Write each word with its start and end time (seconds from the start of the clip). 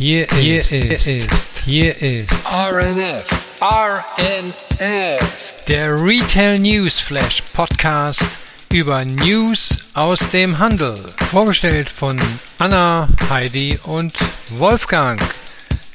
Hier, 0.00 0.26
hier 0.38 0.60
ist, 0.60 0.72
ist, 0.72 1.46
hier 1.66 1.94
ist 2.00 2.30
RNF, 2.50 3.26
RNF, 3.60 5.20
der 5.68 5.94
Retail 6.02 6.58
News 6.58 6.98
Flash 6.98 7.42
Podcast 7.52 8.24
über 8.72 9.04
News 9.04 9.90
aus 9.92 10.20
dem 10.30 10.58
Handel. 10.58 10.94
Vorgestellt 11.30 11.90
von 11.90 12.18
Anna, 12.56 13.08
Heidi 13.28 13.78
und 13.84 14.14
Wolfgang. 14.56 15.20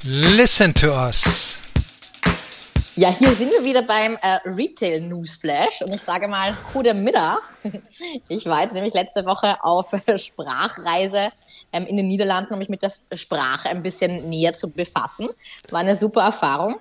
Listen 0.03 0.71
to 0.75 0.91
us. 0.91 1.64
Ja, 2.97 3.09
hier 3.09 3.31
sind 3.31 3.51
wir 3.51 3.65
wieder 3.65 3.81
beim 3.81 4.17
äh, 4.21 4.37
Retail 4.45 5.01
News 5.01 5.35
Flash 5.35 5.81
und 5.81 5.93
ich 5.93 6.01
sage 6.01 6.29
mal 6.29 6.53
guten 6.71 7.03
Mittag. 7.03 7.41
Ich 8.29 8.45
war 8.45 8.61
jetzt 8.61 8.73
nämlich 8.73 8.93
letzte 8.93 9.25
Woche 9.25 9.57
auf 9.63 9.93
Sprachreise 10.15 11.29
ähm, 11.73 11.85
in 11.87 11.97
den 11.97 12.07
Niederlanden, 12.07 12.53
um 12.53 12.59
mich 12.59 12.69
mit 12.69 12.81
der 12.81 12.93
Sprache 13.13 13.69
ein 13.69 13.83
bisschen 13.83 14.29
näher 14.29 14.53
zu 14.53 14.69
befassen. 14.69 15.27
War 15.71 15.81
eine 15.81 15.97
super 15.97 16.21
Erfahrung. 16.21 16.75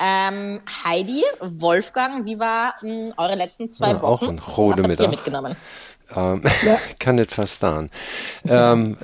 Ähm, 0.00 0.60
Heidi, 0.84 1.22
Wolfgang, 1.40 2.24
wie 2.24 2.38
waren 2.38 3.12
eure 3.18 3.34
letzten 3.34 3.70
zwei 3.70 3.90
ja, 3.90 4.00
Wochen? 4.00 4.24
Auch 4.24 4.28
ein 4.28 4.38
Was 4.38 4.46
habt 4.46 4.78
ihr 4.78 4.88
Mittag. 4.88 5.10
mitgenommen? 5.10 5.56
Ähm, 6.16 6.42
kann 6.98 7.16
nicht 7.16 7.30
verstehen. 7.30 7.90
ähm, 8.48 8.96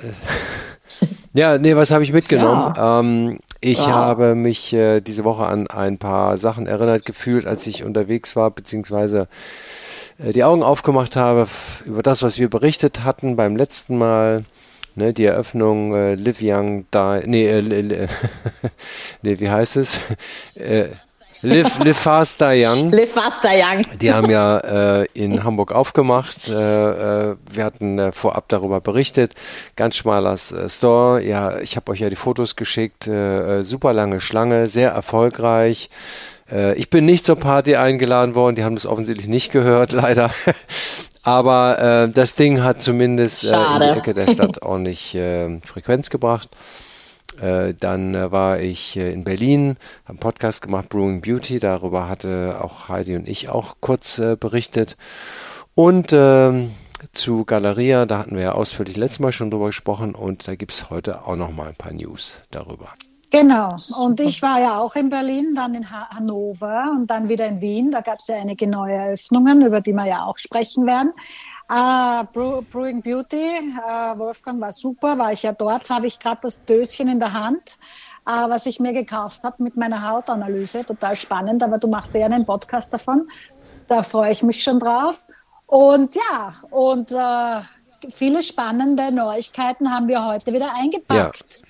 ja, 1.33 1.57
nee, 1.59 1.75
was 1.75 1.91
habe 1.91 2.03
ich 2.03 2.11
mitgenommen? 2.11 2.73
Ähm, 2.77 3.39
ich 3.61 3.79
Ja. 3.79 3.93
habe 3.93 4.35
mich 4.35 4.73
äh, 4.73 5.01
diese 5.01 5.23
Woche 5.23 5.45
an 5.45 5.67
ein 5.67 5.97
paar 5.97 6.37
Sachen 6.37 6.67
erinnert 6.67 7.05
gefühlt, 7.05 7.47
als 7.47 7.65
ich 7.67 7.83
unterwegs 7.83 8.35
war, 8.35 8.51
beziehungsweise 8.51 9.27
äh, 10.19 10.31
die 10.31 10.43
Augen 10.43 10.63
aufgemacht 10.63 11.15
habe 11.15 11.47
über 11.85 12.03
das, 12.03 12.23
was 12.23 12.39
wir 12.39 12.49
berichtet 12.49 13.03
hatten 13.03 13.35
beim 13.35 13.55
letzten 13.55 13.97
Mal. 13.97 14.43
Ne, 14.97 15.11
die 15.11 15.25
Eröffnung 15.25 15.93
äh, 15.93 16.15
Live 16.15 16.37
Young 16.41 16.85
Die, 16.93 17.27
nee, 17.27 17.47
äh, 17.47 18.07
nee, 19.21 19.39
wie 19.41 19.49
heißt 19.49 19.75
es? 19.75 19.99
Live, 21.41 21.83
live 21.83 21.97
Fast 21.97 22.39
Die 22.39 22.65
Young. 22.65 22.91
Live 22.91 23.11
faster, 23.11 23.51
Young. 23.53 23.81
Die 23.99 24.11
haben 24.11 24.29
ja 24.29 24.57
äh, 25.01 25.05
in 25.13 25.43
Hamburg 25.43 25.71
aufgemacht. 25.71 26.47
Äh, 26.47 27.31
äh, 27.31 27.35
wir 27.51 27.63
hatten 27.63 27.99
äh, 27.99 28.11
vorab 28.11 28.47
darüber 28.47 28.79
berichtet. 28.79 29.33
Ganz 29.75 29.95
schmaler 29.97 30.33
äh, 30.33 30.69
Store. 30.69 31.21
Ja, 31.21 31.59
ich 31.59 31.75
habe 31.75 31.91
euch 31.91 31.99
ja 31.99 32.09
die 32.09 32.15
Fotos 32.15 32.55
geschickt. 32.55 33.07
Äh, 33.07 33.61
super 33.61 33.93
lange 33.93 34.21
Schlange, 34.21 34.67
sehr 34.67 34.91
erfolgreich. 34.91 35.89
Ich 36.75 36.91
bin 36.91 37.07
nicht 37.07 37.25
zur 37.25 37.37
Party 37.37 37.75
eingeladen 37.75 38.35
worden. 38.35 38.55
Die 38.55 38.63
haben 38.63 38.75
das 38.75 38.85
offensichtlich 38.85 39.27
nicht 39.27 39.51
gehört, 39.51 39.91
leider. 39.93 40.29
Aber 41.23 42.07
das 42.13 42.35
Ding 42.35 42.61
hat 42.61 42.83
zumindest 42.83 43.45
in 43.45 43.49
die 43.81 43.97
Ecke 43.97 44.13
der 44.13 44.31
Stadt 44.31 44.61
ordentlich 44.61 45.17
Frequenz 45.63 46.11
gebracht. 46.11 46.49
Äh, 47.41 47.73
dann 47.73 48.15
äh, 48.15 48.31
war 48.31 48.59
ich 48.59 48.97
äh, 48.97 49.11
in 49.11 49.23
Berlin, 49.23 49.77
habe 50.03 50.11
einen 50.11 50.19
Podcast 50.19 50.61
gemacht, 50.61 50.89
Brewing 50.89 51.21
Beauty. 51.21 51.59
Darüber 51.59 52.07
hatte 52.07 52.57
auch 52.61 52.89
Heidi 52.89 53.15
und 53.15 53.27
ich 53.27 53.49
auch 53.49 53.75
kurz 53.79 54.21
berichtet. 54.39 54.97
Und 55.75 56.13
ähm, 56.13 56.71
zu 57.11 57.45
Galeria, 57.45 58.05
da 58.05 58.19
hatten 58.19 58.35
wir 58.35 58.43
ja 58.43 58.51
ausführlich 58.53 58.97
letztes 58.97 59.19
Mal 59.19 59.31
schon 59.31 59.51
drüber 59.51 59.67
gesprochen 59.67 60.15
und 60.15 60.47
da 60.47 60.55
gibt 60.55 60.71
es 60.71 60.89
heute 60.89 61.25
auch 61.25 61.35
noch 61.35 61.51
mal 61.51 61.67
ein 61.67 61.75
paar 61.75 61.93
News 61.93 62.41
darüber. 62.51 62.89
Genau. 63.31 63.75
Und 63.99 64.21
ich 64.21 64.41
war 64.41 64.61
ja 64.61 64.79
auch 64.79 64.95
in 64.95 65.09
Berlin, 65.09 65.53
dann 65.55 65.75
in 65.75 65.91
ha 65.91 66.07
Hannover 66.09 66.91
und 66.95 67.07
dann 67.07 67.27
wieder 67.27 67.45
in 67.47 67.59
Wien. 67.59 67.91
Da 67.91 67.99
gab 67.99 68.19
es 68.19 68.27
ja 68.27 68.35
einige 68.35 68.65
neue 68.65 68.93
Eröffnungen, 68.93 69.61
über 69.65 69.81
die 69.81 69.91
wir 69.91 70.05
ja 70.05 70.23
auch 70.23 70.37
sprechen 70.37 70.85
werden. 70.85 71.11
Brew 71.67 72.61
Brewing 72.71 73.01
Beauty, 73.01 73.57
äh, 73.57 74.19
Wolfgang 74.19 74.61
war 74.61 74.73
super, 74.73 75.17
war 75.17 75.31
ich 75.31 75.43
ja 75.43 75.51
dort, 75.51 75.89
habe 75.89 76.07
ich 76.07 76.19
gerade 76.19 76.41
das 76.43 76.63
Döschen 76.65 77.07
in 77.07 77.19
der 77.19 77.33
Hand, 77.33 77.77
äh, 78.25 78.31
was 78.31 78.65
ich 78.65 78.79
mir 78.79 78.93
gekauft 78.93 79.43
habe 79.43 79.63
mit 79.63 79.75
meiner 79.75 80.07
Hautanalyse. 80.07 80.85
Total 80.85 81.15
spannend, 81.15 81.63
aber 81.63 81.77
du 81.77 81.87
machst 81.87 82.13
ja 82.13 82.25
einen 82.25 82.45
Podcast 82.45 82.93
davon. 82.93 83.29
Da 83.87 84.03
freue 84.03 84.31
ich 84.31 84.43
mich 84.43 84.63
schon 84.63 84.79
drauf. 84.79 85.25
Und 85.67 86.15
ja, 86.15 86.55
und 86.69 87.11
äh, 87.11 88.09
viele 88.11 88.43
spannende 88.43 89.11
Neuigkeiten 89.11 89.91
haben 89.91 90.07
wir 90.07 90.23
heute 90.23 90.53
wieder 90.53 90.73
eingepackt. 90.73 91.61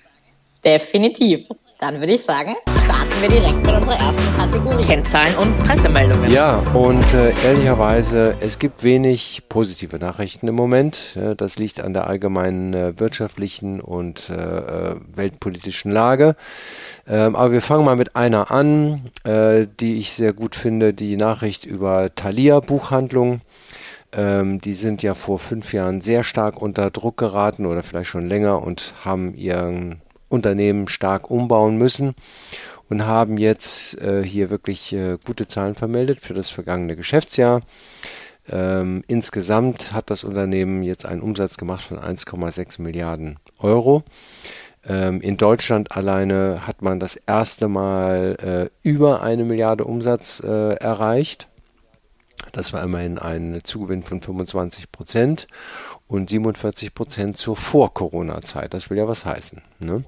Definitiv. 0.64 1.48
Dann 1.78 2.00
würde 2.00 2.14
ich 2.14 2.22
sagen, 2.22 2.54
starten 2.84 3.20
wir 3.20 3.28
direkt 3.28 3.56
mit 3.56 3.74
unserer 3.74 3.98
ersten 3.98 4.34
Kategorie. 4.34 4.82
Kennzahlen 4.82 5.36
und 5.36 5.58
Pressemeldungen. 5.58 6.30
Ja, 6.30 6.56
und 6.72 7.04
äh, 7.12 7.34
ehrlicherweise, 7.44 8.34
es 8.40 8.58
gibt 8.58 8.82
wenig 8.82 9.42
positive 9.50 9.98
Nachrichten 9.98 10.48
im 10.48 10.54
Moment. 10.54 11.14
Ja, 11.16 11.34
das 11.34 11.58
liegt 11.58 11.82
an 11.82 11.92
der 11.92 12.06
allgemeinen 12.06 12.72
äh, 12.72 12.98
wirtschaftlichen 12.98 13.82
und 13.82 14.30
äh, 14.30 14.34
äh, 14.34 14.96
weltpolitischen 15.14 15.90
Lage. 15.90 16.34
Ähm, 17.06 17.36
aber 17.36 17.52
wir 17.52 17.60
fangen 17.60 17.84
mal 17.84 17.96
mit 17.96 18.16
einer 18.16 18.50
an, 18.50 19.10
äh, 19.24 19.66
die 19.78 19.98
ich 19.98 20.14
sehr 20.14 20.32
gut 20.32 20.56
finde, 20.56 20.94
die 20.94 21.18
Nachricht 21.18 21.66
über 21.66 22.14
Thalia 22.14 22.60
Buchhandlung. 22.60 23.42
Ähm, 24.16 24.62
die 24.62 24.72
sind 24.72 25.02
ja 25.02 25.14
vor 25.14 25.38
fünf 25.38 25.74
Jahren 25.74 26.00
sehr 26.00 26.24
stark 26.24 26.56
unter 26.56 26.90
Druck 26.90 27.18
geraten 27.18 27.66
oder 27.66 27.82
vielleicht 27.82 28.08
schon 28.08 28.26
länger 28.26 28.62
und 28.62 28.94
haben 29.04 29.34
ihren 29.34 30.00
Unternehmen 30.28 30.88
stark 30.88 31.30
umbauen 31.30 31.76
müssen 31.76 32.14
und 32.88 33.06
haben 33.06 33.38
jetzt 33.38 34.00
äh, 34.00 34.22
hier 34.22 34.50
wirklich 34.50 34.92
äh, 34.92 35.18
gute 35.24 35.46
Zahlen 35.46 35.74
vermeldet 35.74 36.20
für 36.20 36.34
das 36.34 36.50
vergangene 36.50 36.96
Geschäftsjahr. 36.96 37.60
Ähm, 38.48 39.02
insgesamt 39.08 39.92
hat 39.92 40.10
das 40.10 40.22
Unternehmen 40.22 40.82
jetzt 40.82 41.04
einen 41.04 41.20
Umsatz 41.20 41.56
gemacht 41.56 41.82
von 41.82 41.98
1,6 41.98 42.80
Milliarden 42.80 43.38
Euro. 43.58 44.04
Ähm, 44.88 45.20
in 45.20 45.36
Deutschland 45.36 45.92
alleine 45.92 46.66
hat 46.66 46.82
man 46.82 47.00
das 47.00 47.16
erste 47.16 47.66
Mal 47.66 48.70
äh, 48.84 48.88
über 48.88 49.22
eine 49.22 49.44
Milliarde 49.44 49.84
Umsatz 49.84 50.40
äh, 50.40 50.74
erreicht. 50.74 51.48
Das 52.52 52.72
war 52.72 52.82
immerhin 52.82 53.18
ein 53.18 53.58
Zugewinn 53.64 54.04
von 54.04 54.22
25 54.22 54.92
Prozent 54.92 55.48
und 56.08 56.30
47 56.30 56.94
Prozent 56.94 57.36
zur 57.36 57.56
Vor-Corona-Zeit. 57.56 58.74
Das 58.74 58.90
will 58.90 58.98
ja 58.98 59.08
was 59.08 59.24
heißen. 59.24 59.62
Ne? 59.80 60.04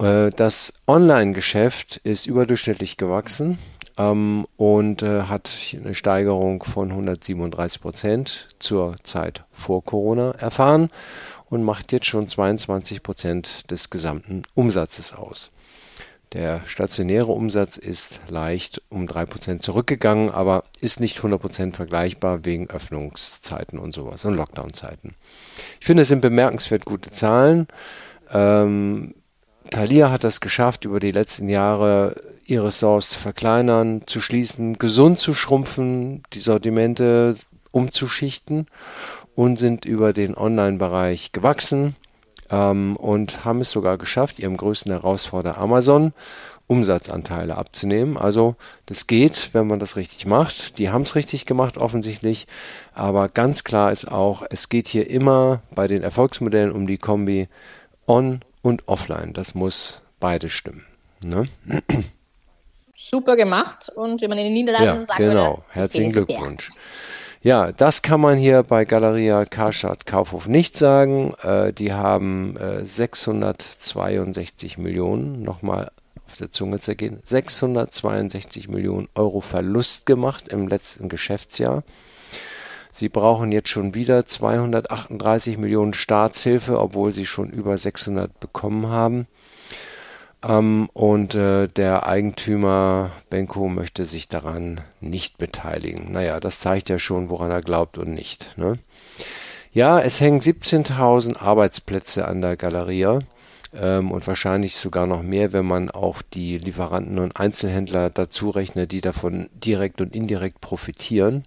Äh, 0.00 0.30
Das 0.30 0.72
Online-Geschäft 0.86 2.00
ist 2.04 2.26
überdurchschnittlich 2.26 2.96
gewachsen 2.96 3.58
ähm, 3.96 4.46
und 4.56 5.02
äh, 5.02 5.22
hat 5.22 5.50
eine 5.74 5.94
Steigerung 5.94 6.62
von 6.62 6.90
137 6.90 7.80
Prozent 7.80 8.48
zur 8.58 8.96
Zeit 9.02 9.44
vor 9.50 9.82
Corona 9.82 10.32
erfahren 10.32 10.90
und 11.50 11.64
macht 11.64 11.92
jetzt 11.92 12.06
schon 12.06 12.28
22 12.28 13.02
Prozent 13.02 13.70
des 13.70 13.90
gesamten 13.90 14.42
Umsatzes 14.54 15.12
aus. 15.12 15.50
Der 16.34 16.60
stationäre 16.66 17.32
Umsatz 17.32 17.78
ist 17.78 18.20
leicht 18.28 18.82
um 18.90 19.06
3% 19.06 19.60
zurückgegangen, 19.60 20.30
aber 20.30 20.64
ist 20.80 21.00
nicht 21.00 21.18
100% 21.18 21.74
vergleichbar 21.74 22.44
wegen 22.44 22.68
Öffnungszeiten 22.68 23.78
und 23.78 23.92
sowas 23.92 24.24
und 24.26 24.34
Lockdown-Zeiten. 24.34 25.14
Ich 25.80 25.86
finde, 25.86 26.02
es 26.02 26.08
sind 26.08 26.20
bemerkenswert 26.20 26.84
gute 26.84 27.10
Zahlen. 27.10 27.66
Ähm, 28.30 29.14
Thalia 29.70 30.10
hat 30.10 30.24
das 30.24 30.40
geschafft, 30.40 30.84
über 30.84 31.00
die 31.00 31.12
letzten 31.12 31.48
Jahre 31.48 32.14
ihre 32.44 32.72
Stores 32.72 33.10
zu 33.10 33.18
verkleinern, 33.20 34.02
zu 34.06 34.20
schließen, 34.20 34.78
gesund 34.78 35.18
zu 35.18 35.34
schrumpfen, 35.34 36.22
die 36.34 36.40
Sortimente 36.40 37.36
umzuschichten 37.70 38.66
und 39.34 39.58
sind 39.58 39.86
über 39.86 40.12
den 40.12 40.36
Online-Bereich 40.36 41.32
gewachsen 41.32 41.96
ähm, 42.50 42.96
und 42.96 43.44
haben 43.44 43.60
es 43.60 43.70
sogar 43.70 43.98
geschafft, 43.98 44.38
ihrem 44.38 44.56
größten 44.56 44.92
Herausforderer 44.92 45.58
Amazon 45.58 46.12
Umsatzanteile 46.66 47.56
abzunehmen. 47.56 48.16
Also 48.18 48.54
das 48.86 49.06
geht, 49.06 49.50
wenn 49.54 49.66
man 49.66 49.78
das 49.78 49.96
richtig 49.96 50.26
macht. 50.26 50.78
Die 50.78 50.90
haben 50.90 51.02
es 51.02 51.14
richtig 51.14 51.46
gemacht 51.46 51.78
offensichtlich, 51.78 52.46
aber 52.92 53.28
ganz 53.28 53.64
klar 53.64 53.90
ist 53.90 54.10
auch, 54.10 54.42
es 54.50 54.68
geht 54.68 54.86
hier 54.86 55.08
immer 55.08 55.62
bei 55.74 55.88
den 55.88 56.02
Erfolgsmodellen 56.02 56.72
um 56.72 56.86
die 56.86 56.98
Kombi 56.98 57.48
On 58.06 58.40
und 58.62 58.86
Offline. 58.86 59.32
Das 59.32 59.54
muss 59.54 60.02
beide 60.20 60.50
stimmen. 60.50 60.84
Ne? 61.24 61.48
Super 62.98 63.36
gemacht. 63.36 63.90
Und 63.94 64.20
wenn 64.20 64.28
man 64.28 64.38
in 64.38 64.44
den 64.44 64.52
Niederlanden 64.52 65.00
Ja, 65.00 65.06
sagen 65.06 65.24
genau. 65.24 65.62
Herzlichen 65.70 66.12
Glückwunsch. 66.12 66.70
Ja, 67.40 67.70
das 67.70 68.02
kann 68.02 68.20
man 68.20 68.36
hier 68.36 68.64
bei 68.64 68.84
Galeria 68.84 69.44
Karstadt 69.44 70.06
Kaufhof 70.06 70.48
nicht 70.48 70.76
sagen. 70.76 71.34
Äh, 71.42 71.72
die 71.72 71.92
haben 71.92 72.56
äh, 72.56 72.84
662 72.84 74.76
Millionen, 74.76 75.42
nochmal 75.42 75.92
auf 76.26 76.36
der 76.36 76.50
Zunge 76.50 76.80
zergehen, 76.80 77.20
662 77.24 78.68
Millionen 78.68 79.08
Euro 79.14 79.40
Verlust 79.40 80.04
gemacht 80.04 80.48
im 80.48 80.66
letzten 80.66 81.08
Geschäftsjahr. 81.08 81.84
Sie 82.90 83.08
brauchen 83.08 83.52
jetzt 83.52 83.68
schon 83.68 83.94
wieder 83.94 84.26
238 84.26 85.58
Millionen 85.58 85.94
Staatshilfe, 85.94 86.80
obwohl 86.80 87.12
sie 87.12 87.26
schon 87.26 87.50
über 87.50 87.78
600 87.78 88.40
bekommen 88.40 88.88
haben. 88.88 89.28
Ähm, 90.46 90.88
und 90.92 91.34
äh, 91.34 91.68
der 91.68 92.06
Eigentümer 92.06 93.10
Benko 93.30 93.68
möchte 93.68 94.06
sich 94.06 94.28
daran 94.28 94.80
nicht 95.00 95.38
beteiligen. 95.38 96.12
Naja, 96.12 96.38
das 96.40 96.60
zeigt 96.60 96.88
ja 96.88 96.98
schon, 96.98 97.28
woran 97.28 97.50
er 97.50 97.60
glaubt 97.60 97.98
und 97.98 98.12
nicht. 98.14 98.56
Ne? 98.56 98.78
Ja, 99.72 100.00
es 100.00 100.20
hängen 100.20 100.40
17.000 100.40 101.38
Arbeitsplätze 101.38 102.26
an 102.26 102.40
der 102.40 102.56
Galeria. 102.56 103.20
ähm, 103.74 104.10
und 104.12 104.26
wahrscheinlich 104.26 104.76
sogar 104.76 105.06
noch 105.06 105.22
mehr, 105.22 105.52
wenn 105.52 105.66
man 105.66 105.90
auch 105.90 106.22
die 106.22 106.58
Lieferanten 106.58 107.18
und 107.18 107.38
Einzelhändler 107.38 108.08
dazu 108.10 108.50
rechnet, 108.50 108.92
die 108.92 109.02
davon 109.02 109.50
direkt 109.52 110.00
und 110.00 110.14
indirekt 110.14 110.60
profitieren. 110.60 111.44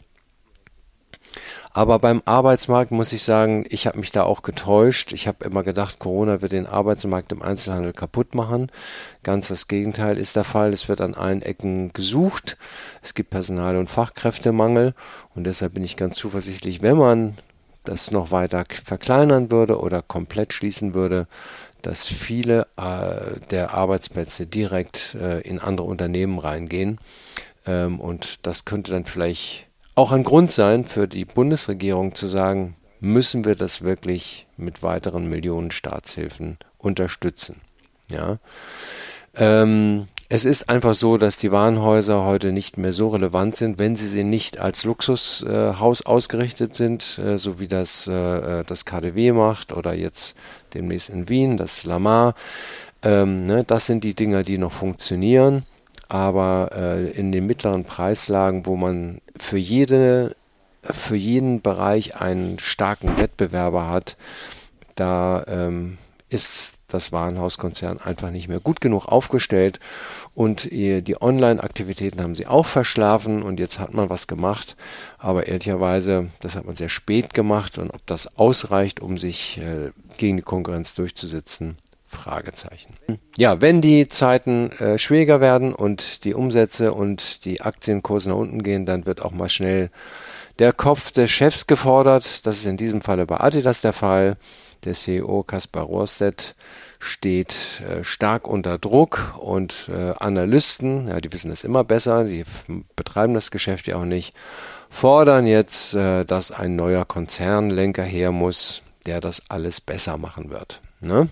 Aber 1.74 2.00
beim 2.00 2.22
Arbeitsmarkt 2.26 2.92
muss 2.92 3.14
ich 3.14 3.24
sagen, 3.24 3.66
ich 3.70 3.88
habe 3.88 4.00
mich 4.00 4.12
da 4.12 4.24
auch 4.24 4.42
getäuscht. 4.42 5.14
Ich 5.14 5.28
habe 5.28 5.46
immer 5.46 5.64
gedacht, 5.64 6.00
Corona 6.00 6.42
wird 6.42 6.52
den 6.52 6.68
Arbeitsmarkt 6.68 7.32
im 7.32 7.42
Einzelhandel 7.42 7.94
kaputt 7.94 8.36
machen. 8.36 8.72
Ganz 9.24 9.48
das 9.48 9.68
Gegenteil 9.68 10.18
ist 10.18 10.36
der 10.36 10.44
Fall. 10.44 10.74
Es 10.74 10.90
wird 10.90 11.02
an 11.02 11.14
allen 11.14 11.42
Ecken 11.42 11.94
gesucht. 11.94 12.58
Es 13.02 13.14
gibt 13.14 13.30
Personal- 13.30 13.78
und 13.78 13.90
Fachkräftemangel. 13.90 14.94
Und 15.34 15.46
deshalb 15.46 15.76
bin 15.76 15.84
ich 15.84 15.98
ganz 15.98 16.18
zuversichtlich, 16.18 16.82
wenn 16.82 16.98
man 16.98 17.38
das 17.84 18.12
noch 18.12 18.32
weiter 18.32 18.64
verkleinern 18.84 19.50
würde 19.50 19.80
oder 19.80 20.02
komplett 20.02 20.54
schließen 20.54 20.94
würde, 20.94 21.28
dass 21.82 22.08
viele 22.08 22.68
äh, 22.78 23.40
der 23.50 23.74
Arbeitsplätze 23.74 24.46
direkt 24.46 25.16
äh, 25.16 25.42
in 25.42 25.60
andere 25.60 25.88
Unternehmen 25.88 26.38
reingehen. 26.38 27.00
Ähm, 27.66 28.00
und 28.00 28.46
das 28.46 28.66
könnte 28.66 28.92
dann 28.92 29.06
vielleicht 29.06 29.68
auch 29.96 30.12
ein 30.12 30.24
Grund 30.24 30.52
sein 30.52 30.86
für 30.86 31.08
die 31.08 31.26
Bundesregierung 31.26 32.16
zu 32.16 32.28
sagen, 32.28 32.76
müssen 33.00 33.46
wir 33.46 33.56
das 33.56 33.82
wirklich 33.82 34.48
mit 34.58 34.84
weiteren 34.84 35.28
Millionen 35.28 35.72
Staatshilfen 35.72 36.58
unterstützen. 36.78 37.62
Ja. 38.10 38.38
Ähm, 39.36 40.08
es 40.30 40.46
ist 40.46 40.70
einfach 40.70 40.96
so, 40.96 41.18
dass 41.18 41.36
die 41.36 41.52
Warenhäuser 41.52 42.24
heute 42.24 42.52
nicht 42.52 42.78
mehr 42.78 42.94
so 42.94 43.10
relevant 43.10 43.56
sind, 43.56 43.80
wenn 43.80 43.96
sie 43.96 44.08
sie 44.08 44.24
nicht 44.24 44.62
als 44.62 44.86
Luxushaus 44.86 45.44
äh, 45.44 46.08
ausgerichtet 46.08 46.74
sind, 46.76 47.20
äh, 47.20 47.38
so 47.38 47.60
wie 47.60 47.68
das 47.68 48.08
äh, 48.08 48.60
äh 48.60 48.64
das 48.64 48.86
KDW 48.86 49.34
macht 49.34 49.74
oder 49.74 49.94
jetzt 49.94 50.38
demnächst 50.74 51.10
in 51.10 51.28
Wien, 51.28 51.58
das 51.58 51.86
Lamar. 51.86 52.36
Ähm, 53.04 53.44
ne, 53.44 53.64
das 53.66 53.88
sind 53.88 54.04
die 54.04 54.14
Dinger, 54.14 54.44
die 54.44 54.58
noch 54.58 54.72
funktionieren 54.72 55.66
aber 56.12 56.72
äh, 56.76 57.10
in 57.12 57.32
den 57.32 57.46
mittleren 57.46 57.86
Preislagen, 57.86 58.66
wo 58.66 58.76
man 58.76 59.22
für 59.38 59.58
jede 59.58 60.36
für 60.84 61.16
jeden 61.16 61.62
Bereich 61.62 62.20
einen 62.20 62.60
starken 62.60 63.18
Wettbewerber 63.18 63.88
hat, 63.88 64.18
da 64.96 65.46
ähm, 65.48 66.00
ist 66.28 66.74
das 66.90 67.14
Warenhauskonzern 67.14 68.02
einfach 68.02 68.30
nicht 68.30 68.50
mehr 68.50 68.60
gut 68.60 68.82
genug 68.82 69.06
aufgestellt. 69.06 69.80
Und 70.36 70.70
die 70.72 71.22
Online-Aktivitäten 71.22 72.22
haben 72.22 72.36
sie 72.36 72.48
auch 72.48 72.66
verschlafen 72.66 73.42
und 73.44 73.60
jetzt 73.60 73.80
hat 73.80 73.94
man 73.94 74.10
was 74.10 74.28
gemacht, 74.28 74.76
aber 75.18 75.48
ehrlicherweise, 75.48 76.30
das 76.42 76.56
hat 76.56 76.66
man 76.66 76.76
sehr 76.76 76.90
spät 76.90 77.34
gemacht 77.34 77.78
und 77.78 77.92
ob 77.92 78.06
das 78.06 78.38
ausreicht, 78.38 79.00
um 79.02 79.18
sich 79.18 79.60
äh, 79.60 79.92
gegen 80.18 80.38
die 80.38 80.44
Konkurrenz 80.44 80.96
durchzusetzen, 80.96 81.78
Fragezeichen. 82.12 82.96
Ja, 83.38 83.62
wenn 83.62 83.82
die 83.82 84.08
Zeiten 84.08 84.72
äh, 84.74 85.00
schwieriger 85.00 85.42
werden 85.42 85.74
und 85.74 86.24
die 86.26 86.34
Umsätze 86.34 86.94
und 86.94 87.46
die 87.46 87.62
Aktienkurse 87.62 88.30
nach 88.30 88.36
unten 88.36 88.64
gehen, 88.64 88.86
dann 88.86 89.06
wird 89.06 89.22
auch 89.22 89.32
mal 89.32 89.50
schnell 89.50 89.90
der 90.60 90.74
Kopf 90.74 91.12
des 91.12 91.32
Chefs 91.32 91.68
gefordert. 91.68 92.46
Das 92.46 92.58
ist 92.58 92.66
in 92.66 92.78
diesem 92.78 93.02
Falle 93.02 93.26
bei 93.26 93.40
Adidas 93.40 93.82
der 93.82 93.94
Fall. 93.94 94.38
Der 94.84 94.94
CEO 94.94 95.44
Kaspar 95.44 95.84
Rohrstedt 95.84 96.56
steht 97.00 97.82
äh, 97.82 98.04
stark 98.04 98.48
unter 98.48 98.78
Druck 98.78 99.36
und 99.40 99.90
äh, 99.90 100.14
Analysten, 100.20 101.08
ja, 101.08 101.20
die 101.20 101.32
wissen 101.32 101.52
es 101.52 101.64
immer 101.64 101.84
besser, 101.84 102.24
die 102.24 102.46
betreiben 102.96 103.34
das 103.34 103.52
Geschäft 103.52 103.88
ja 103.88 103.98
auch 103.98 104.06
nicht, 104.06 104.34
fordern 104.90 105.48
jetzt, 105.48 105.94
äh, 105.94 106.26
dass 106.26 106.52
ein 106.52 106.76
neuer 106.76 107.06
Konzernlenker 107.06 108.04
her 108.04 108.32
muss, 108.32 108.82
der 109.06 109.20
das 109.20 109.44
alles 109.50 109.82
besser 109.82 110.18
machen 110.18 110.50
wird. 110.50 110.82
Ne? 111.00 111.28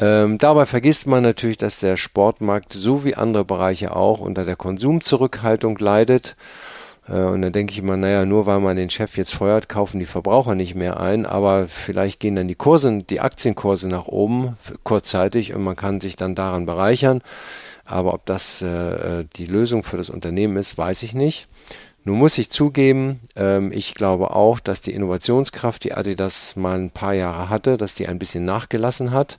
Ähm, 0.00 0.38
dabei 0.38 0.66
vergisst 0.66 1.06
man 1.06 1.22
natürlich, 1.22 1.56
dass 1.56 1.78
der 1.80 1.96
Sportmarkt 1.96 2.72
so 2.72 3.04
wie 3.04 3.14
andere 3.14 3.44
Bereiche 3.44 3.94
auch 3.94 4.20
unter 4.20 4.44
der 4.44 4.56
Konsumzurückhaltung 4.56 5.78
leidet. 5.78 6.36
Äh, 7.08 7.22
und 7.22 7.42
dann 7.42 7.52
denke 7.52 7.72
ich 7.72 7.78
immer, 7.78 7.96
naja, 7.96 8.24
nur 8.24 8.46
weil 8.46 8.60
man 8.60 8.76
den 8.76 8.90
Chef 8.90 9.16
jetzt 9.16 9.34
feuert, 9.34 9.68
kaufen 9.68 10.00
die 10.00 10.06
Verbraucher 10.06 10.54
nicht 10.54 10.74
mehr 10.74 10.98
ein, 10.98 11.26
aber 11.26 11.68
vielleicht 11.68 12.18
gehen 12.20 12.34
dann 12.34 12.48
die 12.48 12.54
Kurse, 12.56 13.02
die 13.08 13.20
Aktienkurse 13.20 13.88
nach 13.88 14.06
oben 14.06 14.56
kurzzeitig 14.82 15.54
und 15.54 15.62
man 15.62 15.76
kann 15.76 16.00
sich 16.00 16.16
dann 16.16 16.34
daran 16.34 16.66
bereichern. 16.66 17.22
Aber 17.84 18.14
ob 18.14 18.24
das 18.26 18.62
äh, 18.62 19.24
die 19.36 19.46
Lösung 19.46 19.84
für 19.84 19.98
das 19.98 20.10
Unternehmen 20.10 20.56
ist, 20.56 20.76
weiß 20.76 21.02
ich 21.02 21.14
nicht. 21.14 21.48
Nun 22.06 22.18
muss 22.18 22.36
ich 22.36 22.50
zugeben, 22.50 23.20
ähm, 23.36 23.72
ich 23.72 23.94
glaube 23.94 24.34
auch, 24.34 24.58
dass 24.58 24.80
die 24.80 24.92
Innovationskraft, 24.92 25.84
die 25.84 25.94
Adidas 25.94 26.56
mal 26.56 26.78
ein 26.78 26.90
paar 26.90 27.14
Jahre 27.14 27.48
hatte, 27.48 27.76
dass 27.76 27.94
die 27.94 28.08
ein 28.08 28.18
bisschen 28.18 28.44
nachgelassen 28.44 29.12
hat 29.12 29.38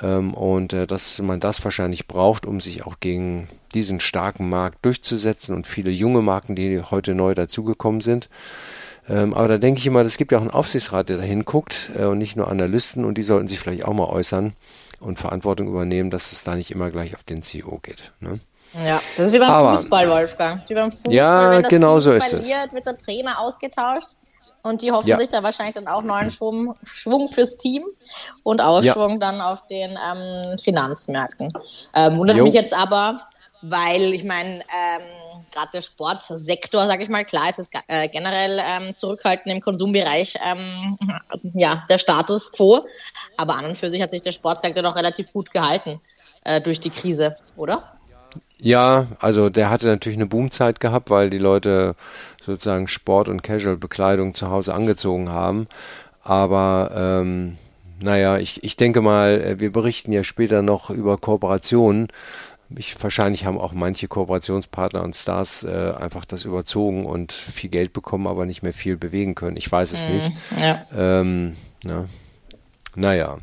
und 0.00 0.72
äh, 0.72 0.86
dass 0.86 1.20
man 1.20 1.40
das 1.40 1.62
wahrscheinlich 1.64 2.06
braucht, 2.06 2.46
um 2.46 2.60
sich 2.60 2.86
auch 2.86 3.00
gegen 3.00 3.48
diesen 3.74 4.00
starken 4.00 4.48
Markt 4.48 4.84
durchzusetzen 4.84 5.54
und 5.54 5.66
viele 5.66 5.90
junge 5.90 6.22
Marken, 6.22 6.54
die 6.54 6.80
heute 6.80 7.14
neu 7.14 7.34
dazugekommen 7.34 8.00
sind. 8.00 8.28
Ähm, 9.08 9.34
aber 9.34 9.48
da 9.48 9.58
denke 9.58 9.80
ich 9.80 9.86
immer, 9.86 10.02
es 10.02 10.18
gibt 10.18 10.32
ja 10.32 10.38
auch 10.38 10.42
einen 10.42 10.50
Aufsichtsrat, 10.50 11.08
der 11.08 11.16
da 11.16 11.22
hinguckt 11.22 11.90
äh, 11.98 12.04
und 12.04 12.18
nicht 12.18 12.36
nur 12.36 12.48
Analysten 12.48 13.04
und 13.04 13.16
die 13.16 13.22
sollten 13.22 13.48
sich 13.48 13.58
vielleicht 13.58 13.84
auch 13.84 13.94
mal 13.94 14.04
äußern 14.04 14.54
und 15.00 15.18
Verantwortung 15.18 15.68
übernehmen, 15.68 16.10
dass 16.10 16.32
es 16.32 16.44
da 16.44 16.54
nicht 16.54 16.70
immer 16.70 16.90
gleich 16.90 17.14
auf 17.14 17.22
den 17.22 17.42
CEO 17.42 17.78
geht. 17.82 18.12
Ne? 18.20 18.38
Ja, 18.84 19.00
das 19.16 19.28
ist 19.28 19.34
wie 19.34 19.38
beim 19.38 19.50
Aber, 19.50 19.76
Fußball, 19.78 20.10
Wolfgang. 20.10 20.56
Das 20.56 20.64
ist 20.64 20.70
wie 20.70 20.74
beim 20.74 20.92
Fußball, 20.92 21.14
ja, 21.14 21.50
wenn 21.50 21.62
das 21.62 21.70
genau 21.70 21.94
Team 21.94 22.00
so 22.00 22.12
ist 22.12 22.28
verliert, 22.28 22.66
es. 22.66 22.72
wird 22.72 22.86
der 22.86 22.98
Trainer 22.98 23.38
ausgetauscht 23.40 24.08
und 24.62 24.82
die 24.82 24.92
hoffen 24.92 25.08
ja. 25.08 25.18
sich 25.18 25.28
da 25.28 25.42
wahrscheinlich 25.42 25.74
dann 25.74 25.88
auch 25.88 26.02
neuen 26.02 26.30
Schwung, 26.30 26.74
Schwung 26.84 27.28
fürs 27.28 27.58
Team 27.58 27.84
und 28.42 28.60
Ausschwung 28.60 29.12
ja. 29.12 29.18
dann 29.18 29.40
auf 29.40 29.66
den 29.66 29.96
ähm, 29.96 30.58
Finanzmärkten. 30.58 31.52
Ähm, 31.94 32.18
wundert 32.18 32.36
jo. 32.36 32.44
mich 32.44 32.54
jetzt 32.54 32.74
aber, 32.74 33.20
weil 33.62 34.14
ich 34.14 34.24
meine, 34.24 34.60
ähm, 34.60 35.02
gerade 35.50 35.70
der 35.72 35.80
Sportsektor, 35.80 36.86
sage 36.86 37.02
ich 37.02 37.08
mal, 37.08 37.24
klar 37.24 37.50
ist 37.50 37.58
es 37.58 37.70
äh, 37.88 38.08
generell 38.08 38.60
ähm, 38.62 38.94
zurückhaltend 38.94 39.54
im 39.54 39.60
Konsumbereich 39.60 40.34
ähm, 40.44 40.98
ja, 41.54 41.84
der 41.88 41.98
Status 41.98 42.52
quo, 42.52 42.84
aber 43.36 43.56
an 43.56 43.66
und 43.66 43.78
für 43.78 43.88
sich 43.88 44.02
hat 44.02 44.10
sich 44.10 44.22
der 44.22 44.32
Sportsektor 44.32 44.82
doch 44.82 44.96
relativ 44.96 45.32
gut 45.32 45.50
gehalten 45.52 46.00
äh, 46.44 46.60
durch 46.60 46.80
die 46.80 46.90
Krise, 46.90 47.36
oder? 47.56 47.97
Ja, 48.60 49.06
also 49.20 49.50
der 49.50 49.70
hatte 49.70 49.86
natürlich 49.86 50.18
eine 50.18 50.26
Boomzeit 50.26 50.80
gehabt, 50.80 51.10
weil 51.10 51.30
die 51.30 51.38
Leute 51.38 51.94
sozusagen 52.40 52.88
Sport- 52.88 53.28
und 53.28 53.42
Casual-Bekleidung 53.42 54.34
zu 54.34 54.50
Hause 54.50 54.74
angezogen 54.74 55.30
haben. 55.30 55.68
Aber 56.22 56.90
ähm, 56.94 57.56
naja, 58.00 58.38
ich, 58.38 58.64
ich 58.64 58.76
denke 58.76 59.00
mal, 59.00 59.40
äh, 59.40 59.60
wir 59.60 59.72
berichten 59.72 60.12
ja 60.12 60.24
später 60.24 60.62
noch 60.62 60.90
über 60.90 61.18
Kooperationen. 61.18 62.08
Ich, 62.76 63.02
wahrscheinlich 63.02 63.46
haben 63.46 63.58
auch 63.58 63.72
manche 63.72 64.08
Kooperationspartner 64.08 65.02
und 65.02 65.16
Stars 65.16 65.64
äh, 65.64 65.92
einfach 65.98 66.24
das 66.24 66.44
überzogen 66.44 67.06
und 67.06 67.32
viel 67.32 67.70
Geld 67.70 67.92
bekommen, 67.92 68.26
aber 68.26 68.44
nicht 68.44 68.62
mehr 68.62 68.74
viel 68.74 68.96
bewegen 68.96 69.34
können. 69.34 69.56
Ich 69.56 69.70
weiß 69.70 69.92
es 69.92 70.04
mm, 70.06 70.12
nicht. 70.12 70.32
Ja. 70.60 70.86
Ähm, 70.94 71.56
ja. 71.84 72.04
Naja. 72.94 73.38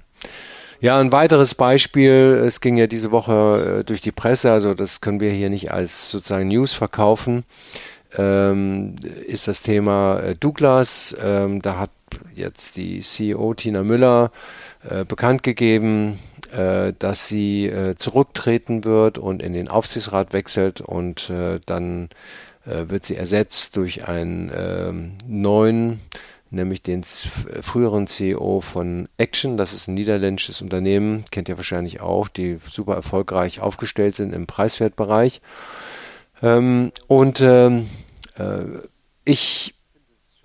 Ja, 0.81 0.99
ein 0.99 1.11
weiteres 1.11 1.55
Beispiel, 1.55 2.41
es 2.45 2.59
ging 2.59 2.77
ja 2.77 2.87
diese 2.87 3.11
Woche 3.11 3.79
äh, 3.79 3.83
durch 3.83 4.01
die 4.01 4.11
Presse, 4.11 4.51
also 4.51 4.73
das 4.73 4.99
können 4.99 5.21
wir 5.21 5.31
hier 5.31 5.49
nicht 5.49 5.71
als 5.71 6.11
sozusagen 6.11 6.49
News 6.49 6.73
verkaufen, 6.73 7.45
ähm, 8.17 8.95
ist 9.25 9.47
das 9.47 9.61
Thema 9.61 10.19
äh, 10.19 10.35
Douglas. 10.35 11.15
Ähm, 11.23 11.61
da 11.61 11.77
hat 11.79 11.91
jetzt 12.35 12.75
die 12.75 12.99
CEO 12.99 13.53
Tina 13.53 13.83
Müller 13.83 14.31
äh, 14.89 15.05
bekannt 15.05 15.43
gegeben, 15.43 16.19
äh, 16.51 16.93
dass 16.99 17.27
sie 17.27 17.67
äh, 17.67 17.95
zurücktreten 17.95 18.83
wird 18.83 19.17
und 19.17 19.41
in 19.41 19.53
den 19.53 19.69
Aufsichtsrat 19.69 20.33
wechselt 20.33 20.81
und 20.81 21.29
äh, 21.29 21.59
dann 21.65 22.09
wird 22.67 23.05
sie 23.05 23.15
ersetzt 23.15 23.77
durch 23.77 24.07
einen 24.07 24.51
ähm, 24.51 25.11
neuen 25.27 25.99
nämlich 26.55 26.81
den 26.81 27.03
früheren 27.03 28.07
CEO 28.07 28.61
von 28.61 29.07
Action, 29.17 29.57
das 29.57 29.73
ist 29.73 29.87
ein 29.87 29.93
niederländisches 29.93 30.61
Unternehmen, 30.61 31.25
kennt 31.31 31.49
ihr 31.49 31.57
wahrscheinlich 31.57 32.01
auch, 32.01 32.27
die 32.27 32.57
super 32.67 32.95
erfolgreich 32.95 33.59
aufgestellt 33.59 34.15
sind 34.15 34.33
im 34.33 34.47
Preiswertbereich. 34.47 35.41
Ähm, 36.41 36.91
und 37.07 37.41
ähm, 37.41 37.87
äh, 38.37 38.63
ich 39.23 39.75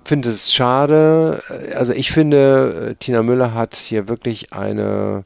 finde 0.04 0.30
es 0.30 0.52
schade, 0.52 1.42
also 1.74 1.92
ich 1.92 2.12
finde, 2.12 2.90
äh, 2.90 2.94
Tina 2.96 3.22
Müller 3.22 3.54
hat 3.54 3.76
hier 3.76 4.08
wirklich 4.08 4.52
eine 4.52 5.24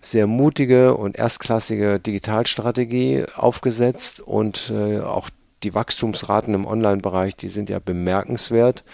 sehr 0.00 0.26
mutige 0.26 0.94
und 0.94 1.16
erstklassige 1.16 1.98
Digitalstrategie 1.98 3.24
aufgesetzt 3.36 4.20
und 4.20 4.70
äh, 4.74 5.00
auch 5.00 5.30
die 5.64 5.74
Wachstumsraten 5.74 6.54
im 6.54 6.66
Online-Bereich, 6.66 7.36
die 7.36 7.48
sind 7.48 7.70
ja 7.70 7.78
bemerkenswert. 7.78 8.84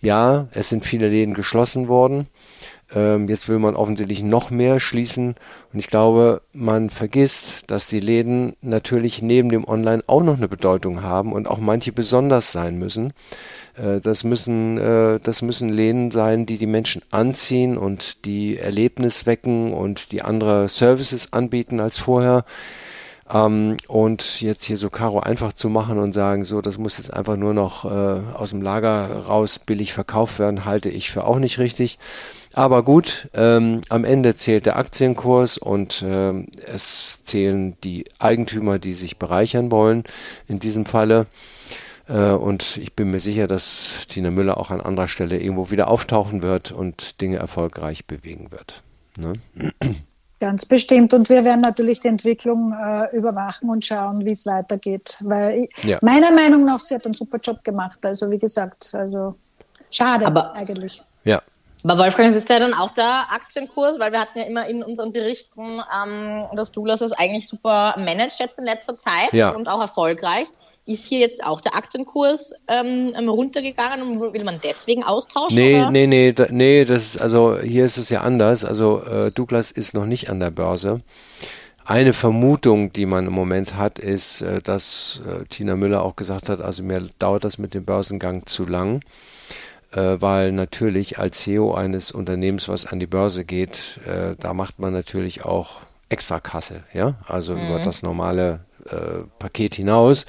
Ja, 0.00 0.48
es 0.52 0.68
sind 0.68 0.84
viele 0.84 1.08
Läden 1.08 1.34
geschlossen 1.34 1.88
worden. 1.88 2.28
Ähm, 2.94 3.28
jetzt 3.28 3.48
will 3.48 3.58
man 3.58 3.76
offensichtlich 3.76 4.22
noch 4.22 4.50
mehr 4.50 4.78
schließen. 4.78 5.34
Und 5.72 5.78
ich 5.78 5.88
glaube, 5.88 6.42
man 6.52 6.90
vergisst, 6.90 7.70
dass 7.70 7.86
die 7.86 8.00
Läden 8.00 8.54
natürlich 8.60 9.22
neben 9.22 9.48
dem 9.48 9.66
Online 9.66 10.02
auch 10.06 10.22
noch 10.22 10.36
eine 10.36 10.48
Bedeutung 10.48 11.02
haben 11.02 11.32
und 11.32 11.48
auch 11.48 11.58
manche 11.58 11.92
besonders 11.92 12.52
sein 12.52 12.78
müssen. 12.78 13.12
Äh, 13.76 14.00
das 14.00 14.24
müssen, 14.24 14.78
äh, 14.78 15.18
das 15.20 15.42
müssen 15.42 15.68
Läden 15.68 16.10
sein, 16.10 16.46
die 16.46 16.58
die 16.58 16.66
Menschen 16.66 17.02
anziehen 17.10 17.76
und 17.76 18.24
die 18.26 18.58
Erlebnis 18.58 19.26
wecken 19.26 19.72
und 19.72 20.12
die 20.12 20.22
andere 20.22 20.68
Services 20.68 21.32
anbieten 21.32 21.80
als 21.80 21.98
vorher. 21.98 22.44
Ähm, 23.32 23.76
und 23.88 24.40
jetzt 24.40 24.64
hier 24.64 24.76
so 24.76 24.90
Karo 24.90 25.20
einfach 25.20 25.52
zu 25.52 25.68
machen 25.68 25.98
und 25.98 26.12
sagen, 26.12 26.44
so, 26.44 26.60
das 26.60 26.78
muss 26.78 26.98
jetzt 26.98 27.12
einfach 27.12 27.36
nur 27.36 27.54
noch 27.54 27.84
äh, 27.84 28.20
aus 28.34 28.50
dem 28.50 28.62
Lager 28.62 29.24
raus 29.26 29.58
billig 29.58 29.92
verkauft 29.92 30.38
werden, 30.38 30.64
halte 30.64 30.90
ich 30.90 31.10
für 31.10 31.24
auch 31.24 31.38
nicht 31.38 31.58
richtig. 31.58 31.98
Aber 32.52 32.82
gut, 32.82 33.28
ähm, 33.34 33.80
am 33.88 34.04
Ende 34.04 34.36
zählt 34.36 34.66
der 34.66 34.76
Aktienkurs 34.76 35.58
und 35.58 36.04
ähm, 36.06 36.46
es 36.66 37.24
zählen 37.24 37.76
die 37.82 38.04
Eigentümer, 38.18 38.78
die 38.78 38.92
sich 38.92 39.18
bereichern 39.18 39.72
wollen 39.72 40.04
in 40.46 40.60
diesem 40.60 40.86
Falle. 40.86 41.26
Äh, 42.08 42.30
und 42.30 42.76
ich 42.76 42.94
bin 42.94 43.10
mir 43.10 43.20
sicher, 43.20 43.48
dass 43.48 44.06
Tina 44.08 44.30
Müller 44.30 44.58
auch 44.58 44.70
an 44.70 44.80
anderer 44.80 45.08
Stelle 45.08 45.40
irgendwo 45.40 45.70
wieder 45.70 45.88
auftauchen 45.88 46.42
wird 46.42 46.70
und 46.70 47.20
Dinge 47.20 47.38
erfolgreich 47.38 48.04
bewegen 48.04 48.52
wird. 48.52 48.82
Ne? 49.16 49.34
Ganz 50.44 50.66
bestimmt. 50.66 51.14
Und 51.14 51.30
wir 51.30 51.42
werden 51.42 51.62
natürlich 51.62 52.00
die 52.00 52.08
Entwicklung 52.08 52.74
äh, 52.74 53.16
überwachen 53.16 53.70
und 53.70 53.82
schauen, 53.82 54.26
wie 54.26 54.32
es 54.32 54.44
weitergeht. 54.44 55.16
Weil 55.22 55.64
ich, 55.64 55.84
ja. 55.84 55.96
meiner 56.02 56.30
Meinung 56.30 56.66
nach, 56.66 56.80
sie 56.80 56.94
hat 56.94 57.06
einen 57.06 57.14
super 57.14 57.38
Job 57.38 57.64
gemacht. 57.64 58.00
Also 58.02 58.30
wie 58.30 58.38
gesagt, 58.38 58.90
also 58.92 59.36
schade 59.90 60.26
Aber, 60.26 60.52
eigentlich. 60.52 61.02
Ja. 61.24 61.40
Aber 61.82 61.96
Wolfgang, 61.96 62.36
ist 62.36 62.50
ja 62.50 62.58
dann 62.58 62.74
auch 62.74 62.90
der 62.90 63.24
Aktienkurs, 63.30 63.98
weil 63.98 64.12
wir 64.12 64.20
hatten 64.20 64.38
ja 64.38 64.44
immer 64.44 64.68
in 64.68 64.82
unseren 64.82 65.14
Berichten, 65.14 65.80
ähm, 66.04 66.44
dass 66.54 66.72
Douglas 66.72 67.00
es 67.00 67.12
eigentlich 67.12 67.48
super 67.48 67.94
managt 67.96 68.38
jetzt 68.38 68.58
in 68.58 68.66
letzter 68.66 68.98
Zeit 68.98 69.32
ja. 69.32 69.48
und 69.48 69.66
auch 69.66 69.80
erfolgreich. 69.80 70.46
Ist 70.86 71.06
hier 71.06 71.20
jetzt 71.20 71.42
auch 71.42 71.62
der 71.62 71.74
Aktienkurs 71.74 72.52
ähm, 72.68 73.14
ähm, 73.16 73.28
runtergegangen 73.30 74.02
und 74.02 74.34
will 74.34 74.44
man 74.44 74.60
deswegen 74.62 75.02
austauschen? 75.02 75.56
Nee, 75.56 75.76
oder? 75.76 75.90
nee, 75.90 76.06
nee, 76.06 76.32
da, 76.32 76.46
nee, 76.50 76.84
das 76.84 77.14
ist, 77.14 77.20
also 77.22 77.58
hier 77.58 77.86
ist 77.86 77.96
es 77.96 78.10
ja 78.10 78.20
anders. 78.20 78.66
Also 78.66 79.02
äh, 79.02 79.30
Douglas 79.30 79.70
ist 79.70 79.94
noch 79.94 80.04
nicht 80.04 80.28
an 80.28 80.40
der 80.40 80.50
Börse. 80.50 81.00
Eine 81.86 82.12
Vermutung, 82.12 82.92
die 82.92 83.06
man 83.06 83.26
im 83.26 83.32
Moment 83.32 83.76
hat, 83.76 83.98
ist, 83.98 84.42
äh, 84.42 84.58
dass 84.58 85.22
äh, 85.26 85.46
Tina 85.46 85.74
Müller 85.74 86.02
auch 86.02 86.16
gesagt 86.16 86.50
hat, 86.50 86.60
also 86.60 86.82
mir 86.82 87.08
dauert 87.18 87.44
das 87.44 87.56
mit 87.56 87.72
dem 87.72 87.86
Börsengang 87.86 88.44
zu 88.44 88.66
lang, 88.66 89.00
äh, 89.92 90.16
weil 90.18 90.52
natürlich 90.52 91.18
als 91.18 91.38
CEO 91.38 91.72
eines 91.72 92.12
Unternehmens, 92.12 92.68
was 92.68 92.84
an 92.84 93.00
die 93.00 93.06
Börse 93.06 93.46
geht, 93.46 94.00
äh, 94.06 94.34
da 94.38 94.52
macht 94.52 94.78
man 94.78 94.92
natürlich 94.92 95.46
auch 95.46 95.80
Extrakasse, 96.10 96.82
ja, 96.92 97.14
also 97.26 97.54
mhm. 97.54 97.68
über 97.68 97.78
das 97.78 98.02
normale 98.02 98.60
äh, 98.90 99.24
Paket 99.38 99.76
hinaus. 99.76 100.26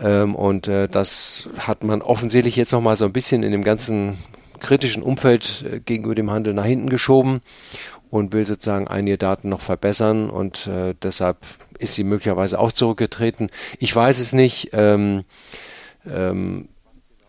Ähm, 0.00 0.34
und 0.34 0.68
äh, 0.68 0.88
das 0.88 1.48
hat 1.58 1.82
man 1.82 2.02
offensichtlich 2.02 2.56
jetzt 2.56 2.72
nochmal 2.72 2.96
so 2.96 3.04
ein 3.04 3.12
bisschen 3.12 3.42
in 3.42 3.52
dem 3.52 3.64
ganzen 3.64 4.16
kritischen 4.60 5.02
Umfeld 5.02 5.64
äh, 5.70 5.80
gegenüber 5.80 6.14
dem 6.14 6.30
Handel 6.30 6.54
nach 6.54 6.64
hinten 6.64 6.88
geschoben 6.88 7.40
und 8.10 8.32
will 8.32 8.46
sozusagen 8.46 8.88
einige 8.88 9.18
Daten 9.18 9.48
noch 9.48 9.60
verbessern 9.60 10.30
und 10.30 10.66
äh, 10.66 10.94
deshalb 11.02 11.38
ist 11.78 11.94
sie 11.94 12.04
möglicherweise 12.04 12.58
auch 12.58 12.72
zurückgetreten. 12.72 13.50
Ich 13.78 13.94
weiß 13.94 14.18
es 14.18 14.32
nicht, 14.32 14.70
ähm, 14.72 15.24
ähm, 16.06 16.68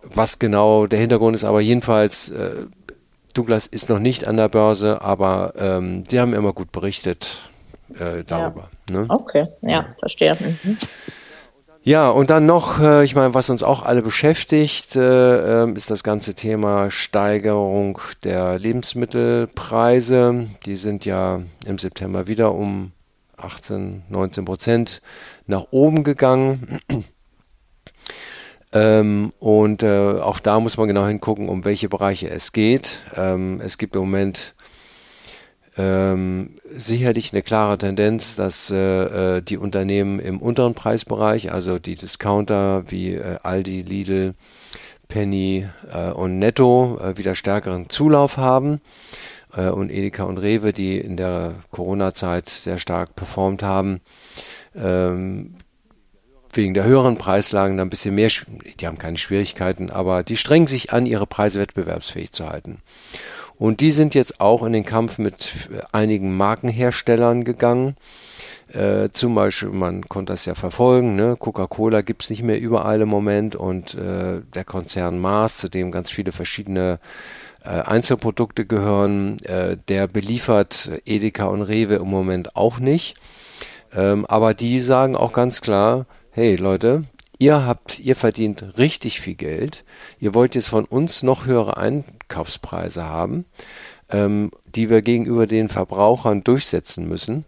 was 0.01 0.39
genau 0.39 0.87
der 0.87 0.99
Hintergrund 0.99 1.35
ist, 1.35 1.43
aber 1.43 1.61
jedenfalls 1.61 2.29
äh, 2.29 2.65
Douglas 3.33 3.67
ist 3.67 3.89
noch 3.89 3.99
nicht 3.99 4.25
an 4.25 4.37
der 4.37 4.49
Börse, 4.49 5.01
aber 5.01 5.53
ähm, 5.57 6.03
die 6.05 6.19
haben 6.19 6.33
immer 6.33 6.53
gut 6.53 6.71
berichtet 6.71 7.49
äh, 7.93 8.23
darüber. 8.25 8.69
Ja. 8.89 9.01
Ne? 9.01 9.05
Okay, 9.09 9.45
ja, 9.61 9.71
ja. 9.71 9.95
verstehe. 9.99 10.35
Mhm. 10.39 10.77
Ja, 11.89 12.11
und 12.11 12.29
dann 12.29 12.45
noch, 12.45 12.79
äh, 12.79 13.03
ich 13.03 13.15
meine, 13.15 13.33
was 13.33 13.49
uns 13.49 13.63
auch 13.63 13.81
alle 13.81 14.03
beschäftigt, 14.03 14.95
äh, 14.95 15.63
ähm, 15.63 15.75
ist 15.75 15.89
das 15.89 16.03
ganze 16.03 16.35
Thema 16.35 16.91
Steigerung 16.91 17.99
der 18.23 18.59
Lebensmittelpreise. 18.59 20.45
Die 20.67 20.75
sind 20.75 21.05
ja 21.05 21.41
im 21.65 21.79
September 21.79 22.27
wieder 22.27 22.53
um 22.53 22.91
18, 23.37 24.03
19 24.07 24.45
Prozent 24.45 25.01
nach 25.47 25.65
oben 25.71 26.03
gegangen. 26.03 26.79
Ähm, 28.71 29.31
und 29.39 29.81
äh, 29.81 30.19
auch 30.21 30.39
da 30.39 30.59
muss 30.59 30.77
man 30.77 30.87
genau 30.87 31.07
hingucken, 31.07 31.49
um 31.49 31.65
welche 31.65 31.89
Bereiche 31.89 32.29
es 32.29 32.51
geht. 32.51 33.01
Ähm, 33.15 33.59
es 33.63 33.79
gibt 33.79 33.95
im 33.95 34.01
Moment 34.01 34.53
ähm, 35.79 36.55
sicherlich 36.75 37.31
eine 37.31 37.41
klare 37.41 37.77
Tendenz, 37.77 38.35
dass 38.35 38.69
äh, 38.69 39.37
äh, 39.37 39.41
die 39.41 39.57
Unternehmen 39.57 40.19
im 40.19 40.41
unteren 40.41 40.73
Preisbereich, 40.73 41.53
also 41.53 41.79
die 41.79 41.95
Discounter 41.95 42.83
wie 42.91 43.13
äh, 43.13 43.37
Aldi, 43.43 43.83
Lidl, 43.83 44.33
Penny 45.07 45.67
äh, 45.93 46.11
und 46.11 46.37
Netto 46.37 46.99
äh, 47.01 47.17
wieder 47.17 47.33
stärkeren 47.33 47.89
Zulauf 47.89 48.35
haben 48.35 48.81
äh, 49.55 49.69
und 49.69 49.89
Edeka 49.89 50.23
und 50.23 50.37
Rewe, 50.37 50.73
die 50.73 50.97
in 50.97 51.15
der 51.15 51.55
Corona-Zeit 51.71 52.49
sehr 52.49 52.77
stark 52.77 53.15
performt 53.15 53.63
haben, 53.63 54.01
ähm, 54.75 55.55
wegen 56.51 56.73
der 56.73 56.83
höheren 56.83 57.17
Preislagen 57.17 57.77
dann 57.77 57.87
ein 57.87 57.89
bisschen 57.89 58.15
mehr, 58.15 58.29
die 58.79 58.85
haben 58.85 58.97
keine 58.97 59.17
Schwierigkeiten, 59.17 59.91
aber 59.91 60.23
die 60.23 60.35
strengen 60.35 60.67
sich 60.67 60.91
an, 60.91 61.05
ihre 61.05 61.25
Preise 61.25 61.61
wettbewerbsfähig 61.61 62.33
zu 62.33 62.49
halten. 62.49 62.79
Und 63.59 63.81
die 63.81 63.91
sind 63.91 64.15
jetzt 64.15 64.39
auch 64.39 64.63
in 64.63 64.71
den 64.71 64.85
Kampf 64.85 65.17
mit 65.17 65.69
einigen 65.91 66.35
Markenherstellern 66.35 67.43
gegangen. 67.43 67.97
Äh, 68.73 69.09
zum 69.11 69.35
Beispiel, 69.35 69.69
man 69.69 70.07
konnte 70.07 70.31
das 70.31 70.45
ja 70.45 70.55
verfolgen, 70.55 71.15
ne? 71.15 71.35
Coca-Cola 71.37 72.01
gibt 72.01 72.23
es 72.23 72.29
nicht 72.29 72.43
mehr 72.43 72.59
überall 72.59 73.01
im 73.01 73.09
Moment 73.09 73.55
und 73.55 73.95
äh, 73.95 74.41
der 74.53 74.63
Konzern 74.63 75.19
Mars, 75.19 75.57
zu 75.57 75.69
dem 75.69 75.91
ganz 75.91 76.09
viele 76.09 76.31
verschiedene 76.31 76.99
äh, 77.65 77.69
Einzelprodukte 77.69 78.65
gehören, 78.65 79.39
äh, 79.43 79.75
der 79.89 80.07
beliefert 80.07 80.89
Edeka 81.05 81.45
und 81.45 81.63
Rewe 81.63 81.95
im 81.95 82.09
Moment 82.09 82.55
auch 82.55 82.79
nicht. 82.79 83.17
Ähm, 83.93 84.25
aber 84.27 84.53
die 84.53 84.79
sagen 84.79 85.15
auch 85.15 85.33
ganz 85.33 85.61
klar, 85.61 86.05
hey 86.31 86.55
Leute, 86.55 87.03
ihr 87.39 87.65
habt, 87.65 87.99
ihr 87.99 88.15
verdient 88.15 88.77
richtig 88.77 89.19
viel 89.19 89.35
Geld, 89.35 89.83
ihr 90.19 90.35
wollt 90.35 90.53
jetzt 90.53 90.67
von 90.69 90.85
uns 90.85 91.23
noch 91.23 91.45
höhere 91.45 91.77
Einkaufspreise 91.77 93.05
haben, 93.05 93.45
ähm, 94.11 94.51
die 94.65 94.89
wir 94.89 95.01
gegenüber 95.01 95.47
den 95.47 95.69
Verbrauchern 95.69 96.43
durchsetzen 96.43 97.07
müssen. 97.07 97.45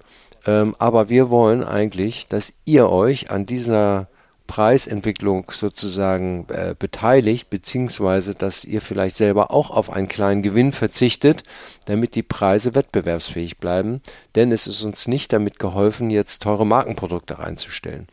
Ähm, 0.47 0.75
aber 0.79 1.09
wir 1.09 1.29
wollen 1.29 1.63
eigentlich, 1.63 2.27
dass 2.27 2.53
ihr 2.65 2.89
euch 2.89 3.29
an 3.29 3.45
dieser 3.45 4.07
Preisentwicklung 4.47 5.49
sozusagen 5.51 6.45
äh, 6.49 6.75
beteiligt, 6.77 7.49
beziehungsweise 7.49 8.33
dass 8.33 8.65
ihr 8.65 8.81
vielleicht 8.81 9.15
selber 9.15 9.51
auch 9.51 9.71
auf 9.71 9.89
einen 9.89 10.09
kleinen 10.09 10.41
Gewinn 10.41 10.73
verzichtet, 10.73 11.43
damit 11.85 12.15
die 12.15 12.23
Preise 12.23 12.75
wettbewerbsfähig 12.75 13.59
bleiben. 13.59 14.01
Denn 14.35 14.51
es 14.51 14.67
ist 14.67 14.81
uns 14.81 15.07
nicht 15.07 15.31
damit 15.31 15.57
geholfen, 15.57 16.09
jetzt 16.09 16.41
teure 16.41 16.65
Markenprodukte 16.65 17.39
reinzustellen. 17.39 18.07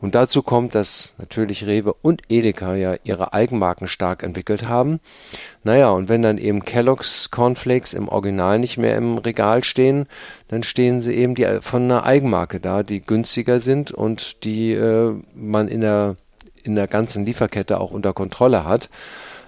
Und 0.00 0.14
dazu 0.14 0.42
kommt, 0.42 0.74
dass 0.74 1.14
natürlich 1.18 1.66
Rewe 1.66 1.94
und 2.02 2.22
Edeka 2.28 2.74
ja 2.74 2.96
ihre 3.04 3.32
Eigenmarken 3.32 3.86
stark 3.86 4.22
entwickelt 4.22 4.68
haben. 4.68 5.00
Naja, 5.64 5.90
und 5.90 6.08
wenn 6.08 6.22
dann 6.22 6.38
eben 6.38 6.64
Kellogg's 6.64 7.30
Cornflakes 7.30 7.94
im 7.94 8.08
Original 8.08 8.58
nicht 8.58 8.76
mehr 8.76 8.96
im 8.96 9.18
Regal 9.18 9.64
stehen, 9.64 10.06
dann 10.48 10.62
stehen 10.62 11.00
sie 11.00 11.14
eben 11.14 11.34
die, 11.34 11.46
von 11.60 11.84
einer 11.84 12.04
Eigenmarke 12.04 12.60
da, 12.60 12.82
die 12.82 13.00
günstiger 13.00 13.58
sind 13.58 13.90
und 13.90 14.44
die 14.44 14.72
äh, 14.72 15.14
man 15.34 15.68
in 15.68 15.80
der, 15.80 16.16
in 16.62 16.74
der 16.74 16.88
ganzen 16.88 17.24
Lieferkette 17.24 17.80
auch 17.80 17.90
unter 17.90 18.12
Kontrolle 18.12 18.64
hat. 18.64 18.90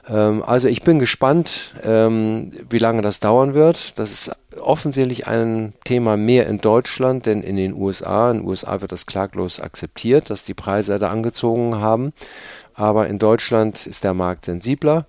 Ähm, 0.09 0.43
also 0.43 0.69
ich 0.69 0.83
bin 0.83 0.99
gespannt, 0.99 1.75
ähm, 1.85 2.53
wie 2.69 2.79
lange 2.79 3.03
das 3.03 3.21
dauern 3.21 3.55
wird. 3.55 3.99
Das 3.99 4.13
ist 4.13 4.33
offensichtlich 4.61 5.27
ein 5.27 5.75
Thema 5.85 6.17
mehr 6.17 6.47
in 6.47 6.59
Deutschland, 6.59 7.27
denn 7.27 7.43
in 7.43 7.57
den 7.57 7.75
USA, 7.75 8.31
in 8.31 8.39
den 8.39 8.47
USA 8.47 8.81
wird 8.81 8.93
das 8.93 9.07
klaglos 9.07 9.61
akzeptiert, 9.61 10.31
dass 10.31 10.45
die 10.45 10.55
Preise 10.55 10.99
da 10.99 11.11
angezogen 11.11 11.77
haben. 11.77 12.13
Aber 12.75 13.09
in 13.09 13.19
Deutschland 13.19 13.87
ist 13.87 14.05
der 14.05 14.15
Markt 14.15 14.45
sensibler 14.45 15.07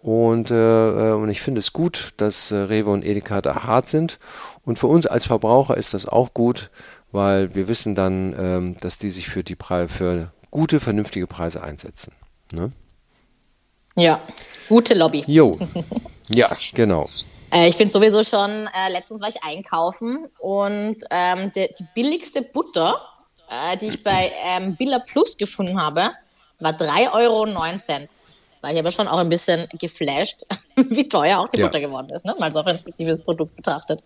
und, 0.00 0.50
äh, 0.50 1.12
und 1.12 1.28
ich 1.28 1.40
finde 1.40 1.58
es 1.58 1.72
gut, 1.72 2.10
dass 2.16 2.52
äh, 2.52 2.56
Rewe 2.56 2.90
und 2.90 3.04
Edeka 3.04 3.40
da 3.40 3.64
hart 3.64 3.88
sind. 3.88 4.18
Und 4.64 4.78
für 4.78 4.86
uns 4.86 5.06
als 5.06 5.26
Verbraucher 5.26 5.76
ist 5.76 5.94
das 5.94 6.06
auch 6.06 6.34
gut, 6.34 6.70
weil 7.10 7.54
wir 7.54 7.68
wissen 7.68 7.94
dann, 7.94 8.34
ähm, 8.38 8.76
dass 8.80 8.98
die 8.98 9.10
sich 9.10 9.28
für 9.28 9.42
die 9.42 9.56
Pre 9.56 9.88
für 9.88 10.30
gute, 10.50 10.78
vernünftige 10.80 11.26
Preise 11.26 11.62
einsetzen. 11.62 12.12
Ne? 12.52 12.70
Ja, 13.98 14.20
gute 14.68 14.94
Lobby. 14.94 15.24
Jo. 15.26 15.58
Ja, 16.28 16.50
genau. 16.72 17.08
Äh, 17.50 17.70
ich 17.70 17.76
finde 17.76 17.90
sowieso 17.90 18.22
schon, 18.24 18.50
äh, 18.50 18.92
letztens 18.92 19.22
war 19.22 19.30
ich 19.30 19.42
einkaufen 19.42 20.28
und 20.38 20.96
ähm, 21.10 21.50
die, 21.54 21.66
die, 21.78 21.86
billigste 21.94 22.42
Butter, 22.42 23.00
äh, 23.48 23.74
die 23.78 23.86
ich 23.86 24.04
bei 24.04 24.30
ähm, 24.44 24.76
Billa 24.76 24.98
Plus 24.98 25.34
gefunden 25.34 25.80
habe, 25.80 26.10
war 26.60 26.72
3,09 26.72 27.12
Euro. 27.14 27.46
war 27.46 28.70
ich 28.70 28.78
aber 28.78 28.90
schon 28.90 29.08
auch 29.08 29.16
ein 29.16 29.30
bisschen 29.30 29.66
geflasht, 29.78 30.42
wie 30.76 31.08
teuer 31.08 31.38
auch 31.38 31.48
die 31.48 31.58
Ja. 31.58 31.68
Butter 31.68 31.80
geworden 31.80 32.10
ist, 32.10 32.26
ne? 32.26 32.36
mal 32.38 32.52
so 32.52 32.60
auf 32.60 32.66
ein 32.66 32.76
spezifisches 32.76 33.22
Produkt 33.22 33.56
betrachtet. 33.56 34.02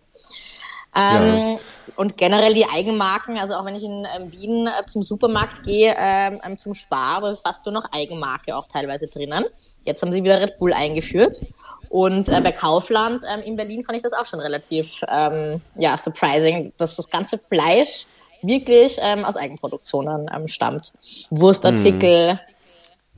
Ähm, 0.95 1.59
Und 1.97 2.17
generell 2.17 2.55
die 2.55 2.67
Eigenmarken, 2.67 3.39
also 3.39 3.55
auch 3.55 3.65
wenn 3.65 3.77
ich 3.77 3.85
in 3.85 4.07
ähm, 4.17 4.33
Wien 4.33 4.67
äh, 4.67 4.87
zum 4.87 5.03
Supermarkt 5.03 5.65
gehe, 5.65 5.95
ähm, 5.99 6.41
ähm, 6.45 6.59
zum 6.59 6.75
Spar, 6.75 7.21
da 7.21 7.31
ist 7.31 7.47
fast 7.47 7.65
nur 7.65 7.73
noch 7.73 7.93
Eigenmarke 7.93 8.57
auch 8.57 8.67
teilweise 8.67 9.07
drinnen. 9.07 9.45
Jetzt 9.85 10.03
haben 10.03 10.13
sie 10.13 10.23
wieder 10.23 10.41
Red 10.41 10.59
Bull 10.59 10.73
eingeführt. 10.73 11.43
Und 11.89 12.29
äh, 12.29 12.41
bei 12.41 12.53
Kaufland 12.53 13.23
ähm, 13.31 13.43
in 13.43 13.57
Berlin 13.57 13.85
fand 13.85 13.97
ich 13.97 14.03
das 14.03 14.15
auch 14.15 14.27
schon 14.27 14.41
relativ 14.41 15.03
ähm, 15.09 15.61
ja, 15.77 15.99
surprising, 15.99 16.73
dass 16.79 16.97
das 16.97 17.11
ganze 17.11 17.39
Fleisch 17.39 18.07
wirklich 18.41 18.97
ähm, 19.01 19.25
aus 19.25 19.37
Eigenproduktionen 19.37 20.31
ähm, 20.35 20.49
stammt. 20.49 20.93
Wurstartikel 21.31 22.41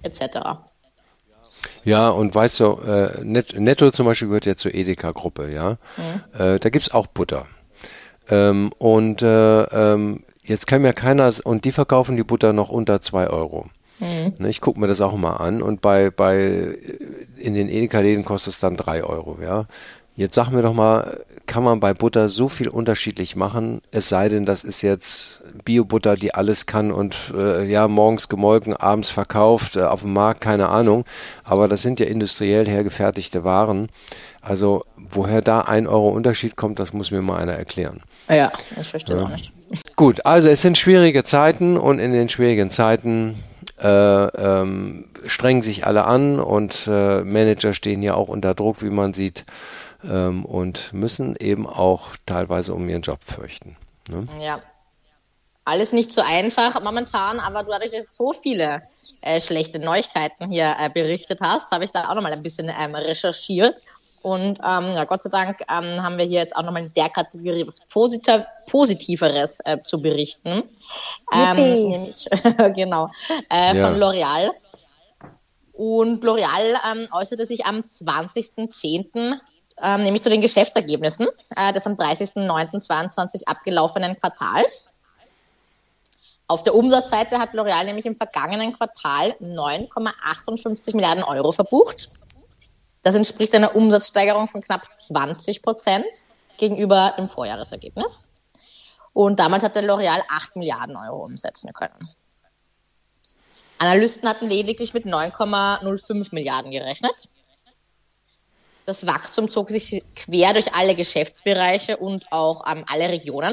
etc. 0.03 0.39
Ja, 1.85 2.11
und 2.11 2.35
weißt 2.35 2.61
du, 2.61 2.81
äh, 2.81 3.25
Net 3.25 3.59
Netto 3.59 3.91
zum 3.91 4.07
Beispiel 4.07 4.29
gehört 4.29 4.47
ja 4.47 4.57
zur 4.57 4.75
Edeka-Gruppe, 4.75 5.53
ja. 5.53 5.77
Äh, 6.37 6.59
da 6.59 6.69
gibt's 6.71 6.93
auch 6.93 7.07
Butter. 7.07 7.47
Ähm, 8.29 8.71
und 8.79 9.23
äh, 9.23 9.63
ähm, 9.63 10.23
jetzt 10.43 10.67
kann 10.67 10.83
mir 10.83 10.93
keiner, 10.93 11.33
und 11.45 11.65
die 11.65 11.73
verkaufen 11.73 12.17
die 12.17 12.25
Butter 12.25 12.53
noch 12.53 12.71
unter 12.71 13.01
zwei 13.01 13.29
Euro. 13.29 13.67
Ne, 14.39 14.49
ich 14.49 14.61
gucke 14.61 14.81
mir 14.81 14.89
das 14.89 15.01
auch 15.01 15.17
mal 15.17 15.35
an 15.35 15.63
und 15.63 15.81
bei, 15.81 16.11
bei 16.11 16.37
äh, 16.37 16.79
in 17.39 17.55
den 17.55 17.69
Edeka-Läden 17.69 18.25
kostet 18.25 18.55
es 18.55 18.61
dann 18.61 18.77
drei 18.77 19.05
Euro, 19.05 19.39
ja. 19.43 19.67
Jetzt 20.17 20.37
sag 20.37 20.51
mir 20.51 20.63
doch 20.63 20.75
mal, 20.75 21.25
kann 21.47 21.65
man 21.65 21.81
bei 21.81 21.93
Butter 21.93 22.29
so 22.29 22.49
viel 22.49 22.69
unterschiedlich 22.69 23.35
machen, 23.35 23.83
es 23.91 24.09
sei 24.09 24.29
denn, 24.29 24.47
das 24.47 24.63
ist 24.63 24.83
jetzt 24.83 25.43
Bio-Butter, 25.65 26.15
die 26.15 26.33
alles 26.33 26.67
kann 26.67 26.93
und 26.93 27.17
äh, 27.37 27.65
ja, 27.65 27.89
morgens 27.89 28.29
gemolken, 28.29 28.77
abends 28.77 29.11
verkauft, 29.11 29.77
äh, 29.77 29.83
auf 29.83 30.03
dem 30.03 30.13
Markt, 30.13 30.41
keine 30.41 30.69
Ahnung. 30.69 31.05
Aber 31.43 31.67
das 31.67 31.83
sind 31.83 31.99
ja 31.99 32.07
industriell 32.07 32.67
hergefertigte 32.67 33.43
Waren. 33.43 33.89
Also 34.41 34.85
woher 34.97 35.43
da 35.43 35.63
ein 35.63 35.89
Euro 35.89 36.11
Unterschied 36.11 36.55
kommt, 36.55 36.79
das 36.79 36.93
muss 36.93 37.11
mir 37.11 37.23
mal 37.23 37.39
einer 37.39 37.55
erklären. 37.55 38.03
Ja, 38.29 38.53
ich 38.81 38.89
verstehe 38.89 39.17
es 39.17 39.23
auch 39.23 39.29
nicht. 39.29 39.53
Gut, 39.97 40.25
also 40.25 40.49
es 40.49 40.63
sind 40.63 40.79
schwierige 40.79 41.25
Zeiten 41.25 41.77
und 41.77 41.99
in 41.99 42.13
den 42.13 42.29
schwierigen 42.29 42.71
Zeiten 42.71 43.43
äh, 43.81 43.89
ähm, 43.89 45.09
strengen 45.27 45.63
sich 45.63 45.87
alle 45.87 46.05
an 46.05 46.41
und 46.41 46.87
äh, 46.87 47.23
Manager 47.23 47.73
stehen 47.73 48.03
ja 48.03 48.15
auch 48.15 48.29
unter 48.29 48.55
Druck, 48.55 48.83
wie 48.83 48.91
man 48.91 49.15
sieht, 49.15 49.45
ähm, 50.05 50.45
und 50.45 50.93
müssen 50.93 51.37
eben 51.37 51.67
auch 51.67 52.11
teilweise 52.27 52.75
um 52.75 52.89
ihren 52.89 53.03
Job 53.03 53.21
fürchten. 53.25 53.77
Ne? 54.09 54.27
Ja. 54.41 54.61
Alles 55.67 55.93
nicht 55.93 56.13
so 56.13 56.21
einfach 56.21 56.83
momentan, 56.83 57.41
aber 57.41 57.63
dadurch, 57.63 57.91
dass 57.91 58.05
du 58.05 58.13
so 58.13 58.33
viele 58.35 58.81
äh, 59.23 59.41
schlechte 59.41 59.79
Neuigkeiten 59.79 60.51
hier 60.51 60.77
äh, 60.79 60.91
berichtet 60.91 61.41
hast, 61.43 61.71
habe 61.71 61.85
ich 61.85 61.91
da 61.91 62.11
auch 62.11 62.15
nochmal 62.15 62.33
ein 62.33 62.43
bisschen 62.43 62.69
ähm, 62.69 62.95
recherchiert. 62.95 63.75
Und 64.25 64.59
ähm, 64.67 64.95
ja, 64.95 65.05
Gott 65.05 65.23
sei 65.23 65.29
Dank 65.29 65.61
ähm, 65.71 66.03
haben 66.03 66.17
wir 66.17 66.25
hier 66.25 66.41
jetzt 66.41 66.57
auch 66.57 66.63
nochmal 66.63 66.85
in 66.85 66.95
der 66.95 67.11
Kategorie 67.11 67.67
was 67.67 67.81
Posita 67.81 68.47
Positiveres 68.71 69.59
äh, 69.67 69.83
zu 69.83 70.01
berichten. 70.01 70.63
Ähm, 71.31 71.89
nämlich, 71.89 72.27
genau, 72.75 73.11
äh, 73.53 73.77
Ja. 73.77 73.87
von 73.87 74.01
L'Oreal. 74.01 74.49
Und 75.75 76.25
L'Oreal 76.25 76.75
ähm, 76.91 77.07
äußerte 77.13 77.45
sich 77.45 77.67
am 77.67 77.81
20.10., 77.81 79.35
ähm, 79.83 80.03
nämlich 80.03 80.23
zu 80.23 80.31
den 80.31 80.41
Geschäftsergebnissen 80.41 81.27
äh, 81.57 81.75
des 81.75 81.87
am 81.87 81.93
30.09.22 81.93 83.43
abgelaufenen 83.45 84.19
Quartals. 84.19 84.95
Auf 86.47 86.63
der 86.63 86.75
Umsatzseite 86.75 87.39
hat 87.39 87.53
L'Oreal 87.53 87.85
nämlich 87.85 88.07
im 88.07 88.17
vergangenen 88.17 88.73
Quartal 88.73 89.35
9,58 89.43 90.97
Milliarden 90.97 91.25
Euro 91.25 91.53
verbucht. 91.53 92.09
Das 93.05 93.15
entspricht 93.15 93.55
einer 93.55 93.77
Umsatzsteigerung 93.77 94.49
von 94.49 94.63
knapp 94.63 94.83
20 94.99 95.61
Prozent 95.61 96.07
gegenüber 96.57 97.15
dem 97.19 97.29
Vorjahresergebnis. 97.29 98.29
Und 99.13 99.39
damals 99.39 99.63
hatte 99.63 99.81
L'Oreal 99.81 100.23
8 100.29 100.57
Milliarden 100.57 100.97
Euro 100.97 101.25
umsetzen 101.25 101.73
können. 101.75 102.09
Analysten 103.79 104.27
hatten 104.27 104.49
lediglich 104.49 104.95
mit 104.95 105.05
9,05 105.05 106.35
Milliarden 106.35 106.71
gerechnet. 106.71 107.29
Das 108.87 109.07
Wachstum 109.07 109.51
zog 109.51 109.71
sich 109.71 110.03
quer 110.17 110.55
durch 110.55 110.73
alle 110.73 110.95
Geschäftsbereiche 110.95 111.99
und 111.99 112.33
auch 112.33 112.65
ähm, 112.67 112.85
alle 112.87 113.11
Regionen. 113.11 113.53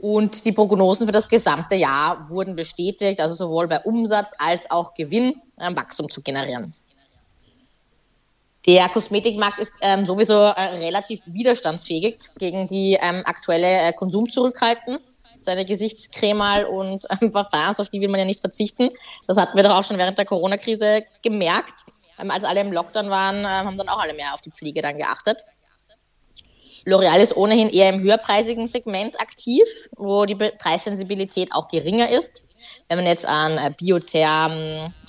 Und 0.00 0.44
die 0.44 0.52
Prognosen 0.52 1.06
für 1.06 1.12
das 1.12 1.28
gesamte 1.28 1.74
Jahr 1.74 2.28
wurden 2.28 2.54
bestätigt, 2.54 3.20
also 3.20 3.34
sowohl 3.34 3.66
bei 3.66 3.80
Umsatz 3.80 4.30
als 4.38 4.70
auch 4.70 4.94
Gewinn 4.94 5.42
ähm, 5.58 5.76
Wachstum 5.76 6.08
zu 6.08 6.20
generieren. 6.20 6.72
Der 8.66 8.88
Kosmetikmarkt 8.88 9.60
ist 9.60 9.72
ähm, 9.80 10.04
sowieso 10.04 10.34
äh, 10.34 10.60
relativ 10.78 11.22
widerstandsfähig 11.26 12.18
gegen 12.38 12.66
die 12.66 12.98
ähm, 13.00 13.22
aktuelle 13.24 13.88
äh, 13.88 13.92
Konsumzurückhaltung. 13.92 14.98
Seine 15.36 15.64
Gesichtscremal 15.64 16.64
und 16.64 17.06
ähm, 17.20 17.30
Parfums, 17.30 17.78
auf 17.78 17.88
die 17.88 18.00
will 18.00 18.08
man 18.08 18.18
ja 18.18 18.26
nicht 18.26 18.40
verzichten. 18.40 18.90
Das 19.28 19.36
hatten 19.36 19.56
wir 19.56 19.62
doch 19.62 19.78
auch 19.78 19.84
schon 19.84 19.98
während 19.98 20.18
der 20.18 20.24
Corona-Krise 20.24 21.04
gemerkt. 21.22 21.84
Ähm, 22.20 22.32
als 22.32 22.42
alle 22.42 22.60
im 22.60 22.72
Lockdown 22.72 23.08
waren, 23.08 23.44
äh, 23.44 23.48
haben 23.48 23.78
dann 23.78 23.88
auch 23.88 24.00
alle 24.00 24.14
mehr 24.14 24.34
auf 24.34 24.40
die 24.40 24.50
Pflege 24.50 24.82
dann 24.82 24.98
geachtet. 24.98 25.44
L'Oreal 26.84 27.18
ist 27.18 27.36
ohnehin 27.36 27.68
eher 27.68 27.90
im 27.90 28.00
höherpreisigen 28.00 28.66
Segment 28.66 29.20
aktiv, 29.20 29.64
wo 29.96 30.24
die 30.24 30.34
Preissensibilität 30.34 31.52
auch 31.52 31.68
geringer 31.68 32.10
ist. 32.10 32.42
Wenn 32.88 32.98
man 32.98 33.06
jetzt 33.06 33.26
an 33.26 33.58
äh, 33.58 33.72
Biotherm, 33.76 34.52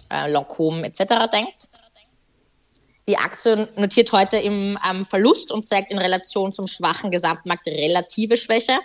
äh, 0.09 0.31
Lancôme 0.31 0.83
etc. 0.83 1.29
denkt. 1.31 1.66
Die 3.09 3.17
Aktie 3.17 3.69
notiert 3.77 4.11
heute 4.11 4.35
im 4.37 4.77
ähm, 4.89 5.05
Verlust 5.05 5.49
und 5.51 5.65
zeigt 5.65 5.91
in 5.91 5.97
Relation 5.97 6.51
zum 6.51 6.67
schwachen 6.67 7.09
Gesamtmarkt 7.09 7.65
relative 7.67 8.35
Schwäche. 8.35 8.79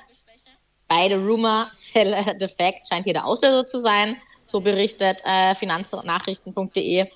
Beide 0.87 1.17
Rumor, 1.17 1.69
Sell 1.75 2.13
äh, 2.13 2.37
the 2.39 2.47
Fact 2.47 2.87
scheint 2.89 3.05
hier 3.05 3.15
der 3.15 3.27
Auslöser 3.27 3.67
zu 3.67 3.81
sein. 3.81 4.17
So 4.47 4.61
berichtet 4.61 5.19
äh, 5.25 5.57
finanznachrichten.de. 5.57 7.09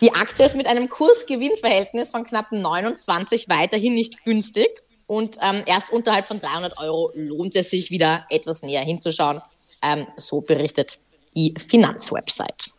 Die 0.00 0.12
Aktie 0.12 0.46
ist 0.46 0.56
mit 0.56 0.66
einem 0.66 0.88
Kursgewinnverhältnis 0.88 2.10
von 2.10 2.24
knapp 2.24 2.50
29 2.50 3.48
weiterhin 3.48 3.94
nicht 3.94 4.24
günstig. 4.24 4.82
Und 5.06 5.36
ähm, 5.40 5.62
erst 5.66 5.92
unterhalb 5.92 6.26
von 6.26 6.40
300 6.40 6.76
Euro 6.78 7.12
lohnt 7.14 7.54
es 7.54 7.70
sich 7.70 7.92
wieder 7.92 8.26
etwas 8.30 8.62
näher 8.62 8.82
hinzuschauen. 8.82 9.40
Ähm, 9.82 10.08
so 10.16 10.40
berichtet 10.40 10.98
die 11.36 11.54
Finanzwebsite. 11.68 12.77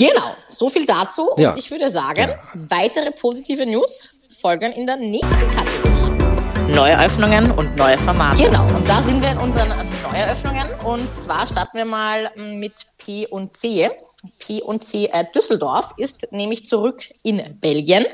Genau, 0.00 0.34
so 0.48 0.70
viel 0.70 0.86
dazu. 0.86 1.28
Ja. 1.36 1.50
Und 1.52 1.58
ich 1.58 1.70
würde 1.70 1.90
sagen, 1.90 2.26
Ja. 2.30 2.38
weitere 2.54 3.10
positive 3.10 3.66
News 3.66 4.16
folgen 4.40 4.72
in 4.72 4.86
der 4.86 4.96
nächsten 4.96 5.48
Kategorie. 5.54 6.72
Neueröffnungen 6.74 7.50
und 7.50 7.76
neue 7.76 7.98
Formate. 7.98 8.44
Genau, 8.44 8.64
und 8.74 8.88
da 8.88 9.02
sind 9.02 9.20
wir 9.20 9.32
in 9.32 9.38
unseren 9.38 9.68
Neueröffnungen. 10.02 10.66
Und 10.86 11.12
zwar 11.12 11.46
starten 11.46 11.76
wir 11.76 11.84
mal 11.84 12.30
mit 12.36 12.86
P 12.96 13.26
und 13.26 13.54
C. 13.54 13.90
P 14.38 14.62
und 14.62 14.82
C 14.82 15.04
äh, 15.12 15.24
Düsseldorf 15.34 15.92
ist 15.98 16.32
nämlich 16.32 16.66
zurück 16.66 17.02
in 17.22 17.58
Belgien 17.60 18.06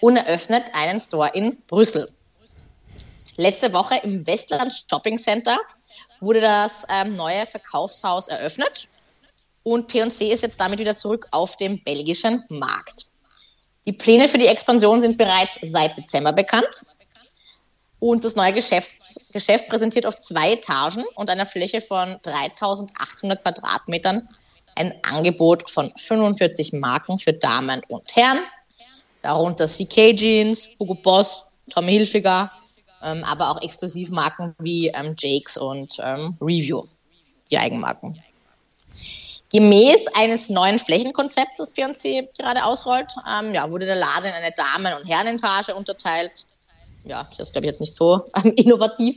und 0.00 0.18
eröffnet 0.18 0.62
einen 0.74 1.00
Store 1.00 1.30
in 1.34 1.58
Brüssel. 1.66 2.08
Letzte 3.36 3.72
Woche 3.72 3.96
im 4.04 4.24
Westland 4.28 4.72
Shopping 4.88 5.18
Center 5.18 5.58
wurde 6.20 6.40
das 6.40 6.86
ähm, 6.88 7.16
neue 7.16 7.46
Verkaufshaus 7.46 8.28
eröffnet 8.28 8.86
und 9.62 9.86
P&C 9.86 10.32
ist 10.32 10.42
jetzt 10.42 10.60
damit 10.60 10.78
wieder 10.78 10.96
zurück 10.96 11.26
auf 11.30 11.56
dem 11.56 11.82
belgischen 11.82 12.44
Markt. 12.48 13.06
Die 13.86 13.92
Pläne 13.92 14.28
für 14.28 14.38
die 14.38 14.46
Expansion 14.46 15.00
sind 15.00 15.18
bereits 15.18 15.58
seit 15.62 15.96
Dezember 15.96 16.32
bekannt. 16.32 16.82
Und 17.98 18.24
das 18.24 18.34
neue 18.34 18.52
Geschäft, 18.52 18.90
Geschäft 19.32 19.68
präsentiert 19.68 20.06
auf 20.06 20.18
zwei 20.18 20.54
Etagen 20.54 21.04
und 21.14 21.30
einer 21.30 21.46
Fläche 21.46 21.80
von 21.80 22.16
3800 22.22 23.42
Quadratmetern 23.42 24.28
ein 24.74 24.94
Angebot 25.02 25.70
von 25.70 25.92
45 25.96 26.72
Marken 26.72 27.18
für 27.18 27.32
Damen 27.32 27.82
und 27.88 28.16
Herren, 28.16 28.40
darunter 29.22 29.68
CK 29.68 30.16
Jeans, 30.16 30.68
Hugo 30.80 30.94
Boss, 30.94 31.44
Tommy 31.70 31.92
Hilfiger, 31.92 32.50
ähm, 33.02 33.22
aber 33.24 33.50
auch 33.50 33.62
Exklusivmarken 33.62 34.54
wie 34.58 34.88
ähm, 34.88 35.14
Jakes 35.18 35.56
und 35.56 35.96
ähm, 36.02 36.36
Review, 36.40 36.84
die 37.50 37.58
Eigenmarken. 37.58 38.20
Gemäß 39.52 40.06
eines 40.14 40.48
neuen 40.48 40.78
Flächenkonzepts, 40.78 41.56
das 41.58 41.72
P&C 41.72 42.28
gerade 42.38 42.64
ausrollt, 42.64 43.12
ähm, 43.28 43.52
ja, 43.52 43.70
wurde 43.70 43.84
der 43.84 43.96
Laden 43.96 44.26
in 44.26 44.32
eine 44.32 44.52
Damen- 44.52 44.94
und 44.94 45.06
Herrenetage 45.06 45.74
unterteilt. 45.74 46.46
Ja, 47.04 47.28
das 47.36 47.48
ist, 47.48 47.52
glaube 47.52 47.66
ich, 47.66 47.70
jetzt 47.72 47.80
nicht 47.80 47.94
so 47.94 48.30
ähm, 48.36 48.52
innovativ, 48.56 49.16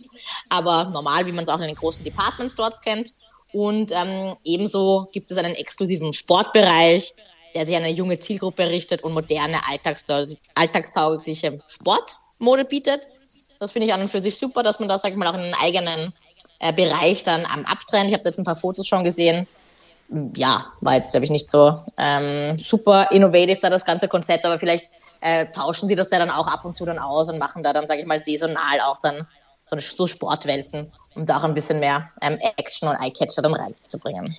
aber 0.49 0.85
normal, 0.85 1.25
wie 1.25 1.31
man 1.31 1.45
es 1.45 1.49
auch 1.49 1.59
in 1.59 1.67
den 1.67 1.75
großen 1.75 2.03
Department 2.03 2.51
Stores 2.51 2.81
kennt. 2.81 3.11
Und 3.51 3.91
ähm, 3.93 4.35
ebenso 4.43 5.07
gibt 5.13 5.31
es 5.31 5.37
einen 5.37 5.55
exklusiven 5.55 6.11
Sportbereich, 6.11 7.13
der 7.53 7.65
sich 7.65 7.75
an 7.77 7.83
eine 7.83 7.93
junge 7.93 8.19
Zielgruppe 8.19 8.67
richtet 8.67 9.03
und 9.03 9.13
moderne, 9.13 9.57
alltagstau- 9.69 10.37
alltagstaugliche 10.55 11.61
Sportmode 11.67 12.65
bietet. 12.65 13.07
Das 13.59 13.71
finde 13.71 13.87
ich 13.87 13.93
an 13.93 14.01
und 14.01 14.09
für 14.09 14.19
sich 14.19 14.37
super, 14.37 14.63
dass 14.63 14.79
man 14.79 14.89
das, 14.89 15.01
sag 15.01 15.11
ich 15.11 15.17
mal, 15.17 15.27
auch 15.27 15.35
in 15.35 15.39
einen 15.41 15.53
eigenen 15.53 16.13
äh, 16.59 16.73
Bereich 16.73 17.23
dann 17.23 17.41
ähm, 17.41 17.65
abtrennt. 17.65 18.09
Ich 18.09 18.13
habe 18.17 18.27
jetzt 18.27 18.37
ein 18.37 18.43
paar 18.43 18.57
Fotos 18.57 18.85
schon 18.87 19.05
gesehen. 19.05 19.47
Ja, 20.09 20.65
war 20.81 20.95
jetzt, 20.95 21.11
glaube 21.11 21.25
ich, 21.25 21.31
nicht 21.31 21.49
so 21.49 21.81
ähm, 21.97 22.59
super 22.59 23.09
innovativ 23.11 23.59
da 23.61 23.69
das 23.69 23.85
ganze 23.85 24.07
Konzept, 24.07 24.45
aber 24.45 24.59
vielleicht 24.59 24.91
äh, 25.21 25.47
tauschen 25.51 25.89
sie 25.89 25.95
das 25.95 26.11
ja 26.11 26.19
dann 26.19 26.29
auch 26.29 26.47
ab 26.47 26.65
und 26.65 26.77
zu 26.77 26.85
dann 26.85 26.99
aus 26.99 27.29
und 27.29 27.39
machen 27.39 27.63
da 27.63 27.73
dann, 27.73 27.87
sage 27.87 28.01
ich 28.01 28.07
mal, 28.07 28.19
saisonal 28.19 28.79
auch 28.85 28.99
dann 29.01 29.27
so, 29.63 29.77
so 29.79 30.07
Sportwelten, 30.07 30.91
um 31.15 31.25
da 31.25 31.37
auch 31.37 31.43
ein 31.43 31.55
bisschen 31.55 31.79
mehr 31.79 32.09
ähm, 32.21 32.37
Action 32.57 32.87
und 32.87 32.95
Eyecatcher 33.01 33.41
dann 33.41 33.55
reinzubringen. 33.55 34.37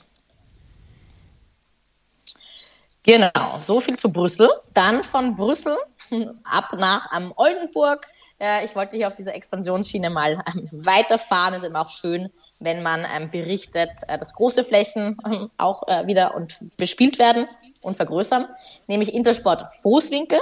Genau, 3.02 3.60
so 3.60 3.80
viel 3.80 3.96
zu 3.96 4.10
Brüssel. 4.10 4.48
Dann 4.74 5.02
von 5.04 5.36
Brüssel 5.36 5.76
ab 6.44 6.72
nach 6.76 7.08
ähm, 7.16 7.32
Oldenburg. 7.36 8.06
Äh, 8.40 8.64
ich 8.64 8.74
wollte 8.74 8.96
hier 8.96 9.06
auf 9.06 9.14
dieser 9.14 9.34
Expansionsschiene 9.34 10.10
mal 10.10 10.42
ähm, 10.54 10.68
weiterfahren. 10.72 11.54
Es 11.54 11.62
ist 11.62 11.68
immer 11.68 11.82
auch 11.82 11.88
schön, 11.88 12.30
wenn 12.58 12.82
man 12.82 13.06
ähm, 13.14 13.30
berichtet, 13.30 13.90
äh, 14.08 14.18
dass 14.18 14.32
große 14.34 14.64
Flächen 14.64 15.16
ähm, 15.26 15.50
auch 15.58 15.86
äh, 15.88 16.06
wieder 16.06 16.34
und 16.34 16.58
bespielt 16.76 17.18
werden 17.18 17.46
und 17.80 17.96
vergrößern, 17.96 18.46
nämlich 18.86 19.14
Intersport 19.14 19.64
Fußwinkel. 19.82 20.40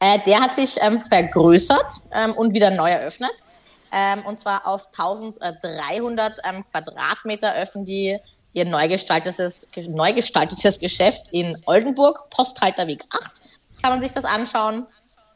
Äh, 0.00 0.18
der 0.26 0.40
hat 0.40 0.54
sich 0.54 0.78
ähm, 0.80 1.00
vergrößert 1.00 1.92
ähm, 2.12 2.32
und 2.32 2.54
wieder 2.54 2.70
neu 2.70 2.90
eröffnet. 2.90 3.34
Ähm, 3.92 4.24
und 4.24 4.38
zwar 4.38 4.66
auf 4.66 4.88
1300 4.98 6.38
ähm, 6.44 6.64
Quadratmeter 6.70 7.54
öffnen 7.54 7.84
die 7.84 8.18
ihr 8.54 8.64
neu 8.64 8.88
gestaltetes, 8.88 9.66
neu 9.76 10.12
gestaltetes 10.12 10.78
Geschäft 10.78 11.28
in 11.30 11.56
Oldenburg, 11.66 12.28
Posthalterweg 12.30 13.04
8. 13.10 13.32
Kann 13.80 13.92
man 13.92 14.00
sich 14.00 14.12
das 14.12 14.24
anschauen. 14.24 14.86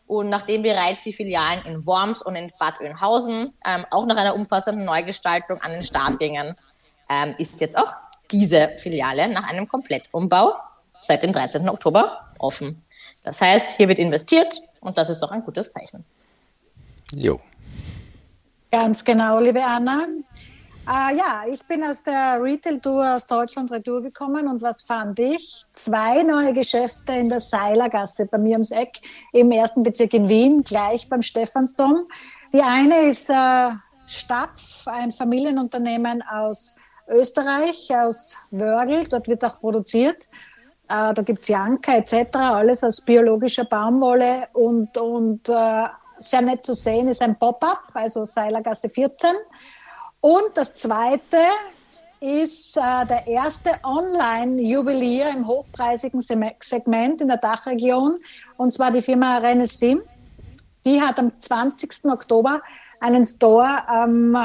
Und 0.06 0.28
nachdem 0.28 0.62
bereits 0.62 1.02
die 1.02 1.12
Filialen 1.12 1.64
in 1.64 1.84
Worms 1.84 2.22
und 2.22 2.36
in 2.36 2.52
Bad 2.58 2.80
Oeynhausen 2.80 3.52
ähm, 3.66 3.84
auch 3.90 4.06
nach 4.06 4.16
einer 4.16 4.34
umfassenden 4.34 4.84
Neugestaltung 4.84 5.60
an 5.60 5.72
den 5.72 5.82
Start 5.82 6.18
gingen, 6.18 6.54
ähm, 7.10 7.34
ist 7.38 7.60
jetzt 7.60 7.76
auch 7.76 7.92
diese 8.30 8.70
Filiale 8.80 9.28
nach 9.28 9.48
einem 9.48 9.68
Komplettumbau 9.68 10.54
seit 11.02 11.22
dem 11.22 11.32
13. 11.32 11.68
Oktober 11.68 12.20
offen. 12.38 12.82
Das 13.22 13.40
heißt, 13.40 13.76
hier 13.76 13.88
wird 13.88 13.98
investiert 13.98 14.62
und 14.80 14.96
das 14.96 15.10
ist 15.10 15.18
doch 15.20 15.30
ein 15.30 15.44
gutes 15.44 15.72
Zeichen. 15.72 16.04
Jo. 17.12 17.40
Ganz 18.70 19.04
genau, 19.04 19.40
liebe 19.40 19.62
Anna. 19.62 20.06
Äh, 20.88 21.16
ja, 21.16 21.42
ich 21.50 21.64
bin 21.66 21.82
aus 21.82 22.04
der 22.04 22.40
Retail-Tour 22.40 23.16
aus 23.16 23.26
Deutschland 23.26 23.72
Retour 23.72 24.02
gekommen 24.02 24.46
und 24.46 24.62
was 24.62 24.82
fand 24.82 25.18
ich? 25.18 25.64
Zwei 25.72 26.22
neue 26.22 26.52
Geschäfte 26.52 27.12
in 27.12 27.28
der 27.28 27.40
Seilergasse 27.40 28.26
bei 28.26 28.38
mir 28.38 28.52
ums 28.52 28.70
Eck 28.70 29.00
im 29.32 29.50
ersten 29.50 29.82
Bezirk 29.82 30.14
in 30.14 30.28
Wien, 30.28 30.62
gleich 30.62 31.08
beim 31.08 31.22
Stephansdom. 31.22 32.06
Die 32.52 32.62
eine 32.62 33.08
ist 33.08 33.28
äh, 33.30 33.70
Stapf, 34.06 34.86
ein 34.86 35.10
Familienunternehmen 35.10 36.22
aus 36.22 36.76
Österreich, 37.08 37.92
aus 37.92 38.36
Wörgl. 38.52 39.08
Dort 39.08 39.26
wird 39.26 39.44
auch 39.44 39.58
produziert. 39.58 40.28
Äh, 40.88 41.12
da 41.14 41.22
gibt's 41.22 41.48
Janka 41.48 41.96
etc., 41.96 42.36
alles 42.36 42.84
aus 42.84 43.00
biologischer 43.00 43.64
Baumwolle 43.64 44.46
und, 44.52 44.96
und 44.96 45.48
äh, 45.48 45.88
sehr 46.18 46.42
nett 46.42 46.64
zu 46.64 46.74
sehen 46.74 47.08
ist 47.08 47.22
ein 47.22 47.36
Pop-up, 47.36 47.90
also 47.94 48.24
Seilergasse 48.24 48.88
14. 48.88 49.30
Und 50.26 50.56
das 50.56 50.74
zweite 50.74 51.38
ist 52.18 52.76
äh, 52.76 53.06
der 53.06 53.28
erste 53.28 53.74
Online-Juwelier 53.84 55.28
im 55.28 55.46
hochpreisigen 55.46 56.20
Segment 56.20 57.20
in 57.20 57.28
der 57.28 57.36
Dachregion, 57.36 58.18
und 58.56 58.74
zwar 58.74 58.90
die 58.90 59.02
Firma 59.02 59.38
Renesim. 59.38 60.02
Die 60.84 61.00
hat 61.00 61.20
am 61.20 61.38
20. 61.38 62.06
Oktober 62.06 62.60
einen 62.98 63.24
Store 63.24 63.84
ähm, 63.88 64.36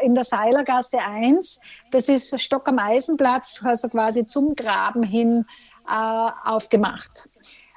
in 0.00 0.14
der 0.14 0.24
Seilergasse 0.24 1.00
1. 1.00 1.60
Das 1.90 2.08
ist 2.08 2.40
Stock 2.40 2.66
am 2.66 2.78
Eisenplatz, 2.78 3.60
also 3.62 3.90
quasi 3.90 4.24
zum 4.24 4.56
Graben 4.56 5.02
hin 5.02 5.44
äh, 5.86 6.30
aufgemacht. 6.44 7.28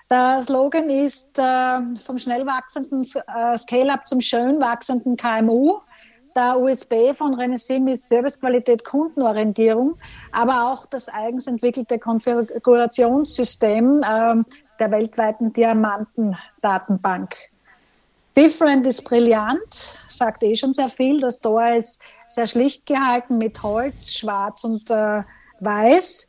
Der 0.10 0.39
Slogan 0.39 0.89
ist 0.89 1.38
äh, 1.38 1.80
vom 2.06 2.17
schnell 2.19 2.45
wachsenden 2.45 3.02
äh, 3.04 3.58
Scale-up 3.58 4.08
zum 4.08 4.22
schön 4.22 4.62
wachsenden 4.62 5.17
KMU. 5.17 5.82
Der 6.39 6.58
USB 6.58 7.13
von 7.13 7.34
Renesim 7.34 7.89
ist 7.89 8.08
Servicequalität, 8.08 8.86
Kundenorientierung, 8.86 9.97
aber 10.32 10.71
auch 10.71 10.86
das 10.86 11.10
eigens 11.10 11.47
entwickelte 11.47 11.99
Konfigurationssystem 11.99 14.02
äh, 14.02 14.36
der 14.80 14.89
weltweiten 14.89 15.52
Diamantendatenbank. 15.52 17.36
Different 18.38 18.88
ist 18.88 19.04
brillant, 19.04 19.99
sagt 20.08 20.41
eh 20.43 20.56
schon 20.56 20.71
sehr 20.71 20.88
viel. 20.88 21.19
Das 21.19 21.41
Tor 21.41 21.71
ist 21.71 22.02
sehr 22.30 22.47
schlicht 22.47 22.86
gehalten 22.86 23.38
mit 23.38 23.62
Holz, 23.62 24.13
schwarz 24.13 24.63
und 24.63 24.89
äh, 24.89 25.21
weiß. 25.60 26.28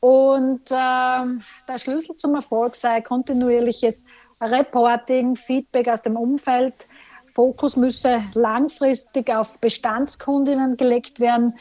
Und 0.00 0.70
äh, 0.70 1.24
der 1.68 1.76
Schlüssel 1.76 2.16
zum 2.16 2.36
Erfolg 2.36 2.74
sei 2.74 3.02
kontinuierliches 3.02 4.06
Reporting, 4.40 5.36
Feedback 5.36 5.88
aus 5.88 6.00
dem 6.00 6.16
Umfeld, 6.16 6.88
Fokus 7.32 7.76
müsse 7.76 8.22
langfristig 8.34 9.30
auf 9.30 9.58
Bestandskundinnen 9.58 10.76
gelegt 10.76 11.18
werden. 11.18 11.54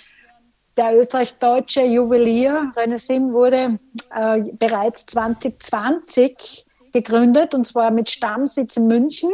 Der 0.77 0.97
österreich-deutsche 0.97 1.83
Juwelier 1.83 2.71
Renesim 2.75 3.33
wurde 3.33 3.79
äh, 4.15 4.41
bereits 4.53 5.05
2020 5.07 6.65
gegründet 6.93 7.53
und 7.53 7.65
zwar 7.65 7.91
mit 7.91 8.09
Stammsitz 8.09 8.77
in 8.77 8.87
München. 8.87 9.31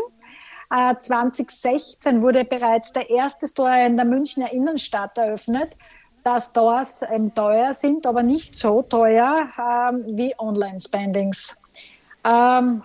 Äh, 0.69 0.95
2016 0.95 2.21
wurde 2.21 2.43
bereits 2.43 2.91
der 2.91 3.10
erste 3.10 3.47
Store 3.47 3.86
in 3.86 3.97
der 3.97 4.06
Münchner 4.06 4.52
Innenstadt 4.52 5.17
eröffnet. 5.17 5.76
Dass 6.23 6.47
Stores 6.47 7.04
ähm, 7.10 7.34
teuer 7.34 7.71
sind, 7.71 8.06
aber 8.06 8.21
nicht 8.21 8.58
so 8.58 8.82
teuer 8.82 9.47
ähm, 9.58 10.04
wie 10.17 10.36
Online-Spendings. 10.38 11.56
Ähm, 12.26 12.84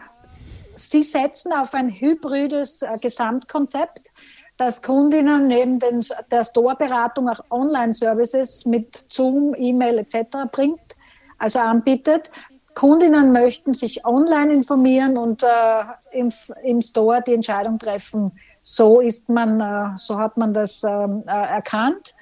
Sie 0.91 1.03
setzen 1.03 1.53
auf 1.53 1.75
ein 1.75 1.89
hybrides 1.91 2.83
äh, 2.83 2.99
Gesamtkonzept, 3.01 4.13
das 4.57 4.83
Kundinnen 4.83 5.47
neben 5.49 5.79
den, 5.79 6.05
der 6.31 6.45
Store-Beratung 6.45 7.29
auch 7.29 7.41
Online-Services 7.51 8.67
mit 8.67 9.05
Zoom, 9.13 9.55
E-Mail 9.57 9.99
etc. 9.99 10.37
bringt, 10.51 10.97
also 11.39 11.59
anbietet. 11.59 12.31
Kundinnen 12.75 13.33
möchten 13.33 13.75
sich 13.75 14.05
online 14.05 14.53
informieren 14.53 15.19
und 15.19 15.43
äh, 15.43 15.49
im, 16.13 16.33
im 16.63 16.81
Store 16.81 17.23
die 17.27 17.35
Entscheidung 17.35 17.79
treffen. 17.79 18.33
So 18.63 19.01
ist 19.01 19.29
man, 19.29 19.61
äh, 19.61 19.97
so 19.97 20.19
hat 20.19 20.37
man 20.37 20.55
das 20.55 20.83
ähm, 20.85 21.23
äh, 21.27 21.31
erkannt. 21.31 22.15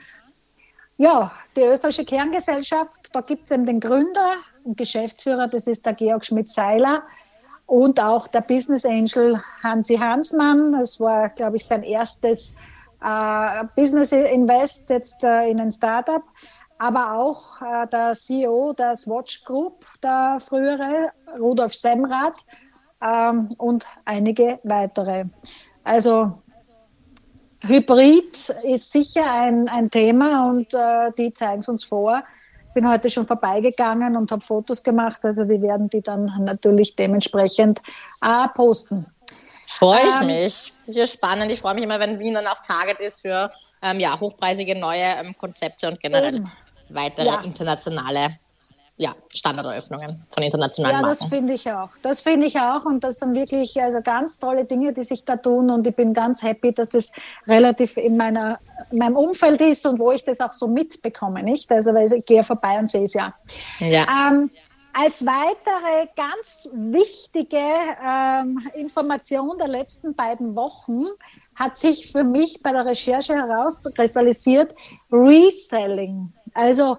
Ja, 0.97 1.33
die 1.57 1.63
österreichische 1.63 2.05
Kerngesellschaft, 2.05 3.09
da 3.13 3.21
gibt 3.21 3.45
es 3.45 3.51
eben 3.53 3.65
den 3.65 3.81
Gründer 3.81 4.35
und 4.65 4.77
Geschäftsführer, 4.77 5.47
das 5.49 5.67
ist 5.67 5.87
der 5.87 5.95
Georg 5.95 6.25
Schmidt-Seiler 6.25 7.03
und 7.71 8.01
auch 8.01 8.27
der 8.27 8.41
Business 8.41 8.85
Angel 8.85 9.41
Hansi 9.63 9.95
Hansmann. 9.97 10.73
Das 10.73 10.99
war, 10.99 11.29
glaube 11.29 11.57
ich, 11.57 11.65
sein 11.65 11.85
erstes 11.85 12.57
äh, 13.01 13.65
Business 13.77 14.11
Invest 14.11 14.91
jetzt 14.91 15.23
äh, 15.23 15.49
in 15.49 15.61
ein 15.61 15.71
Startup. 15.71 16.23
Aber 16.79 17.15
auch 17.15 17.63
äh, 17.63 17.87
der 17.87 18.13
CEO 18.15 18.73
der 18.73 18.97
Swatch 18.97 19.45
Group, 19.45 19.87
der 20.03 20.39
frühere, 20.41 21.13
Rudolf 21.39 21.73
Semrath 21.73 22.45
ähm, 23.01 23.55
und 23.57 23.87
einige 24.05 24.59
weitere. 24.65 25.27
Also 25.85 26.33
Hybrid 27.63 28.49
ist 28.65 28.91
sicher 28.91 29.31
ein, 29.31 29.69
ein 29.69 29.91
Thema 29.91 30.51
und 30.51 30.75
äh, 30.75 31.13
die 31.17 31.33
zeigen 31.33 31.61
es 31.61 31.69
uns 31.69 31.85
vor 31.85 32.25
bin 32.75 32.89
heute 32.89 33.11
schon 33.11 33.27
vorbeigegangen 33.27 34.17
und 34.17 34.31
habe 34.31 34.43
Fotos 34.43 34.83
gemacht. 34.83 35.21
Also 35.23 35.49
wir 35.49 35.61
werden 35.63 35.89
die 35.91 36.01
dann 36.01 36.33
natürlich 36.45 36.97
dementsprechend 36.97 37.81
äh, 38.23 38.49
posten. 38.55 39.07
Freue 39.67 40.01
ich 40.09 40.21
ähm, 40.21 40.27
mich. 40.27 40.75
Sicher 40.79 41.07
spannend. 41.07 41.53
Ich 41.53 41.61
freue 41.61 41.75
mich 41.75 41.85
immer, 41.85 42.01
wenn 42.01 42.19
Wien 42.19 42.35
dann 42.35 42.47
auch 42.47 42.61
Target 42.63 43.01
ist 43.01 43.23
für 43.23 43.53
ähm, 43.83 44.01
ja, 44.01 44.19
hochpreisige 44.19 44.79
neue 44.79 45.05
ähm, 45.05 45.37
Konzepte 45.39 45.89
und 45.89 46.01
generell 46.01 46.37
eben. 46.37 46.53
weitere 46.89 47.27
ja. 47.27 47.41
internationale 47.41 48.29
ja, 49.01 49.15
Standarderöffnungen 49.31 50.23
von 50.31 50.43
internationalen 50.43 50.97
ja, 50.97 51.01
Marken. 51.01 51.17
Ja, 51.17 51.21
das 51.21 51.29
finde 51.31 51.55
ich 51.55 51.71
auch. 51.71 51.89
Das 52.03 52.21
finde 52.21 52.47
ich 52.47 52.61
auch 52.61 52.85
und 52.85 53.03
das 53.03 53.21
sind 53.21 53.35
wirklich 53.35 53.81
also 53.81 54.03
ganz 54.03 54.39
tolle 54.39 54.67
Dinge, 54.67 54.93
die 54.93 55.05
sich 55.05 55.25
da 55.25 55.37
tun 55.37 55.71
und 55.71 55.87
ich 55.87 55.97
bin 55.97 56.13
ganz 56.13 56.43
happy, 56.43 56.75
dass 56.75 56.91
das 56.91 57.11
relativ 57.47 57.97
in 57.97 58.19
meiner 58.19 58.59
in 58.93 58.99
meinem 58.99 59.17
Umfeld 59.17 59.63
ist 59.63 59.87
und 59.87 59.99
wo 59.99 60.13
ich 60.13 60.23
das 60.25 60.41
auch 60.43 60.53
so 60.53 60.69
mitbekomme, 60.69 61.43
nicht? 61.43 61.73
Also 61.73 61.95
weil 61.95 62.13
ich 62.13 62.27
gehe 62.27 62.45
vorbei 62.45 62.79
und 62.79 62.91
sehe 62.91 63.05
es 63.05 63.15
ja. 63.15 63.33
ja. 63.79 64.05
Ähm, 64.29 64.51
als 64.93 65.25
weitere 65.25 66.09
ganz 66.15 66.69
wichtige 66.75 67.57
ähm, 68.07 68.61
Information 68.75 69.57
der 69.57 69.69
letzten 69.69 70.15
beiden 70.15 70.55
Wochen 70.55 71.07
hat 71.55 71.79
sich 71.79 72.13
für 72.13 72.25
mich 72.25 72.63
bei 72.63 72.73
der 72.73 72.85
Recherche 72.85 73.35
herauskristallisiert 73.35 74.75
Reselling. 75.11 76.35
Also 76.53 76.99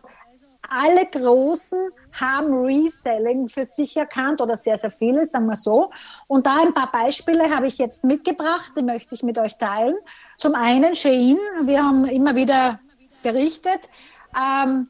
alle 0.72 1.06
Großen 1.06 1.90
haben 2.14 2.54
Reselling 2.66 3.50
für 3.50 3.66
sich 3.66 3.98
erkannt 3.98 4.40
oder 4.40 4.56
sehr, 4.56 4.78
sehr 4.78 4.90
viele, 4.90 5.26
sagen 5.26 5.48
wir 5.48 5.58
so. 5.58 5.92
Und 6.28 6.46
da 6.46 6.62
ein 6.62 6.74
paar 6.74 6.92
Beispiele 6.92 7.54
habe 7.54 7.68
ich 7.68 7.78
jetzt 7.78 8.06
mitgebracht, 8.06 8.72
die 8.78 8.82
möchte 8.82 9.14
ich 9.14 9.22
mit 9.22 9.38
euch 9.38 9.58
teilen. 9.58 9.96
Zum 10.38 10.56
einen 10.56 10.96
Shein, 10.96 11.38
wir 11.64 11.84
haben 11.84 12.06
immer 12.06 12.36
wieder 12.36 12.80
berichtet. 13.22 13.90
Ähm, 14.36 14.88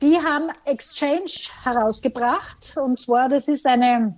die 0.00 0.16
haben 0.16 0.48
Exchange 0.64 1.48
herausgebracht. 1.62 2.76
Und 2.76 2.98
zwar, 2.98 3.28
das 3.28 3.48
ist 3.48 3.66
eine, 3.66 4.16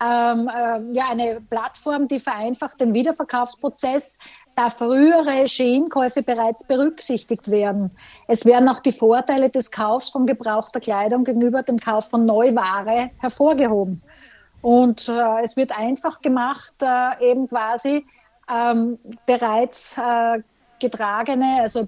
ähm, 0.00 0.48
äh, 0.48 0.92
ja, 0.92 1.10
eine 1.10 1.40
Plattform, 1.40 2.06
die 2.06 2.20
vereinfacht 2.20 2.80
den 2.80 2.94
Wiederverkaufsprozess, 2.94 4.18
da 4.54 4.68
frühere 4.68 5.48
Shein-Käufe 5.48 6.22
bereits 6.22 6.64
berücksichtigt 6.64 7.50
werden. 7.50 7.90
Es 8.28 8.44
werden 8.44 8.68
auch 8.68 8.80
die 8.80 8.92
Vorteile 8.92 9.48
des 9.48 9.70
Kaufs 9.70 10.10
von 10.10 10.26
gebrauchter 10.26 10.80
Kleidung 10.80 11.24
gegenüber 11.24 11.62
dem 11.62 11.78
Kauf 11.78 12.10
von 12.10 12.26
Neuware 12.26 13.10
hervorgehoben. 13.18 14.02
Und 14.60 15.08
äh, 15.08 15.42
es 15.42 15.56
wird 15.56 15.76
einfach 15.76 16.20
gemacht, 16.20 16.74
äh, 16.82 17.30
eben 17.30 17.48
quasi 17.48 18.06
ähm, 18.52 18.98
bereits 19.26 19.96
äh, 19.96 20.40
getragene, 20.78 21.60
also 21.60 21.86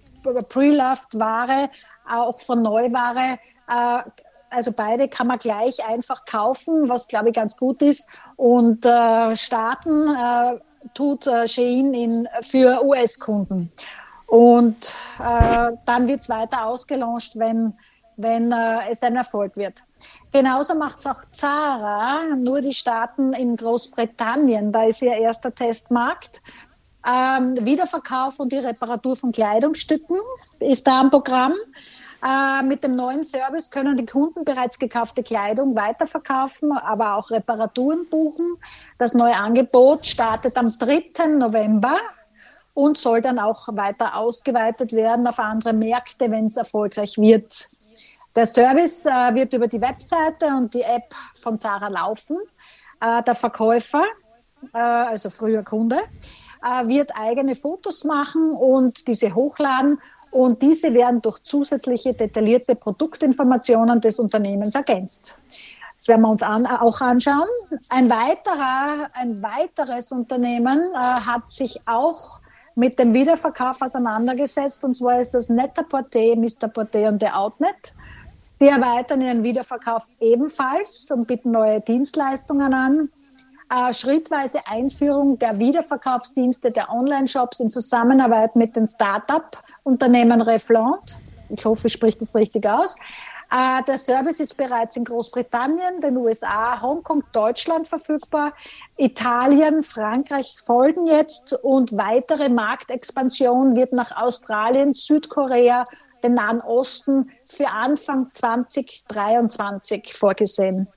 pre-loved 0.49 1.19
Ware, 1.19 1.69
auch 2.09 2.41
von 2.41 2.63
Neuware, 2.63 3.39
äh, 3.69 4.03
also 4.51 4.73
beide 4.73 5.09
kann 5.09 5.27
man 5.27 5.39
gleich 5.39 5.85
einfach 5.85 6.25
kaufen, 6.27 6.89
was 6.89 7.09
glaube 7.09 7.31
ich 7.31 7.35
ganz 7.35 7.57
gut 7.57 7.83
ist. 7.83 8.09
Und 8.37 8.87
äh, 8.87 9.35
starten 9.35 10.15
äh, 10.15 10.59
tut 10.93 11.27
äh, 11.27 11.47
Shein 11.49 11.95
in, 11.95 12.29
für 12.43 12.85
US-Kunden. 12.85 13.71
Und 14.27 14.95
äh, 15.19 15.73
dann 15.87 16.09
wird 16.09 16.21
es 16.21 16.29
weiter 16.29 16.67
ausgelauncht, 16.67 17.39
wenn, 17.39 17.73
wenn 18.17 18.53
äh, 18.53 18.91
es 18.91 19.03
ein 19.03 19.17
Erfolg 19.17 19.57
wird. 19.57 19.83
Genauso 20.33 20.75
macht 20.75 20.99
es 20.99 21.07
auch 21.07 21.21
Zara, 21.31 22.35
nur 22.37 22.61
die 22.61 22.75
Staaten 22.75 23.33
in 23.35 23.57
Großbritannien, 23.57 24.73
da 24.73 24.85
ist 24.85 25.03
ihr 25.03 25.17
erster 25.17 25.55
Testmarkt. 25.55 26.43
Ähm, 27.07 27.65
Wiederverkauf 27.65 28.41
und 28.41 28.51
die 28.51 28.59
Reparatur 28.59 29.15
von 29.15 29.31
Kleidungsstücken 29.31 30.17
ist 30.59 30.87
da 30.87 31.01
am 31.01 31.11
Programm. 31.11 31.53
Äh, 32.25 32.63
mit 32.63 32.83
dem 32.83 32.97
neuen 32.97 33.23
Service 33.23 33.71
können 33.71 33.99
die 33.99 34.07
Kunden 34.07 34.45
bereits 34.45 34.79
gekaufte 34.79 35.23
Kleidung 35.23 35.77
weiterverkaufen, 35.77 36.73
aber 36.73 37.17
auch 37.17 37.31
Reparaturen 37.31 38.07
buchen. 38.09 38.57
Das 38.97 39.13
neue 39.13 39.37
Angebot 39.37 40.07
startet 40.07 40.57
am 40.57 40.77
3. 40.79 41.27
November 41.37 41.99
und 42.73 42.97
soll 42.97 43.21
dann 43.21 43.39
auch 43.39 43.69
weiter 43.77 44.17
ausgeweitet 44.17 44.93
werden 44.93 45.27
auf 45.27 45.39
andere 45.39 45.75
Märkte, 45.75 46.31
wenn 46.31 46.47
es 46.47 46.57
erfolgreich 46.57 47.19
wird. 47.19 47.69
Der 48.35 48.47
Service 48.47 49.05
äh, 49.05 49.35
wird 49.35 49.53
über 49.53 49.69
die 49.69 49.81
Webseite 49.81 50.47
und 50.47 50.73
die 50.73 50.83
App 50.83 51.15
von 51.41 51.59
Zara 51.59 51.89
laufen. 51.89 52.39
Äh, 53.03 53.23
der 53.23 53.35
Verkäufer, 53.35 54.05
äh, 54.73 54.79
also 54.79 55.29
früher 55.29 55.63
Kunde, 55.63 55.99
äh, 56.65 56.89
wird 56.89 57.15
eigene 57.15 57.55
Fotos 57.55 58.03
machen 58.03 58.53
und 58.53 59.07
diese 59.07 59.35
hochladen 59.35 60.01
und 60.35 60.61
diese 60.63 60.93
werden 60.93 61.23
durch 61.23 61.39
zusätzliche 61.45 62.13
detaillierte 62.13 62.75
Produktinformationen 62.75 64.01
des 64.01 64.19
Unternehmens 64.19 64.75
ergänzt. 64.75 65.39
Das 65.95 66.09
werden 66.09 66.23
wir 66.23 66.31
uns 66.31 66.43
an, 66.43 66.67
auch 66.67 67.01
anschauen. 67.01 67.47
Ein, 67.89 68.11
weiterer, 68.11 69.09
ein 69.13 69.41
weiteres 69.41 70.11
Unternehmen 70.11 70.81
äh, 70.93 70.97
hat 70.97 71.49
sich 71.53 71.81
auch 71.87 72.41
mit 72.75 72.99
dem 72.99 73.15
Wiederverkauf 73.15 73.81
auseinandergesetzt 73.81 74.85
und 74.85 74.95
zwar 74.95 75.21
ist 75.21 75.35
das 75.35 75.49
Net-a-Porter, 75.49 76.35
Mr. 76.35 76.67
Porter 76.67 77.09
und 77.11 77.23
der 77.23 77.39
Outnet. 77.39 77.95
Die 78.61 78.67
erweitern 78.67 79.21
ihren 79.21 79.45
Wiederverkauf 79.45 80.09
ebenfalls 80.19 81.13
und 81.13 81.29
bieten 81.29 81.53
neue 81.53 81.81
Dienstleistungen 81.81 82.75
an 82.75 83.09
äh, 83.75 83.93
schrittweise 83.93 84.61
Einführung 84.67 85.39
der 85.39 85.59
Wiederverkaufsdienste 85.59 86.71
der 86.71 86.91
Online-Shops 86.91 87.61
in 87.61 87.71
Zusammenarbeit 87.71 88.55
mit 88.57 88.77
den 88.77 88.87
Start-up-Unternehmen 88.87 90.41
Reflant. 90.41 91.17
Ich 91.49 91.65
hoffe, 91.65 91.89
ich 91.89 91.93
spreche 91.93 92.19
das 92.19 92.35
richtig 92.35 92.67
aus. 92.67 92.97
Äh, 93.51 93.83
der 93.85 93.99
Service 93.99 94.41
ist 94.41 94.57
bereits 94.57 94.97
in 94.97 95.05
Großbritannien, 95.05 96.01
den 96.01 96.17
USA, 96.17 96.81
Hongkong, 96.81 97.23
Deutschland 97.33 97.89
verfügbar. 97.89 98.53
Italien, 98.97 99.83
Frankreich 99.83 100.57
folgen 100.65 101.07
jetzt 101.07 101.53
und 101.63 101.97
weitere 101.97 102.49
Marktexpansion 102.49 103.77
wird 103.77 103.93
nach 103.93 104.17
Australien, 104.17 104.95
Südkorea, 104.95 105.87
den 106.23 106.35
Nahen 106.35 106.61
Osten 106.63 107.31
für 107.47 107.69
Anfang 107.69 108.33
2023 108.33 110.15
vorgesehen. 110.15 110.89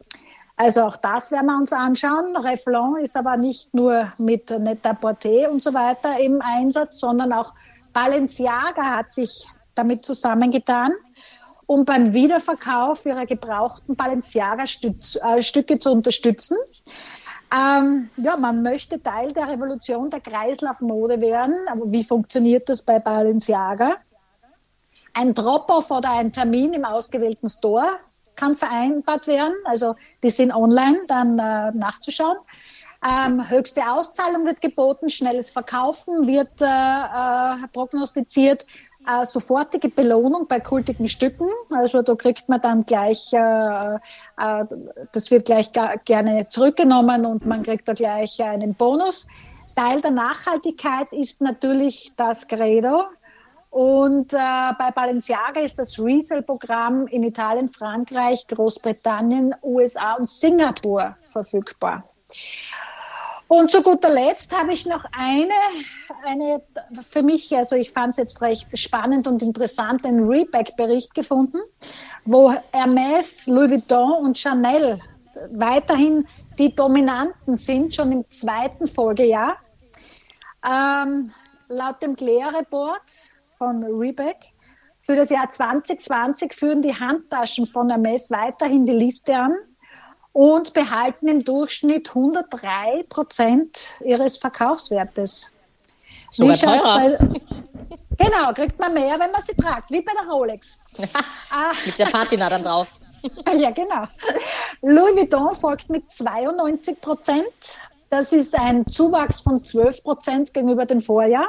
Also 0.57 0.81
auch 0.81 0.95
das 0.95 1.31
werden 1.31 1.45
wir 1.45 1.57
uns 1.57 1.71
anschauen. 1.71 2.35
Reflon 2.35 2.97
ist 2.97 3.15
aber 3.15 3.37
nicht 3.37 3.75
nur 3.75 4.11
mit 4.17 4.49
Net-a-Porter 4.49 5.51
und 5.51 5.61
so 5.61 5.71
weiter 5.73 6.19
im 6.19 6.41
Einsatz, 6.41 6.99
sondern 6.99 7.31
auch 7.31 7.53
Balenciaga 7.93 8.97
hat 8.97 9.11
sich 9.11 9.45
damit 9.75 10.03
zusammengetan, 10.03 10.93
um 11.67 11.85
beim 11.85 12.11
Wiederverkauf 12.11 13.05
ihrer 13.05 13.27
gebrauchten 13.27 13.95
Balenciaga-Stücke 13.95 15.73
äh, 15.73 15.79
zu 15.79 15.91
unterstützen. 15.91 16.57
Ähm, 17.55 18.09
ja, 18.17 18.35
man 18.35 18.63
möchte 18.63 19.01
Teil 19.01 19.31
der 19.33 19.47
Revolution 19.47 20.09
der 20.09 20.21
Kreislaufmode 20.21 21.21
werden. 21.21 21.55
Aber 21.71 21.91
wie 21.91 22.03
funktioniert 22.03 22.67
das 22.67 22.81
bei 22.81 22.97
Balenciaga? 22.97 23.97
Ein 25.13 25.35
Drop-off 25.35 25.91
oder 25.91 26.11
ein 26.11 26.31
Termin 26.31 26.73
im 26.73 26.83
ausgewählten 26.83 27.47
Store 27.47 27.99
kann 28.37 28.55
vereinbart 28.55 29.27
werden. 29.27 29.55
Also 29.65 29.95
die 30.23 30.29
sind 30.29 30.53
online 30.53 30.99
dann 31.07 31.37
äh, 31.37 31.71
nachzuschauen. 31.71 32.37
Ähm, 33.05 33.47
höchste 33.47 33.87
Auszahlung 33.87 34.45
wird 34.45 34.59
geboten, 34.59 35.09
schnelles 35.09 35.51
Verkaufen 35.51 36.25
wird 36.25 36.61
äh, 36.61 36.65
äh, 36.65 37.67
prognostiziert, 37.71 38.65
äh, 39.07 39.23
sofortige 39.23 39.89
Belohnung 39.89 40.47
bei 40.47 40.59
kultigen 40.59 41.07
Stücken. 41.07 41.47
Also 41.69 42.01
da 42.01 42.15
kriegt 42.15 42.49
man 42.49 42.59
dann 42.59 42.85
gleich, 42.85 43.31
äh, 43.33 43.37
äh, 43.37 44.65
das 45.11 45.29
wird 45.29 45.45
gleich 45.45 45.71
gerne 46.05 46.47
zurückgenommen 46.47 47.25
und 47.25 47.45
man 47.45 47.61
kriegt 47.61 47.87
da 47.87 47.93
gleich 47.93 48.41
einen 48.41 48.73
Bonus. 48.73 49.27
Teil 49.75 50.01
der 50.01 50.11
Nachhaltigkeit 50.11 51.07
ist 51.11 51.39
natürlich 51.39 52.11
das 52.17 52.47
Credo, 52.47 53.03
und 53.77 54.33
äh, 54.33 54.37
bei 54.79 54.89
Balenciaga 54.89 55.61
ist 55.61 55.77
das 55.77 55.99
Resale-Programm 55.99 57.05
in 57.09 57.21
Italien, 57.21 57.67
Frankreich, 57.67 58.47
Großbritannien, 58.47 59.53
USA 59.61 60.13
und 60.13 60.27
Singapur 60.27 61.15
verfügbar. 61.27 62.03
Und 63.47 63.69
zu 63.69 63.83
guter 63.83 64.09
Letzt 64.09 64.51
habe 64.51 64.73
ich 64.73 64.87
noch 64.87 65.05
eine, 65.15 65.53
eine 66.25 66.59
für 67.07 67.21
mich, 67.21 67.55
also 67.55 67.75
ich 67.75 67.91
fand 67.91 68.13
es 68.13 68.17
jetzt 68.17 68.41
recht 68.41 68.75
spannend 68.75 69.27
und 69.27 69.43
interessant, 69.43 70.03
einen 70.05 70.27
Reback-Bericht 70.27 71.13
gefunden, 71.13 71.59
wo 72.25 72.55
Hermes, 72.71 73.45
Louis 73.45 73.69
Vuitton 73.69 74.25
und 74.25 74.39
Chanel 74.39 74.97
weiterhin 75.51 76.27
die 76.57 76.73
Dominanten 76.73 77.57
sind, 77.57 77.93
schon 77.93 78.11
im 78.11 78.25
zweiten 78.25 78.87
Folgejahr. 78.87 79.55
Ähm, 80.67 81.31
laut 81.69 82.01
dem 82.01 82.15
Claire 82.15 82.57
Report 82.57 83.36
von 83.57 83.83
Reebok. 83.83 84.37
Für 84.99 85.15
das 85.15 85.29
Jahr 85.29 85.49
2020 85.49 86.53
führen 86.53 86.81
die 86.81 86.93
Handtaschen 86.93 87.65
von 87.65 87.89
Hermes 87.89 88.29
weiterhin 88.29 88.85
die 88.85 88.93
Liste 88.93 89.35
an 89.35 89.55
und 90.33 90.73
behalten 90.73 91.27
im 91.27 91.43
Durchschnitt 91.43 92.09
103 92.09 93.05
Prozent 93.09 93.95
ihres 94.03 94.37
Verkaufswertes. 94.37 95.51
Sogar 96.29 96.57
teurer. 96.57 97.17
Bei, 97.17 98.25
genau, 98.25 98.53
kriegt 98.53 98.77
man 98.79 98.93
mehr, 98.93 99.19
wenn 99.19 99.31
man 99.31 99.41
sie 99.41 99.55
tragt, 99.55 99.89
wie 99.91 100.01
bei 100.01 100.11
der 100.13 100.29
Rolex. 100.29 100.79
Mit 101.85 101.97
der 101.97 102.07
Patina 102.07 102.49
dann 102.49 102.63
drauf. 102.63 102.87
ja, 103.57 103.71
genau. 103.71 104.03
Louis 104.81 105.15
Vuitton 105.15 105.55
folgt 105.55 105.89
mit 105.89 106.09
92 106.11 107.01
Prozent. 107.01 107.79
Das 108.09 108.31
ist 108.31 108.57
ein 108.57 108.85
Zuwachs 108.85 109.41
von 109.41 109.63
12 109.63 110.03
Prozent 110.03 110.53
gegenüber 110.53 110.85
dem 110.85 111.01
Vorjahr. 111.01 111.47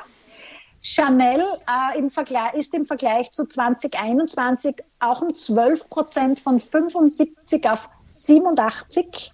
Chanel 0.81 1.41
äh, 1.43 1.99
im 1.99 2.11
Vergleich, 2.11 2.55
ist 2.55 2.75
im 2.75 2.87
Vergleich 2.87 3.33
zu 3.33 3.47
2021 3.47 4.77
auch 5.01 5.23
um 5.23 5.35
12 5.35 5.91
Prozent 5.91 6.41
von 6.41 6.61
75 6.61 7.69
auf 7.69 7.89
87 8.11 9.33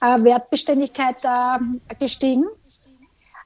äh, 0.00 0.06
Wertbeständigkeit 0.22 1.24
äh, 1.24 1.94
gestiegen. 1.98 2.46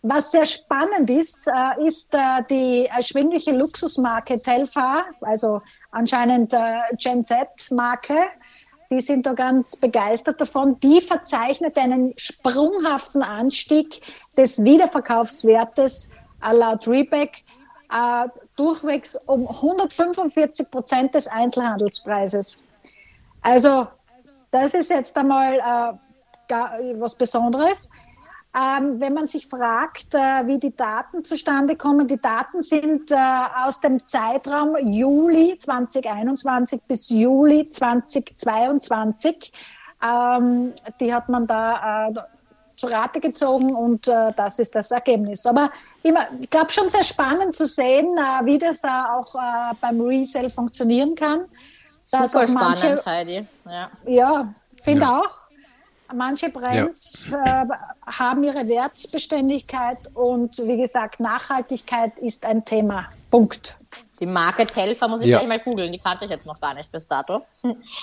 Was 0.03 0.31
sehr 0.31 0.47
spannend 0.47 1.11
ist, 1.11 1.49
äh, 1.49 1.87
ist 1.87 2.15
äh, 2.15 2.43
die 2.49 2.87
erschwingliche 2.87 3.53
Luxusmarke 3.53 4.41
Telfa, 4.41 5.05
also 5.23 5.61
anscheinend 5.91 6.53
äh, 6.53 6.73
Gen 6.97 7.25
Z-Marke. 7.25 8.15
Die 8.91 9.01
sind 9.01 9.27
da 9.27 9.35
ganz 9.35 9.77
begeistert 9.77 10.41
davon. 10.41 10.79
Die 10.81 11.01
verzeichnet 11.01 11.77
einen 11.77 12.15
sprunghaften 12.17 13.23
Anstieg 13.23 14.01
des 14.37 14.65
Wiederverkaufswertes 14.65 16.11
laut 16.41 16.87
Reback 16.87 17.45
äh, 17.91 18.29
durchwegs 18.57 19.17
um 19.27 19.49
145 19.49 20.71
Prozent 20.71 21.15
des 21.15 21.27
Einzelhandelspreises. 21.27 22.63
Also 23.43 23.87
das 24.51 24.75
ist 24.75 24.91
jetzt 24.91 25.17
einmal 25.17 25.55
äh, 25.55 26.55
was 26.99 27.15
Besonderes. 27.15 27.89
ähm, 28.55 28.99
wenn 28.99 29.13
man 29.13 29.27
sich 29.27 29.47
fragt, 29.47 30.15
äh, 30.15 30.47
wie 30.47 30.59
die 30.59 30.75
Daten 30.75 31.23
zustande 31.23 31.77
kommen, 31.77 32.09
die 32.09 32.21
Daten 32.21 32.63
sind 32.63 33.11
äh, 33.11 33.17
aus 33.65 33.81
dem 33.81 34.07
Zeitraum 34.07 34.77
Juli 34.87 35.59
2021 35.59 36.81
bis 36.89 37.11
Juli 37.11 37.69
2022. 37.71 39.53
Ähm, 40.03 40.73
die 40.99 41.13
hat 41.13 41.29
man 41.29 41.47
da 41.47 42.09
äh, 42.09 42.15
zu 42.79 42.87
Rate 42.87 43.21
gezogen 43.21 43.75
und 43.75 44.07
äh, 44.07 44.33
das 44.37 44.59
ist 44.59 44.75
das 44.75 44.91
Ergebnis. 44.91 45.45
Aber 45.45 45.71
immer, 46.03 46.29
ich 46.41 46.49
glaube 46.49 46.73
schon 46.73 46.89
sehr 46.89 47.05
spannend 47.05 47.57
zu 47.57 47.67
sehen, 47.67 48.17
äh, 48.17 48.45
wie 48.47 48.59
das 48.59 48.81
da 48.81 49.17
auch 49.17 49.35
äh, 49.35 49.75
beim 49.81 50.01
Resell 50.01 50.49
funktionieren 50.49 51.15
kann. 51.15 51.45
Super 52.05 52.47
manche, 52.53 52.79
spannend, 52.79 53.07
Heidi. 53.07 53.47
Ja, 53.67 53.91
ja 54.07 54.55
finde 54.83 55.03
ja. 55.03 55.21
auch. 55.21 55.31
Manche 56.15 56.49
Brands 56.49 57.29
ja. 57.31 57.65
äh, 57.65 57.67
haben 58.07 58.43
ihre 58.43 58.67
Wertbeständigkeit 58.67 59.99
und 60.15 60.57
wie 60.57 60.79
gesagt, 60.79 61.21
Nachhaltigkeit 61.21 62.17
ist 62.19 62.47
ein 62.47 62.65
Thema. 62.65 63.07
Punkt. 63.31 63.77
Die 64.19 64.27
Marke 64.27 64.65
Telfer 64.65 65.07
muss 65.09 65.21
ich 65.21 65.27
ja. 65.27 65.39
gleich 65.39 65.49
mal 65.49 65.59
googeln, 65.59 65.93
die 65.93 65.99
kannte 65.99 66.25
ich 66.25 66.31
jetzt 66.31 66.47
noch 66.47 66.61
gar 66.61 66.73
nicht 66.73 66.91
bis 66.91 67.07
dato. 67.07 67.43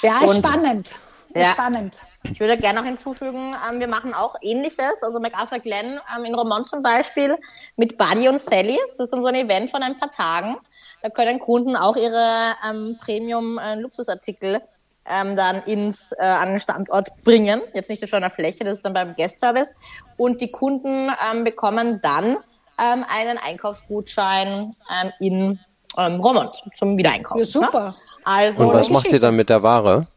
Ja, 0.04 0.20
und, 0.20 0.36
spannend. 0.36 0.88
Ja. 1.36 1.48
Spannend. 1.48 1.96
Ich 2.24 2.40
würde 2.40 2.58
gerne 2.58 2.80
noch 2.80 2.86
hinzufügen, 2.86 3.54
ähm, 3.70 3.80
wir 3.80 3.90
machen 3.90 4.14
auch 4.14 4.36
ähnliches, 4.42 5.04
also 5.04 5.20
MacArthur 5.20 5.60
Glen 5.60 6.00
ähm, 6.16 6.24
in 6.24 6.34
Romont 6.34 6.66
zum 6.66 6.82
Beispiel 6.82 7.38
mit 7.76 7.98
Buddy 7.98 8.30
und 8.30 8.40
Sally. 8.40 8.80
Das 8.88 9.02
ist 9.02 9.12
dann 9.12 9.22
so 9.22 9.28
ein 9.28 9.36
Event 9.36 9.70
von 9.70 9.84
ein 9.84 10.00
paar 10.00 10.12
Tagen. 10.14 10.56
Da 11.02 11.10
können 11.10 11.40
Kunden 11.40 11.76
auch 11.76 11.98
ihre 11.98 12.54
ähm, 12.68 12.98
Premium-Luxusartikel 13.04 14.56
äh, 14.56 14.60
ähm, 15.08 15.36
dann 15.36 15.62
ins, 15.64 16.14
äh, 16.14 16.24
an 16.24 16.52
den 16.52 16.60
Standort 16.60 17.10
bringen. 17.26 17.62
Jetzt 17.74 17.90
nicht 17.90 18.04
auf 18.04 18.14
einer 18.14 18.30
Fläche, 18.30 18.64
das 18.64 18.76
ist 18.76 18.86
dann 18.86 18.94
beim 18.94 19.14
Guest 19.16 19.40
Service. 19.40 19.74
Und 20.18 20.40
die 20.40 20.52
Kunden 20.52 21.12
ähm, 21.32 21.44
bekommen 21.44 22.00
dann 22.02 22.38
ähm, 22.82 23.06
einen 23.10 23.38
Einkaufsgutschein 23.38 24.74
ähm, 24.90 25.12
in 25.20 25.60
ähm, 25.98 26.20
Romont 26.22 26.64
zum 26.76 26.98
Wiedereinkauf. 26.98 27.40
Ja, 27.40 27.46
super. 27.46 27.90
Ne? 27.90 27.96
Also, 28.24 28.64
und 28.64 28.74
was 28.74 28.90
macht 28.90 29.12
ihr 29.12 29.20
dann 29.20 29.36
mit 29.36 29.50
der 29.50 29.62
Ware? 29.62 30.08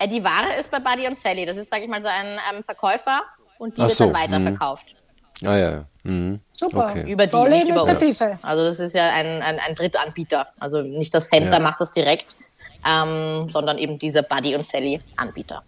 Äh, 0.00 0.08
die 0.08 0.24
Ware 0.24 0.56
ist 0.58 0.70
bei 0.70 0.80
Buddy 0.80 1.06
und 1.06 1.16
Sally. 1.16 1.46
Das 1.46 1.56
ist, 1.56 1.70
sage 1.70 1.84
ich 1.84 1.88
mal, 1.88 2.02
so 2.02 2.08
ein 2.08 2.38
ähm, 2.50 2.64
Verkäufer 2.64 3.20
und 3.58 3.76
die 3.76 3.82
Ach 3.82 3.86
wird 3.86 3.96
so, 3.96 4.06
dann 4.06 4.14
weiterverkauft. 4.14 4.86
Hm. 5.40 5.48
Ah 5.48 5.56
ja, 5.56 5.84
mhm. 6.02 6.40
Super. 6.52 6.90
Okay. 6.90 7.10
Über 7.10 7.26
die, 7.26 7.32
Tolle 7.32 7.60
Initiative. 7.60 8.38
Also 8.42 8.64
das 8.64 8.80
ist 8.80 8.94
ja 8.94 9.10
ein, 9.10 9.42
ein, 9.42 9.58
ein 9.58 9.74
Drittanbieter. 9.74 10.48
Also 10.58 10.82
nicht 10.82 11.14
das 11.14 11.28
Center 11.28 11.52
ja. 11.52 11.60
macht 11.60 11.80
das 11.80 11.92
direkt, 11.92 12.36
ähm, 12.86 13.48
sondern 13.50 13.78
eben 13.78 13.98
diese 13.98 14.22
Buddy 14.22 14.56
und 14.56 14.66
Sally 14.66 15.00
Anbieter. 15.16 15.62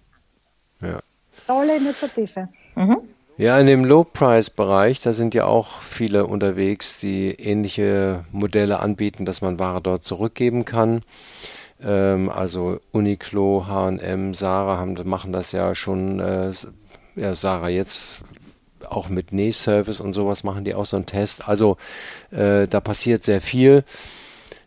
Ja. 0.81 0.99
Tolle 1.47 1.77
Initiative. 1.77 2.49
Mhm. 2.75 2.99
Ja, 3.39 3.59
in 3.59 3.67
dem 3.67 3.85
Low-Price-Bereich, 3.85 5.01
da 5.01 5.15
sind 5.15 5.35
ja 5.35 5.47
auch 5.47 5.81
viele 5.81 6.27
unterwegs, 6.27 7.01
die 7.01 7.31
ähnliche 7.31 8.25
Modelle 8.31 8.81
anbieten, 8.81 9.25
dass 9.25 9.41
man 9.41 9.59
Ware 9.59 9.81
dort 9.81 10.05
zurückgeben 10.05 10.67
kann. 10.67 11.03
Ähm, 11.85 12.29
also 12.31 12.81
Uniqlo, 12.93 13.67
H&M, 13.67 14.35
Sarah 14.35 14.79
haben, 14.79 14.97
machen 15.05 15.33
das 15.33 15.53
ja 15.53 15.75
schon, 15.75 16.21
äh, 16.21 16.53
ja, 17.17 17.35
Sarah 17.35 17.69
jetzt 17.69 18.21
auch 18.89 19.09
mit 19.09 19.33
Nähservice 19.33 20.01
und 20.01 20.13
sowas 20.13 20.45
machen 20.45 20.65
die 20.65 20.75
auch 20.75 20.87
so 20.87 20.97
einen 20.97 21.07
Test. 21.07 21.49
Also 21.49 21.77
äh, 22.31 22.67
da 22.69 22.81
passiert 22.81 23.25
sehr 23.25 23.41
viel. 23.41 23.85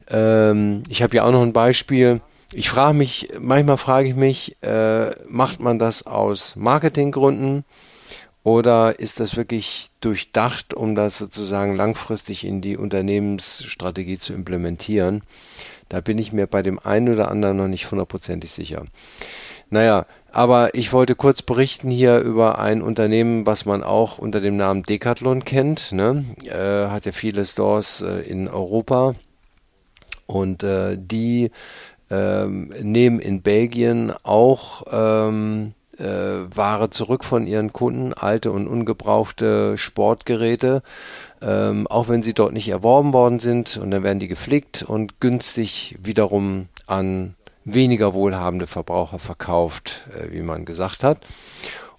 Ähm, 0.10 0.84
ich 0.90 1.04
habe 1.04 1.16
ja 1.16 1.26
auch 1.26 1.32
noch 1.32 1.42
ein 1.42 1.54
Beispiel 1.54 2.22
ich 2.54 2.70
frage 2.70 2.98
mich, 2.98 3.30
manchmal 3.40 3.78
frage 3.78 4.08
ich 4.08 4.16
mich, 4.16 4.56
äh, 4.62 5.12
macht 5.28 5.60
man 5.60 5.78
das 5.78 6.06
aus 6.08 6.56
Marketinggründen 6.56 7.66
oder 8.44 9.00
ist 9.00 9.20
das 9.20 9.36
wirklich 9.36 9.90
durchdacht, 10.00 10.74
um 10.74 10.96
das 10.96 11.18
sozusagen 11.18 11.76
langfristig 11.76 12.46
in 12.46 12.62
die 12.62 12.78
Unternehmensstrategie 12.78 14.20
zu 14.20 14.34
implementieren? 14.34 15.24
Da 15.90 16.02
bin 16.02 16.18
ich 16.18 16.34
mir 16.34 16.48
bei 16.48 16.62
dem 16.62 16.80
einen 16.80 17.14
oder 17.14 17.30
anderen 17.30 17.58
noch 17.58 17.68
nicht 17.68 17.90
hundertprozentig 17.90 18.52
sicher. 18.52 18.84
Naja, 19.70 20.06
aber 20.32 20.76
ich 20.76 20.94
wollte 20.94 21.16
kurz 21.16 21.42
berichten 21.42 21.90
hier 21.90 22.20
über 22.20 22.60
ein 22.60 22.82
Unternehmen, 22.82 23.46
was 23.46 23.66
man 23.66 23.84
auch 23.84 24.18
unter 24.18 24.42
dem 24.42 24.58
Namen 24.58 24.84
Decathlon 24.84 25.46
kennt. 25.46 25.92
Ne? 25.92 26.26
Äh, 26.44 26.90
hat 26.90 27.06
ja 27.06 27.12
viele 27.12 27.46
Stores 27.46 28.02
äh, 28.02 28.22
in 28.22 28.48
Europa. 28.48 29.16
Und 30.28 30.64
äh, 30.64 30.98
die 31.00 31.52
ähm, 32.10 32.74
nehmen 32.82 33.20
in 33.20 33.42
Belgien 33.42 34.14
auch 34.24 34.84
ähm, 34.92 35.74
äh, 35.98 36.04
Ware 36.04 36.90
zurück 36.90 37.24
von 37.24 37.48
ihren 37.48 37.74
Kunden, 37.74 38.14
alte 38.14 38.52
und 38.52 38.68
ungebrauchte 38.68 39.78
Sportgeräte, 39.78 40.82
ähm, 41.42 41.88
auch 41.88 42.08
wenn 42.10 42.24
sie 42.24 42.34
dort 42.34 42.54
nicht 42.54 42.70
erworben 42.70 43.14
worden 43.14 43.40
sind 43.40 43.78
und 43.78 43.92
dann 43.92 44.04
werden 44.04 44.20
die 44.20 44.28
gepflegt 44.28 44.84
und 44.84 45.20
günstig 45.20 45.98
wiederum 46.02 46.68
an 46.88 47.36
weniger 47.64 48.14
wohlhabende 48.14 48.68
Verbraucher 48.68 49.20
verkauft, 49.20 50.08
äh, 50.18 50.32
wie 50.32 50.42
man 50.42 50.66
gesagt 50.66 51.04
hat. 51.04 51.20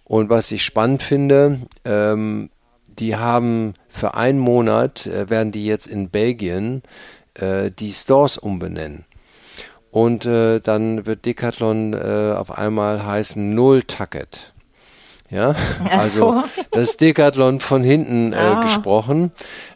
Und 0.04 0.30
was 0.30 0.50
ich 0.52 0.64
spannend 0.64 1.02
finde, 1.02 1.60
ähm, 1.84 2.50
die 2.98 3.16
haben 3.16 3.74
für 3.88 4.14
einen 4.14 4.38
Monat, 4.38 5.06
äh, 5.06 5.28
werden 5.28 5.52
die 5.52 5.66
jetzt 5.66 5.86
in 5.86 6.08
Belgien 6.10 6.82
äh, 7.34 7.70
die 7.70 7.92
Stores 7.92 8.38
umbenennen. 8.38 9.04
Und 9.90 10.26
äh, 10.26 10.60
dann 10.60 11.06
wird 11.06 11.26
Decathlon 11.26 11.94
äh, 11.94 12.34
auf 12.36 12.50
einmal 12.50 13.04
heißen 13.04 13.54
Null 13.54 13.82
Tucket. 13.82 14.52
Ja, 15.30 15.54
also 15.90 16.42
das 16.70 16.96
Decathlon 16.96 17.60
von 17.60 17.82
hinten 17.82 18.32
äh, 18.32 18.36
ah. 18.36 18.62
gesprochen, 18.62 19.32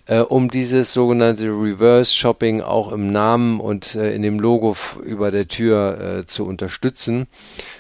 äh, 0.07 0.21
um 0.21 0.51
dieses 0.51 0.93
sogenannte 0.93 1.47
Reverse 1.49 2.15
Shopping 2.15 2.61
auch 2.61 2.93
im 2.93 3.11
Namen 3.11 3.61
und 3.61 3.95
äh, 3.95 4.13
in 4.15 4.23
dem 4.23 4.39
Logo 4.39 4.77
über 5.05 5.31
der 5.31 5.49
Tür 5.49 6.19
äh, 6.21 6.27
zu 6.27 6.47
unterstützen. 6.47 7.27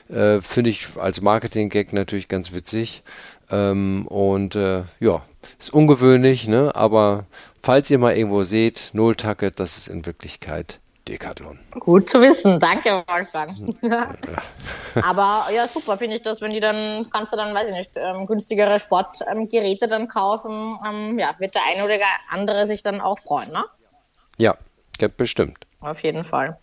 Äh, 0.08 0.40
Finde 0.40 0.70
ich 0.70 0.88
als 0.98 1.20
Marketing-Gag 1.20 1.92
natürlich 1.92 2.28
ganz 2.28 2.52
witzig. 2.52 3.02
Ähm, 3.50 4.06
und 4.06 4.54
äh, 4.54 4.82
ja, 5.00 5.22
ist 5.58 5.72
ungewöhnlich, 5.72 6.48
ne? 6.48 6.74
aber 6.74 7.26
falls 7.62 7.90
ihr 7.90 7.98
mal 7.98 8.16
irgendwo 8.16 8.44
seht, 8.44 8.90
Null 8.92 9.16
Tucket, 9.16 9.58
das 9.58 9.76
ist 9.76 9.88
in 9.88 10.06
Wirklichkeit 10.06 10.80
Decathlon. 11.10 11.58
Gut 11.80 12.08
zu 12.08 12.20
wissen, 12.20 12.60
danke 12.60 13.02
Wolfgang. 13.08 13.52
Aber 15.02 15.46
ja, 15.52 15.66
super 15.66 15.98
finde 15.98 16.16
ich 16.16 16.22
das, 16.22 16.40
wenn 16.40 16.52
die 16.52 16.60
dann, 16.60 17.08
kannst 17.10 17.32
du 17.32 17.36
dann, 17.36 17.52
weiß 17.52 17.68
ich 17.68 17.74
nicht, 17.74 17.90
ähm, 17.96 18.26
günstigere 18.26 18.78
Sportgeräte 18.78 19.84
ähm, 19.86 19.90
dann 19.90 20.08
kaufen, 20.08 20.78
ähm, 20.88 21.18
ja, 21.18 21.34
wird 21.38 21.54
der 21.54 21.62
eine 21.72 21.84
oder 21.84 21.96
andere 22.30 22.66
sich 22.66 22.82
dann 22.82 23.00
auch 23.00 23.18
freuen, 23.18 23.50
ne? 23.50 23.64
Ja, 24.38 24.54
bestimmt. 25.16 25.66
Auf 25.80 26.00
jeden 26.02 26.24
Fall. 26.24 26.56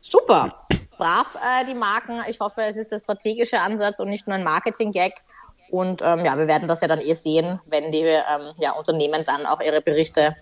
Super. 0.00 0.54
Brav 0.96 1.36
äh, 1.36 1.64
die 1.66 1.74
Marken. 1.74 2.22
Ich 2.28 2.38
hoffe, 2.38 2.62
es 2.62 2.76
ist 2.76 2.92
der 2.92 3.00
strategische 3.00 3.60
Ansatz 3.60 3.98
und 3.98 4.08
nicht 4.08 4.28
nur 4.28 4.36
ein 4.36 4.44
Marketing-Gag. 4.44 5.14
Und 5.70 6.02
ähm, 6.02 6.24
ja, 6.24 6.38
wir 6.38 6.46
werden 6.46 6.68
das 6.68 6.80
ja 6.80 6.88
dann 6.88 7.00
eh 7.00 7.14
sehen, 7.14 7.60
wenn 7.66 7.90
die 7.90 8.02
ähm, 8.02 8.52
ja, 8.58 8.72
Unternehmen 8.72 9.24
dann 9.26 9.44
auch 9.44 9.60
ihre 9.60 9.80
Berichte 9.80 10.34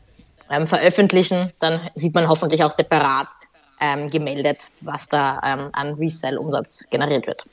ähm, 0.51 0.67
veröffentlichen. 0.67 1.53
Dann 1.61 1.91
sieht 1.95 2.15
man 2.15 2.29
hoffentlich 2.29 2.63
auch 2.63 2.71
separat, 2.71 3.29
ähm, 3.81 4.09
gemeldet, 4.11 4.69
was 4.81 5.09
da 5.09 5.41
ähm, 5.45 5.71
an 5.73 5.95
Resell-Umsatz 5.95 6.85
generiert 6.91 7.27
wird. 7.27 7.45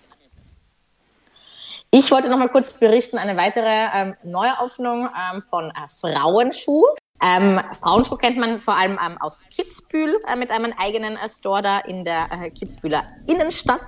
Ich 1.91 2.09
wollte 2.09 2.27
noch 2.27 2.39
mal 2.39 2.49
kurz 2.49 2.73
berichten, 2.73 3.19
eine 3.19 3.37
weitere 3.37 3.87
ähm, 3.93 4.15
Neueröffnung 4.23 5.07
ähm, 5.07 5.41
von 5.41 5.69
äh, 5.69 5.73
Frauenschuh. 6.01 6.85
Ähm, 7.21 7.61
Frauenschuh 7.79 8.15
kennt 8.15 8.37
man 8.37 8.59
vor 8.59 8.75
allem 8.75 8.97
ähm, 9.05 9.17
aus 9.21 9.45
Kitzbühel 9.55 10.19
äh, 10.27 10.35
mit 10.35 10.49
einem 10.49 10.73
eigenen 10.77 11.17
äh, 11.17 11.29
Store 11.29 11.61
da 11.61 11.79
in 11.79 12.03
der 12.03 12.29
äh, 12.31 12.49
Kitzbühler 12.49 13.03
Innenstadt. 13.27 13.85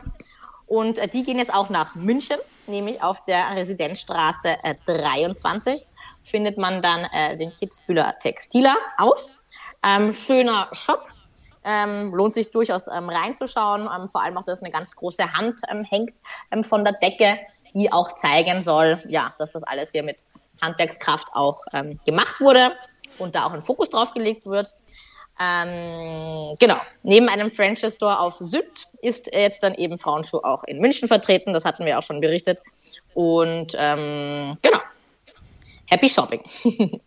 Und 0.67 0.99
äh, 0.99 1.07
die 1.07 1.23
gehen 1.23 1.39
jetzt 1.39 1.53
auch 1.53 1.69
nach 1.69 1.95
München, 1.95 2.37
nämlich 2.67 3.01
auf 3.01 3.17
der 3.25 3.55
Residenzstraße 3.55 4.57
23 4.85 5.81
äh, 5.81 5.85
findet 6.23 6.57
man 6.57 6.81
dann 6.81 7.05
äh, 7.05 7.35
den 7.37 7.51
Kitzbühler 7.53 8.17
Textiler 8.19 8.75
aus. 8.97 9.35
Ähm, 9.83 10.13
schöner 10.13 10.67
Shop, 10.73 11.07
ähm, 11.65 12.13
lohnt 12.13 12.35
sich 12.35 12.51
durchaus 12.51 12.87
ähm, 12.87 13.09
reinzuschauen. 13.09 13.81
Ähm, 13.93 14.07
vor 14.07 14.21
allem 14.21 14.37
auch, 14.37 14.45
dass 14.45 14.61
eine 14.61 14.71
ganz 14.71 14.95
große 14.95 15.33
Hand 15.33 15.59
ähm, 15.69 15.83
hängt 15.83 16.13
ähm, 16.51 16.63
von 16.63 16.83
der 16.83 16.93
Decke, 16.93 17.39
die 17.73 17.91
auch 17.91 18.13
zeigen 18.13 18.61
soll, 18.61 18.99
ja, 19.07 19.33
dass 19.39 19.51
das 19.51 19.63
alles 19.63 19.91
hier 19.91 20.03
mit 20.03 20.17
Handwerkskraft 20.61 21.27
auch 21.33 21.61
ähm, 21.73 21.99
gemacht 22.05 22.39
wurde 22.39 22.71
und 23.17 23.35
da 23.35 23.45
auch 23.45 23.53
ein 23.53 23.61
Fokus 23.61 23.89
drauf 23.89 24.13
gelegt 24.13 24.45
wird. 24.45 24.73
Genau, 25.37 26.77
neben 27.03 27.27
einem 27.27 27.51
Franchise 27.51 27.93
Store 27.93 28.21
auf 28.21 28.35
Süd 28.35 28.87
ist 29.01 29.27
jetzt 29.33 29.63
dann 29.63 29.73
eben 29.73 29.99
Frauenschuh 29.99 30.37
auch 30.37 30.63
in 30.63 30.79
München 30.79 31.09
vertreten. 31.09 31.51
Das 31.51 31.65
hatten 31.65 31.83
wir 31.83 31.99
auch 31.99 32.03
schon 32.03 32.21
berichtet. 32.21 32.61
Und 33.13 33.73
genau, 33.73 34.79
Happy 35.87 36.09
Shopping. 36.09 36.41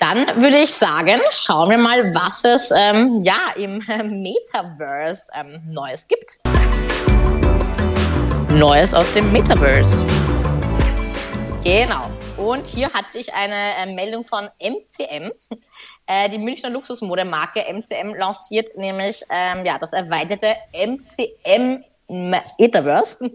Dann 0.00 0.40
würde 0.40 0.56
ich 0.56 0.72
sagen, 0.72 1.20
schauen 1.30 1.68
wir 1.68 1.76
mal, 1.76 2.14
was 2.14 2.42
es 2.42 2.70
ähm, 2.74 3.20
ja 3.22 3.52
im 3.54 3.82
äh, 3.86 4.02
Metaverse 4.02 5.24
ähm, 5.38 5.60
Neues 5.66 6.08
gibt. 6.08 6.40
Neues 8.54 8.94
aus 8.94 9.12
dem 9.12 9.30
Metaverse. 9.30 10.06
Genau. 11.62 12.10
Und 12.38 12.66
hier 12.66 12.90
hatte 12.90 13.18
ich 13.18 13.34
eine 13.34 13.74
äh, 13.76 13.94
Meldung 13.94 14.24
von 14.24 14.48
MCM. 14.58 15.32
Äh, 16.06 16.28
die 16.28 16.38
Münchner 16.38 16.70
Luxusmodemarke 16.70 17.60
MCM 17.60 18.14
lanciert 18.14 18.76
nämlich 18.76 19.22
ähm, 19.30 19.64
ja, 19.64 19.78
das 19.78 19.92
erweiterte 19.92 20.56
MCM 20.72 21.84
Metaverse. 22.08 23.30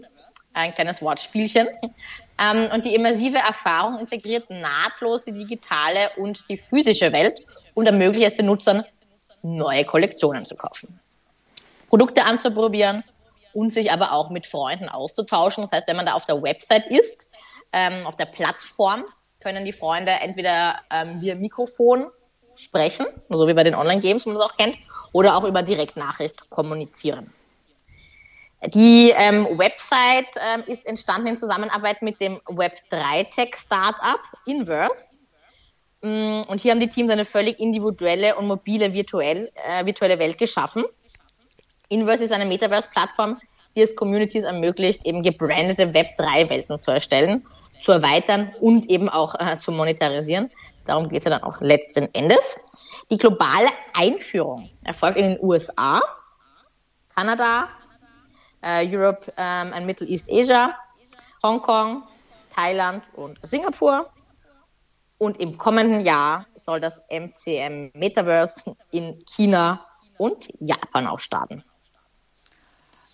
Ein 0.52 0.74
kleines 0.74 1.00
Wortspielchen. 1.00 1.68
Ähm, 2.38 2.70
und 2.72 2.84
die 2.84 2.94
immersive 2.94 3.38
Erfahrung 3.38 3.98
integriert 3.98 4.50
nahtlos 4.50 5.22
die 5.22 5.32
digitale 5.32 6.10
und 6.16 6.42
die 6.48 6.58
physische 6.58 7.12
Welt 7.12 7.40
und 7.74 7.86
ermöglicht 7.86 8.32
es 8.32 8.36
den 8.36 8.46
Nutzern, 8.46 8.84
neue 9.42 9.84
Kollektionen 9.84 10.44
zu 10.44 10.56
kaufen. 10.56 11.00
Produkte 11.88 12.24
anzuprobieren 12.24 13.04
und 13.54 13.72
sich 13.72 13.90
aber 13.90 14.12
auch 14.12 14.28
mit 14.30 14.46
Freunden 14.46 14.88
auszutauschen. 14.88 15.64
Das 15.64 15.72
heißt, 15.72 15.88
wenn 15.88 15.96
man 15.96 16.06
da 16.06 16.12
auf 16.12 16.24
der 16.24 16.42
Website 16.42 16.86
ist, 16.86 17.28
ähm, 17.72 18.06
auf 18.06 18.16
der 18.16 18.26
Plattform, 18.26 19.04
können 19.40 19.64
die 19.64 19.72
Freunde 19.72 20.12
entweder 20.12 20.80
ähm, 20.90 21.20
via 21.20 21.34
Mikrofon 21.34 22.06
sprechen, 22.54 23.06
so 23.28 23.46
wie 23.46 23.54
bei 23.54 23.62
den 23.62 23.74
Online-Games, 23.74 24.24
wie 24.24 24.30
man 24.30 24.38
das 24.38 24.50
auch 24.50 24.56
kennt, 24.56 24.76
oder 25.12 25.36
auch 25.36 25.44
über 25.44 25.62
Direktnachricht 25.62 26.50
kommunizieren. 26.50 27.32
Die 28.64 29.12
ähm, 29.14 29.46
Website 29.58 30.28
ähm, 30.40 30.64
ist 30.66 30.86
entstanden 30.86 31.28
in 31.28 31.36
Zusammenarbeit 31.36 32.00
mit 32.02 32.20
dem 32.20 32.38
Web3-Tech-Startup 32.46 34.20
Inverse. 34.46 35.18
Mm, 36.02 36.42
und 36.48 36.60
hier 36.60 36.72
haben 36.72 36.80
die 36.80 36.88
Teams 36.88 37.10
eine 37.10 37.24
völlig 37.24 37.60
individuelle 37.60 38.34
und 38.36 38.46
mobile 38.46 38.92
virtuell, 38.92 39.52
äh, 39.68 39.84
virtuelle 39.84 40.18
Welt 40.18 40.38
geschaffen. 40.38 40.84
Inverse 41.90 42.24
ist 42.24 42.32
eine 42.32 42.46
Metaverse-Plattform, 42.46 43.38
die 43.76 43.82
es 43.82 43.94
Communities 43.94 44.44
ermöglicht, 44.44 45.06
eben 45.06 45.22
gebrandete 45.22 45.92
Web3-Welten 45.92 46.78
zu 46.80 46.90
erstellen, 46.90 47.46
zu 47.82 47.92
erweitern 47.92 48.52
und 48.60 48.88
eben 48.90 49.08
auch 49.08 49.34
äh, 49.38 49.58
zu 49.58 49.70
monetarisieren. 49.70 50.50
Darum 50.86 51.08
geht 51.08 51.18
es 51.18 51.24
ja 51.24 51.30
dann 51.30 51.42
auch 51.42 51.60
letzten 51.60 52.12
Endes. 52.14 52.56
Die 53.10 53.18
globale 53.18 53.68
Einführung 53.92 54.70
erfolgt 54.82 55.18
in 55.18 55.34
den 55.34 55.38
USA, 55.40 56.00
Kanada, 57.14 57.68
Europe 58.66 59.32
ähm, 59.36 59.72
and 59.72 59.86
Middle 59.86 60.06
East 60.06 60.28
Asia, 60.30 60.74
Hongkong, 61.42 62.02
Thailand 62.54 63.02
und 63.14 63.38
Singapur. 63.42 64.08
Und 65.18 65.40
im 65.40 65.56
kommenden 65.56 66.04
Jahr 66.04 66.44
soll 66.56 66.80
das 66.80 67.00
MCM 67.08 67.90
Metaverse 67.94 68.76
in 68.90 69.24
China 69.24 69.86
und 70.18 70.48
Japan 70.58 71.06
auch 71.06 71.20
starten. 71.20 71.64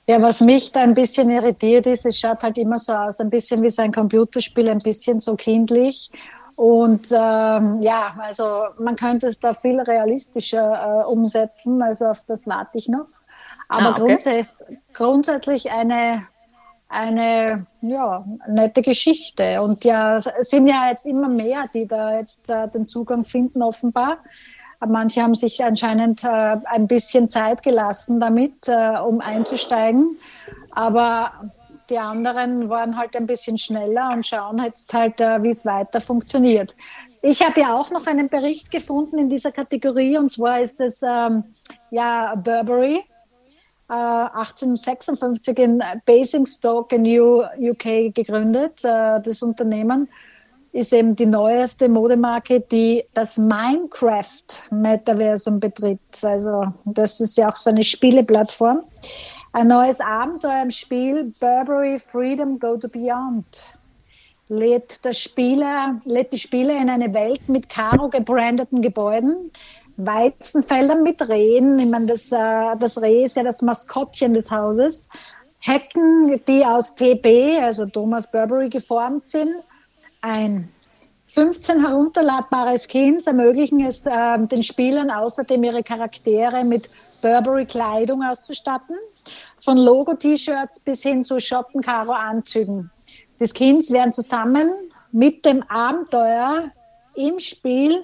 Ja, 0.07 0.21
was 0.21 0.41
mich 0.41 0.73
da 0.73 0.81
ein 0.81 0.95
bisschen 0.95 1.31
irritiert 1.31 1.87
ist, 1.87 2.05
es 2.05 2.19
schaut 2.19 2.43
halt 2.43 2.59
immer 2.59 2.79
so 2.79 2.93
aus, 2.93 3.21
ein 3.21 3.31
bisschen 3.31 3.63
wie 3.63 3.71
so 3.71 3.83
ein 3.83 3.93
Computerspiel, 3.93 4.69
ein 4.69 4.79
bisschen 4.79 5.21
so 5.21 5.37
kindlich. 5.37 6.11
Und 6.57 7.13
ähm, 7.13 7.81
ja, 7.81 8.15
also 8.19 8.67
man 8.79 8.97
könnte 8.97 9.29
es 9.29 9.39
da 9.39 9.55
viel 9.55 9.81
realistischer 9.81 11.03
äh, 11.03 11.05
umsetzen, 11.07 11.81
also 11.83 12.07
auf 12.07 12.25
das 12.27 12.47
warte 12.47 12.79
ich 12.79 12.89
noch. 12.89 13.07
Aber 13.73 13.87
ah, 13.87 13.91
okay. 13.93 14.01
grundsätzlich, 14.01 14.79
grundsätzlich 14.93 15.71
eine, 15.73 16.27
eine 16.89 17.67
ja, 17.81 18.25
nette 18.47 18.83
Geschichte. 18.83 19.63
Und 19.63 19.85
ja, 19.85 20.17
es 20.17 20.29
sind 20.41 20.67
ja 20.67 20.91
jetzt 20.91 21.07
immer 21.07 21.29
mehr, 21.29 21.65
die 21.73 21.87
da 21.87 22.19
jetzt 22.19 22.51
äh, 22.51 22.69
den 22.69 22.85
Zugang 22.85 23.25
finden, 23.25 23.63
offenbar. 23.63 24.19
Manche 24.87 25.23
haben 25.23 25.35
sich 25.35 25.65
anscheinend 25.65 26.23
äh, 26.23 26.57
ein 26.65 26.87
bisschen 26.87 27.31
Zeit 27.31 27.63
gelassen 27.63 28.21
damit, 28.21 28.69
äh, 28.69 28.99
um 28.99 29.21
einzusteigen. 29.21 30.19
Aber 30.73 31.33
die 31.89 31.99
anderen 31.99 32.69
waren 32.69 32.99
halt 32.99 33.17
ein 33.17 33.27
bisschen 33.27 33.57
schneller 33.57 34.11
und 34.13 34.27
schauen 34.27 34.63
jetzt 34.63 34.93
halt, 34.93 35.21
äh, 35.21 35.43
wie 35.43 35.51
es 35.51 35.65
weiter 35.65 36.01
funktioniert. 36.01 36.77
Ich 37.23 37.41
habe 37.41 37.61
ja 37.61 37.75
auch 37.75 37.91
noch 37.91 38.07
einen 38.07 38.29
Bericht 38.29 38.71
gefunden 38.71 39.17
in 39.19 39.31
dieser 39.31 39.53
Kategorie 39.53 40.19
und 40.19 40.31
zwar 40.31 40.61
ist 40.61 40.81
es 40.81 41.03
ähm, 41.03 41.45
ja 41.91 42.35
Burberry. 42.35 43.05
1856 43.93 45.59
äh, 45.59 45.65
in 45.65 45.83
Basingstoke 46.07 46.97
in 46.97 47.05
UK 47.07 48.15
gegründet, 48.15 48.83
äh, 48.85 49.21
das 49.21 49.43
Unternehmen 49.43 50.09
ist 50.73 50.95
eben 50.95 51.15
die 51.15 51.27
neueste 51.27 51.87
Modemarke, 51.89 52.61
die 52.61 53.05
das 53.13 53.37
Minecraft-Metaversum 53.37 55.61
betritt. 55.61 56.01
Also 56.23 56.65
das 56.87 57.21
ist 57.21 57.37
ja 57.37 57.51
auch 57.51 57.57
so 57.57 57.69
eine 57.71 57.85
Spieleplattform. 57.85 58.81
Ein 59.53 59.67
neues 59.67 60.01
Abenteuer 60.01 60.63
im 60.63 60.71
Spiel 60.71 61.35
Burberry 61.39 61.99
Freedom 61.99 62.59
Go 62.59 62.79
to 62.79 62.89
Beyond 62.89 63.75
lädt, 64.49 65.05
das 65.05 65.19
Spieler, 65.19 66.01
lädt 66.05 66.33
die 66.33 66.39
Spieler 66.39 66.81
in 66.81 66.89
eine 66.89 67.13
Welt 67.13 67.47
mit 67.49 67.69
Karo 67.69 68.09
gebrandeten 68.09 68.81
Gebäuden, 68.83 69.51
Weizenfeldern 69.97 71.03
mit 71.03 71.27
Rehen. 71.29 71.79
Ich 71.79 71.87
meine, 71.87 72.07
das, 72.07 72.33
äh, 72.33 72.77
das 72.79 73.01
Reh 73.01 73.25
ist 73.25 73.37
ja 73.37 73.43
das 73.43 73.63
Maskottchen 73.63 74.35
des 74.35 74.51
Hauses. 74.51 75.09
Hecken, 75.61 76.41
die 76.49 76.65
aus 76.65 76.95
TB, 76.95 77.61
also 77.61 77.87
Thomas 77.87 78.31
Burberry, 78.31 78.69
geformt 78.69 79.29
sind 79.29 79.55
ein 80.23 80.69
15 81.29 81.87
herunterladbare 81.87 82.79
Skins 82.79 83.27
ermöglichen 83.27 83.81
es 83.85 84.05
äh, 84.07 84.39
den 84.39 84.63
Spielern 84.63 85.11
außerdem 85.11 85.65
ihre 85.65 85.83
Charaktere 85.83 86.63
mit 86.65 86.91
Burberry-Kleidung 87.23 88.23
auszustatten, 88.23 88.97
von 89.61 89.79
Logo-T-Shirts 89.79 90.81
bis 90.81 91.03
hin 91.03 91.25
zu 91.25 91.39
Schottenkaro-Anzügen. 91.39 92.91
Die 93.41 93.47
Skins 93.47 93.91
werden 93.91 94.13
zusammen 94.13 94.75
mit 95.13 95.45
dem 95.45 95.63
Abenteuer 95.71 96.71
im 97.15 97.39
Spiel 97.39 98.03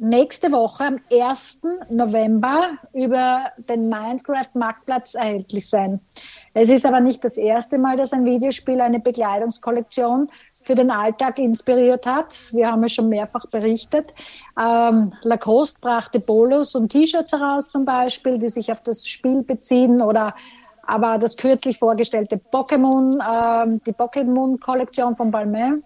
nächste 0.00 0.50
Woche 0.50 0.84
am 0.86 0.96
1. 1.12 1.60
November 1.90 2.70
über 2.94 3.50
den 3.68 3.88
Minecraft-Marktplatz 3.88 5.14
erhältlich 5.14 5.68
sein. 5.68 6.00
Es 6.54 6.70
ist 6.70 6.86
aber 6.86 7.00
nicht 7.00 7.22
das 7.22 7.36
erste 7.36 7.78
Mal, 7.78 7.96
dass 7.96 8.12
ein 8.12 8.24
Videospiel 8.24 8.80
eine 8.80 8.98
Bekleidungskollektion 8.98 10.30
für 10.62 10.74
den 10.74 10.90
Alltag 10.90 11.38
inspiriert 11.38 12.06
hat. 12.06 12.34
Wir 12.52 12.72
haben 12.72 12.82
es 12.84 12.94
schon 12.94 13.08
mehrfach 13.08 13.46
berichtet. 13.46 14.14
Ähm, 14.58 15.12
Lacoste 15.22 15.78
brachte 15.80 16.18
Polos 16.18 16.74
und 16.74 16.90
T-Shirts 16.90 17.32
heraus 17.32 17.68
zum 17.68 17.84
Beispiel, 17.84 18.38
die 18.38 18.48
sich 18.48 18.72
auf 18.72 18.80
das 18.82 19.06
Spiel 19.06 19.42
beziehen 19.42 20.00
oder 20.00 20.34
aber 20.82 21.18
das 21.18 21.36
kürzlich 21.36 21.78
vorgestellte 21.78 22.40
Pokémon, 22.52 23.20
äh, 23.20 23.78
die 23.86 23.92
Pokémon-Kollektion 23.92 25.14
von 25.14 25.30
Balmain 25.30 25.84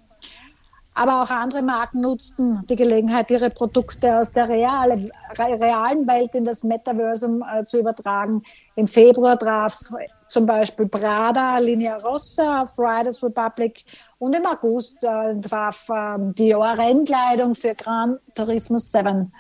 aber 0.95 1.23
auch 1.23 1.31
andere 1.31 1.63
Marken 1.63 2.01
nutzten 2.01 2.65
die 2.69 2.77
Gelegenheit, 2.77 3.31
ihre 3.31 3.51
Produkte 3.51 4.17
aus 4.17 4.33
der 4.33 4.49
reale, 4.49 5.11
realen 5.37 6.07
Welt 6.07 6.35
in 6.37 6.45
das 6.45 6.63
Metaversum 6.63 7.43
äh, 7.43 7.65
zu 7.65 7.81
übertragen. 7.81 8.43
Im 8.77 8.87
Februar 8.87 9.37
traf 9.37 9.77
zum 10.29 10.47
Beispiel 10.47 10.87
Prada, 10.87 11.59
Linea 11.59 11.97
Rossa, 11.97 12.65
Fridays 12.65 13.23
Republic 13.23 13.85
und 14.19 14.35
im 14.35 14.47
August 14.47 15.03
äh, 15.03 15.41
traf 15.41 15.89
äh, 15.89 16.17
Dior 16.35 16.79
Rennkleidung 16.79 17.57
für 17.57 17.75
Gran 17.75 18.19
Turismo 18.35 18.79
7. 18.79 19.33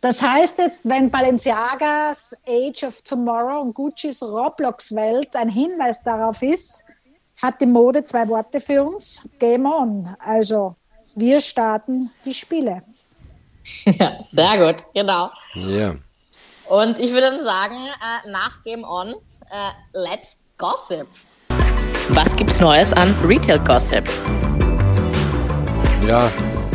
Das 0.00 0.20
heißt 0.22 0.58
jetzt, 0.58 0.88
wenn 0.88 1.10
Balenciagas 1.10 2.36
Age 2.46 2.84
of 2.84 3.02
Tomorrow 3.02 3.60
und 3.60 3.74
Guccis 3.74 4.22
Roblox-Welt 4.22 5.34
ein 5.36 5.48
Hinweis 5.48 6.02
darauf 6.02 6.42
ist, 6.42 6.84
hat 7.42 7.60
die 7.60 7.66
Mode 7.66 8.04
zwei 8.04 8.28
Worte 8.28 8.60
für 8.60 8.84
uns. 8.84 9.28
Game 9.38 9.66
on. 9.66 10.16
Also 10.20 10.76
wir 11.16 11.40
starten 11.40 12.10
die 12.24 12.34
Spiele. 12.34 12.82
Ja, 13.84 14.18
sehr 14.24 14.58
gut, 14.58 14.84
genau. 14.92 15.30
Ja. 15.54 15.94
Und 16.68 16.98
ich 16.98 17.12
würde 17.12 17.30
dann 17.30 17.44
sagen, 17.44 17.76
äh, 17.76 18.28
nach 18.28 18.60
Game 18.64 18.82
On, 18.82 19.10
äh, 19.10 19.70
let's 19.92 20.36
gossip. 20.58 21.06
Was 22.08 22.34
gibt's 22.34 22.58
Neues 22.58 22.92
an 22.92 23.14
Retail 23.24 23.60
Gossip? 23.60 24.04
Ja, 26.08 26.32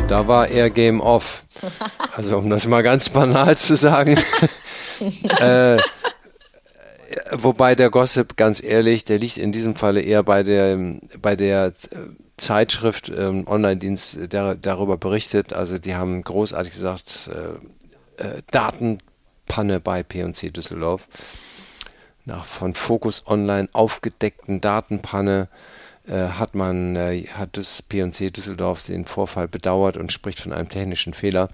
da 0.07 0.26
war 0.26 0.47
eher 0.47 0.70
Game 0.70 1.01
Off. 1.01 1.43
Also 2.15 2.38
um 2.38 2.49
das 2.49 2.65
mal 2.65 2.82
ganz 2.82 3.09
banal 3.09 3.55
zu 3.57 3.76
sagen. 3.76 4.18
äh, 5.39 5.78
wobei 7.32 7.76
der 7.76 7.90
Gossip, 7.90 8.38
ganz 8.38 8.62
ehrlich, 8.62 9.04
der 9.04 9.20
liegt 9.20 9.38
in 9.38 9.52
diesem 9.52 9.76
Falle 9.76 10.02
eher 10.02 10.24
bei 10.24 10.44
der, 10.44 10.78
bei 11.22 11.36
der 11.36 11.74
Zeitschrift 12.38 13.10
ähm, 13.10 13.48
Online-Dienst, 13.48 14.32
der 14.34 14.56
darüber 14.56 14.98
berichtet. 14.98 15.54
Also 15.54 15.78
die 15.78 15.96
haben 15.96 16.24
großartig 16.24 16.72
gesagt, 16.72 17.30
äh, 17.34 18.24
äh, 18.24 18.42
Datenpanne 18.52 19.80
bei 19.80 20.04
P&C 20.04 20.52
Düsseldorf. 20.52 21.08
Nach 22.26 22.46
von 22.46 22.74
Focus 22.74 23.26
Online 23.28 23.70
aufgedeckten 23.74 24.62
Datenpanne 24.62 25.48
äh, 26.08 26.28
hat 26.28 26.56
man, 26.56 26.96
äh, 26.96 27.24
hat 27.34 27.58
das 27.58 27.82
P&C 27.82 28.30
Düsseldorf 28.30 28.86
den 28.86 29.06
Vorfall 29.06 29.48
bedauert 29.48 29.98
und 29.98 30.12
spricht 30.12 30.40
von 30.40 30.54
einem 30.54 30.70
technischen 30.70 31.14
Fehler. 31.14 31.50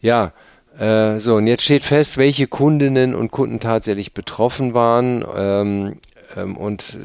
Ja, 0.00 0.26
äh, 0.26 0.30
so, 0.78 1.36
und 1.36 1.46
jetzt 1.46 1.64
steht 1.64 1.82
fest, 1.82 2.16
welche 2.18 2.46
Kundinnen 2.46 3.14
und 3.14 3.32
Kunden 3.32 3.58
tatsächlich 3.58 4.14
betroffen 4.14 4.74
waren. 4.74 5.24
Ähm, 5.36 5.98
ähm, 6.36 6.56
und 6.56 6.98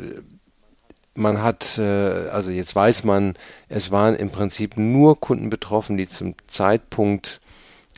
man 1.15 1.41
hat, 1.41 1.77
äh, 1.77 2.27
also 2.29 2.51
jetzt 2.51 2.75
weiß 2.75 3.03
man, 3.03 3.35
es 3.69 3.91
waren 3.91 4.15
im 4.15 4.29
Prinzip 4.29 4.77
nur 4.77 5.19
Kunden 5.19 5.49
betroffen, 5.49 5.97
die 5.97 6.07
zum 6.07 6.35
Zeitpunkt 6.47 7.41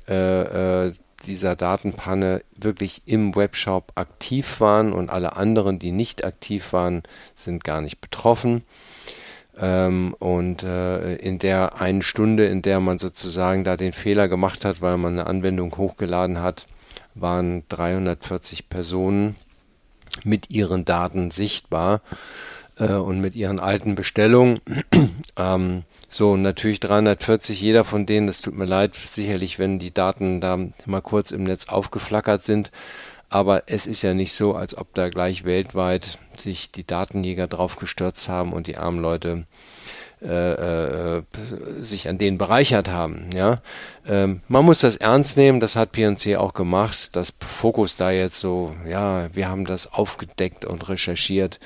äh, 0.08 0.88
äh, 0.88 0.94
dieser 1.26 1.56
Datenpanne 1.56 2.44
wirklich 2.56 3.02
im 3.06 3.36
Webshop 3.36 3.92
aktiv 3.96 4.60
waren 4.60 4.94
und 4.94 5.10
alle 5.10 5.36
anderen, 5.36 5.80
die 5.80 5.92
nicht 5.92 6.24
aktiv 6.24 6.74
waren, 6.74 7.04
sind 7.34 7.64
gar 7.64 7.82
nicht 7.82 8.00
betroffen. 8.00 8.64
Ähm, 9.58 10.16
und 10.20 10.64
äh, 10.64 11.16
in 11.16 11.40
der 11.40 11.80
einen 11.82 12.02
Stunde, 12.02 12.48
in 12.48 12.62
der 12.62 12.80
man 12.80 12.98
sozusagen 12.98 13.64
da 13.64 13.78
den 13.78 13.94
Fehler 13.94 14.28
gemacht 14.28 14.66
hat, 14.66 14.82
weil 14.82 14.98
man 14.98 15.14
eine 15.14 15.28
Anwendung 15.28 15.76
hochgeladen 15.78 16.42
hat, 16.42 16.68
waren 17.14 17.64
340 17.70 18.70
Personen 18.70 19.36
mit 20.24 20.50
ihren 20.50 20.86
Daten 20.86 21.32
sichtbar 21.32 22.02
äh, 22.78 22.94
und 22.94 23.22
mit 23.22 23.36
ihren 23.36 23.60
alten 23.60 23.96
Bestellungen. 23.96 24.60
ähm, 25.38 25.84
so, 26.10 26.38
natürlich 26.38 26.80
340, 26.80 27.60
jeder 27.60 27.84
von 27.84 28.06
denen, 28.06 28.28
das 28.28 28.42
tut 28.42 28.56
mir 28.56 28.66
leid, 28.66 28.96
sicherlich, 28.96 29.60
wenn 29.60 29.80
die 29.80 29.94
Daten 29.94 30.40
da 30.40 30.58
mal 30.86 31.02
kurz 31.02 31.32
im 31.32 31.44
Netz 31.44 31.68
aufgeflackert 31.68 32.44
sind. 32.44 32.72
Aber 33.30 33.64
es 33.68 33.88
ist 33.88 34.02
ja 34.02 34.14
nicht 34.14 34.34
so, 34.34 34.56
als 34.56 34.78
ob 34.78 34.94
da 34.94 35.10
gleich 35.10 35.44
weltweit 35.44 36.20
sich 36.38 36.72
die 36.72 36.86
Datenjäger 36.86 37.48
draufgestürzt 37.48 38.30
haben 38.30 38.54
und 38.54 38.68
die 38.68 38.78
armen 38.78 39.02
Leute 39.02 39.46
äh, 40.22 41.18
äh, 41.18 41.24
sich 41.80 42.08
an 42.08 42.18
denen 42.18 42.38
bereichert 42.38 42.90
haben. 42.90 43.30
Ja? 43.36 43.58
Ähm, 44.08 44.42
man 44.48 44.66
muss 44.66 44.80
das 44.80 44.96
ernst 44.96 45.38
nehmen, 45.38 45.60
das 45.60 45.76
hat 45.76 45.92
PNC 45.92 46.38
auch 46.38 46.54
gemacht. 46.54 47.10
Das 47.16 47.34
Fokus 47.40 47.98
da 47.98 48.12
jetzt 48.12 48.40
so, 48.40 48.74
ja, 48.88 49.28
wir 49.36 49.50
haben 49.50 49.66
das 49.66 49.92
aufgedeckt 49.92 50.66
und 50.66 50.88
recherchiert, 50.90 51.60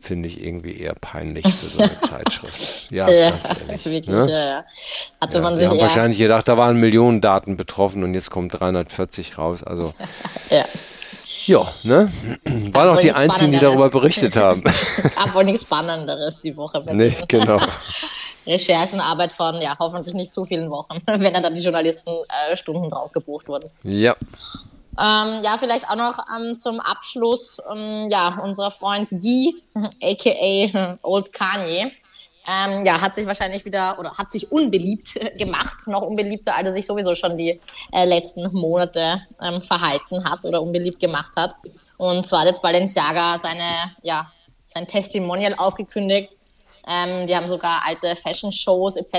finde 0.00 0.28
ich 0.28 0.42
irgendwie 0.42 0.78
eher 0.78 0.94
peinlich 0.94 1.46
für 1.52 1.66
so 1.66 1.82
eine 1.82 1.98
Zeitschrift. 1.98 2.90
Ja, 2.90 3.10
ja 3.10 3.30
ganz 3.30 3.48
ehrlich. 3.50 3.84
Wirklich, 3.84 4.08
ne? 4.08 4.30
ja, 4.30 4.44
ja. 4.44 4.64
Hatte 5.20 5.38
ja, 5.38 5.42
man 5.42 5.56
sich 5.56 5.66
haben 5.66 5.80
wahrscheinlich 5.80 6.18
gedacht, 6.18 6.46
da 6.48 6.56
waren 6.56 6.78
Millionen 6.78 7.20
Daten 7.20 7.56
betroffen 7.56 8.04
und 8.04 8.14
jetzt 8.14 8.30
kommt 8.30 8.58
340 8.58 9.36
raus. 9.36 9.62
Also 9.64 9.92
ja. 10.50 10.64
Ja, 11.46 11.64
ne? 11.84 12.10
War 12.72 12.86
doch 12.86 13.00
die 13.00 13.12
Einzigen, 13.12 13.52
die 13.52 13.58
darüber 13.58 13.88
berichtet 13.88 14.36
haben. 14.36 14.62
Gab 15.16 15.32
wohl 15.32 15.44
nichts 15.44 15.62
Spannenderes 15.62 16.40
die 16.40 16.56
Woche. 16.56 16.84
Nee, 16.92 17.16
genau. 17.28 17.60
Recherchenarbeit 18.46 19.32
von, 19.32 19.60
ja, 19.60 19.76
hoffentlich 19.78 20.14
nicht 20.14 20.32
zu 20.32 20.44
vielen 20.44 20.70
Wochen, 20.70 21.00
wenn 21.06 21.32
dann 21.32 21.54
die 21.54 21.62
Journalisten 21.62 22.10
äh, 22.50 22.56
Stunden 22.56 22.90
drauf 22.90 23.12
gebucht 23.12 23.48
wurden. 23.48 23.70
Ja. 23.82 24.16
Ähm, 24.98 25.42
ja, 25.42 25.56
vielleicht 25.58 25.88
auch 25.88 25.96
noch 25.96 26.18
ähm, 26.36 26.58
zum 26.58 26.80
Abschluss, 26.80 27.58
ähm, 27.72 28.08
ja, 28.10 28.40
unser 28.42 28.70
Freund 28.70 29.10
Guy, 29.10 29.54
aka 30.02 30.98
Old 31.02 31.32
Kanye, 31.32 31.92
ähm, 32.48 32.84
ja, 32.84 33.00
hat 33.00 33.16
sich 33.16 33.26
wahrscheinlich 33.26 33.64
wieder 33.64 33.98
oder 33.98 34.16
hat 34.16 34.30
sich 34.30 34.50
unbeliebt 34.52 35.18
gemacht, 35.38 35.86
noch 35.86 36.02
unbeliebter, 36.02 36.54
als 36.54 36.68
er 36.68 36.72
sich 36.74 36.86
sowieso 36.86 37.14
schon 37.14 37.36
die 37.36 37.60
äh, 37.92 38.04
letzten 38.04 38.52
Monate 38.52 39.22
ähm, 39.42 39.60
verhalten 39.60 40.24
hat 40.24 40.44
oder 40.44 40.62
unbeliebt 40.62 41.00
gemacht 41.00 41.32
hat. 41.36 41.54
Und 41.96 42.26
zwar 42.26 42.40
hat 42.40 42.48
jetzt 42.48 42.62
Balenciaga 42.62 43.38
seine, 43.38 43.92
ja, 44.02 44.30
sein 44.74 44.86
Testimonial 44.86 45.54
aufgekündigt. 45.56 46.36
Ähm, 46.86 47.26
die 47.26 47.34
haben 47.34 47.48
sogar 47.48 47.82
alte 47.84 48.14
Fashion-Shows 48.14 48.96
etc. 48.96 49.14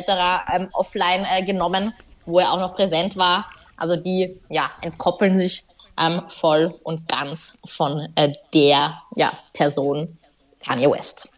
Ähm, 0.53 0.69
offline 0.73 1.25
äh, 1.29 1.43
genommen, 1.43 1.93
wo 2.25 2.39
er 2.39 2.53
auch 2.53 2.59
noch 2.59 2.75
präsent 2.75 3.17
war. 3.17 3.45
Also 3.75 3.95
die 3.95 4.39
ja, 4.49 4.71
entkoppeln 4.81 5.37
sich 5.37 5.65
ähm, 5.99 6.21
voll 6.29 6.79
und 6.83 7.07
ganz 7.07 7.57
von 7.65 8.07
äh, 8.15 8.31
der 8.53 9.01
ja, 9.15 9.33
Person 9.53 10.17
Kanye 10.63 10.89
West. 10.89 11.29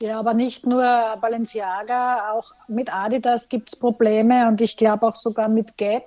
Ja, 0.00 0.20
aber 0.20 0.32
nicht 0.32 0.64
nur 0.64 0.84
Balenciaga, 1.20 2.30
auch 2.30 2.52
mit 2.68 2.94
Adidas 2.94 3.48
gibt 3.48 3.72
es 3.72 3.76
Probleme 3.76 4.46
und 4.46 4.60
ich 4.60 4.76
glaube 4.76 5.06
auch 5.06 5.16
sogar 5.16 5.48
mit 5.48 5.76
Gap. 5.76 6.04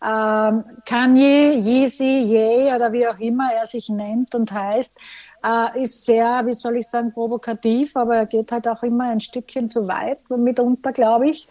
Ähm, 0.00 0.62
Kanye, 0.84 1.50
Yeezy, 1.54 2.04
Ye 2.04 2.72
oder 2.72 2.92
wie 2.92 3.08
auch 3.08 3.18
immer 3.18 3.52
er 3.52 3.66
sich 3.66 3.88
nennt 3.88 4.34
und 4.36 4.52
heißt, 4.52 4.96
äh, 5.44 5.82
ist 5.82 6.04
sehr, 6.04 6.42
wie 6.46 6.52
soll 6.52 6.76
ich 6.76 6.86
sagen, 6.86 7.12
provokativ, 7.12 7.96
aber 7.96 8.16
er 8.16 8.26
geht 8.26 8.52
halt 8.52 8.68
auch 8.68 8.84
immer 8.84 9.10
ein 9.10 9.20
Stückchen 9.20 9.68
zu 9.68 9.88
weit, 9.88 10.20
mitunter, 10.30 10.92
glaube 10.92 11.30
ich. 11.30 11.48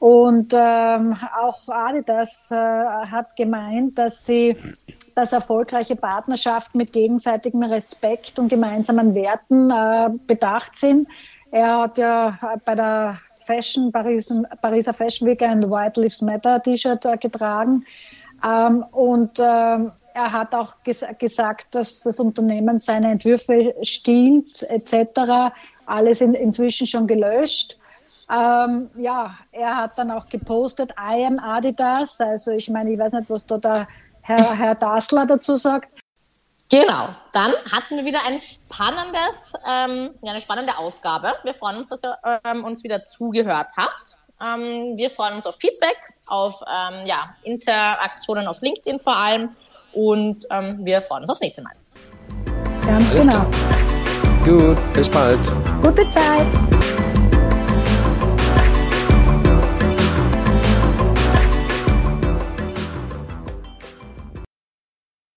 Und 0.00 0.54
ähm, 0.56 1.16
auch 1.42 1.68
Adidas 1.68 2.50
äh, 2.50 2.54
hat 2.56 3.36
gemeint, 3.36 3.98
dass 3.98 4.24
sie 4.24 4.56
dass 5.18 5.32
erfolgreiche 5.32 5.96
Partnerschaften 5.96 6.78
mit 6.78 6.92
gegenseitigem 6.92 7.64
Respekt 7.64 8.38
und 8.38 8.46
gemeinsamen 8.46 9.16
Werten 9.16 9.68
äh, 9.68 10.10
bedacht 10.28 10.76
sind. 10.76 11.08
Er 11.50 11.80
hat 11.80 11.98
ja 11.98 12.38
bei 12.64 12.76
der 12.76 13.18
Fashion, 13.34 13.90
Paris, 13.90 14.32
Pariser 14.62 14.94
Fashion 14.94 15.26
Week 15.26 15.42
ein 15.42 15.68
White 15.68 16.00
Lives 16.00 16.22
Matter 16.22 16.62
T-Shirt 16.62 17.04
äh, 17.04 17.16
getragen. 17.16 17.84
Ähm, 18.44 18.84
und 18.92 19.40
ähm, 19.40 19.90
er 20.14 20.32
hat 20.32 20.54
auch 20.54 20.76
ges 20.84 21.04
gesagt, 21.18 21.74
dass 21.74 22.02
das 22.02 22.20
Unternehmen 22.20 22.78
seine 22.78 23.10
Entwürfe 23.10 23.74
stiehlt 23.82 24.62
etc. 24.70 25.52
Alles 25.86 26.20
in, 26.20 26.34
inzwischen 26.34 26.86
schon 26.86 27.08
gelöscht. 27.08 27.76
Ähm, 28.30 28.90
ja, 28.96 29.36
er 29.50 29.76
hat 29.78 29.98
dann 29.98 30.10
auch 30.10 30.26
gepostet, 30.26 30.92
I 30.92 31.24
am 31.24 31.40
Adidas. 31.40 32.20
Also 32.20 32.52
ich 32.52 32.68
meine, 32.70 32.92
ich 32.92 32.98
weiß 32.98 33.14
nicht, 33.14 33.30
was 33.30 33.46
da 33.46 33.58
der 33.58 33.88
Herr, 34.28 34.54
Herr 34.54 34.74
Dasler 34.74 35.24
dazu 35.24 35.56
sagt. 35.56 35.94
Genau, 36.70 37.08
dann 37.32 37.52
hatten 37.72 37.96
wir 37.96 38.04
wieder 38.04 38.20
ein 38.26 38.42
spannendes, 38.42 39.54
ähm, 39.66 40.10
ja, 40.20 40.32
eine 40.32 40.40
spannende 40.42 40.76
Ausgabe. 40.76 41.32
Wir 41.42 41.54
freuen 41.54 41.78
uns, 41.78 41.88
dass 41.88 42.04
ihr 42.04 42.14
ähm, 42.44 42.62
uns 42.62 42.84
wieder 42.84 43.02
zugehört 43.04 43.68
habt. 43.74 44.18
Ähm, 44.40 44.96
wir 44.96 45.10
freuen 45.10 45.36
uns 45.36 45.46
auf 45.46 45.56
Feedback, 45.56 45.96
auf 46.26 46.60
ähm, 46.62 47.06
ja, 47.06 47.34
Interaktionen 47.42 48.46
auf 48.46 48.60
LinkedIn 48.60 48.98
vor 48.98 49.16
allem 49.16 49.56
und 49.94 50.46
ähm, 50.50 50.84
wir 50.84 51.00
freuen 51.00 51.22
uns 51.22 51.30
aufs 51.30 51.40
nächste 51.40 51.62
Mal. 51.62 51.72
Ganz 52.86 53.10
Alles 53.10 53.26
genau. 53.26 53.46
Klar. 53.46 54.74
Gut, 54.74 54.92
bis 54.92 55.08
bald. 55.08 55.40
Gute 55.82 56.08
Zeit. 56.10 56.46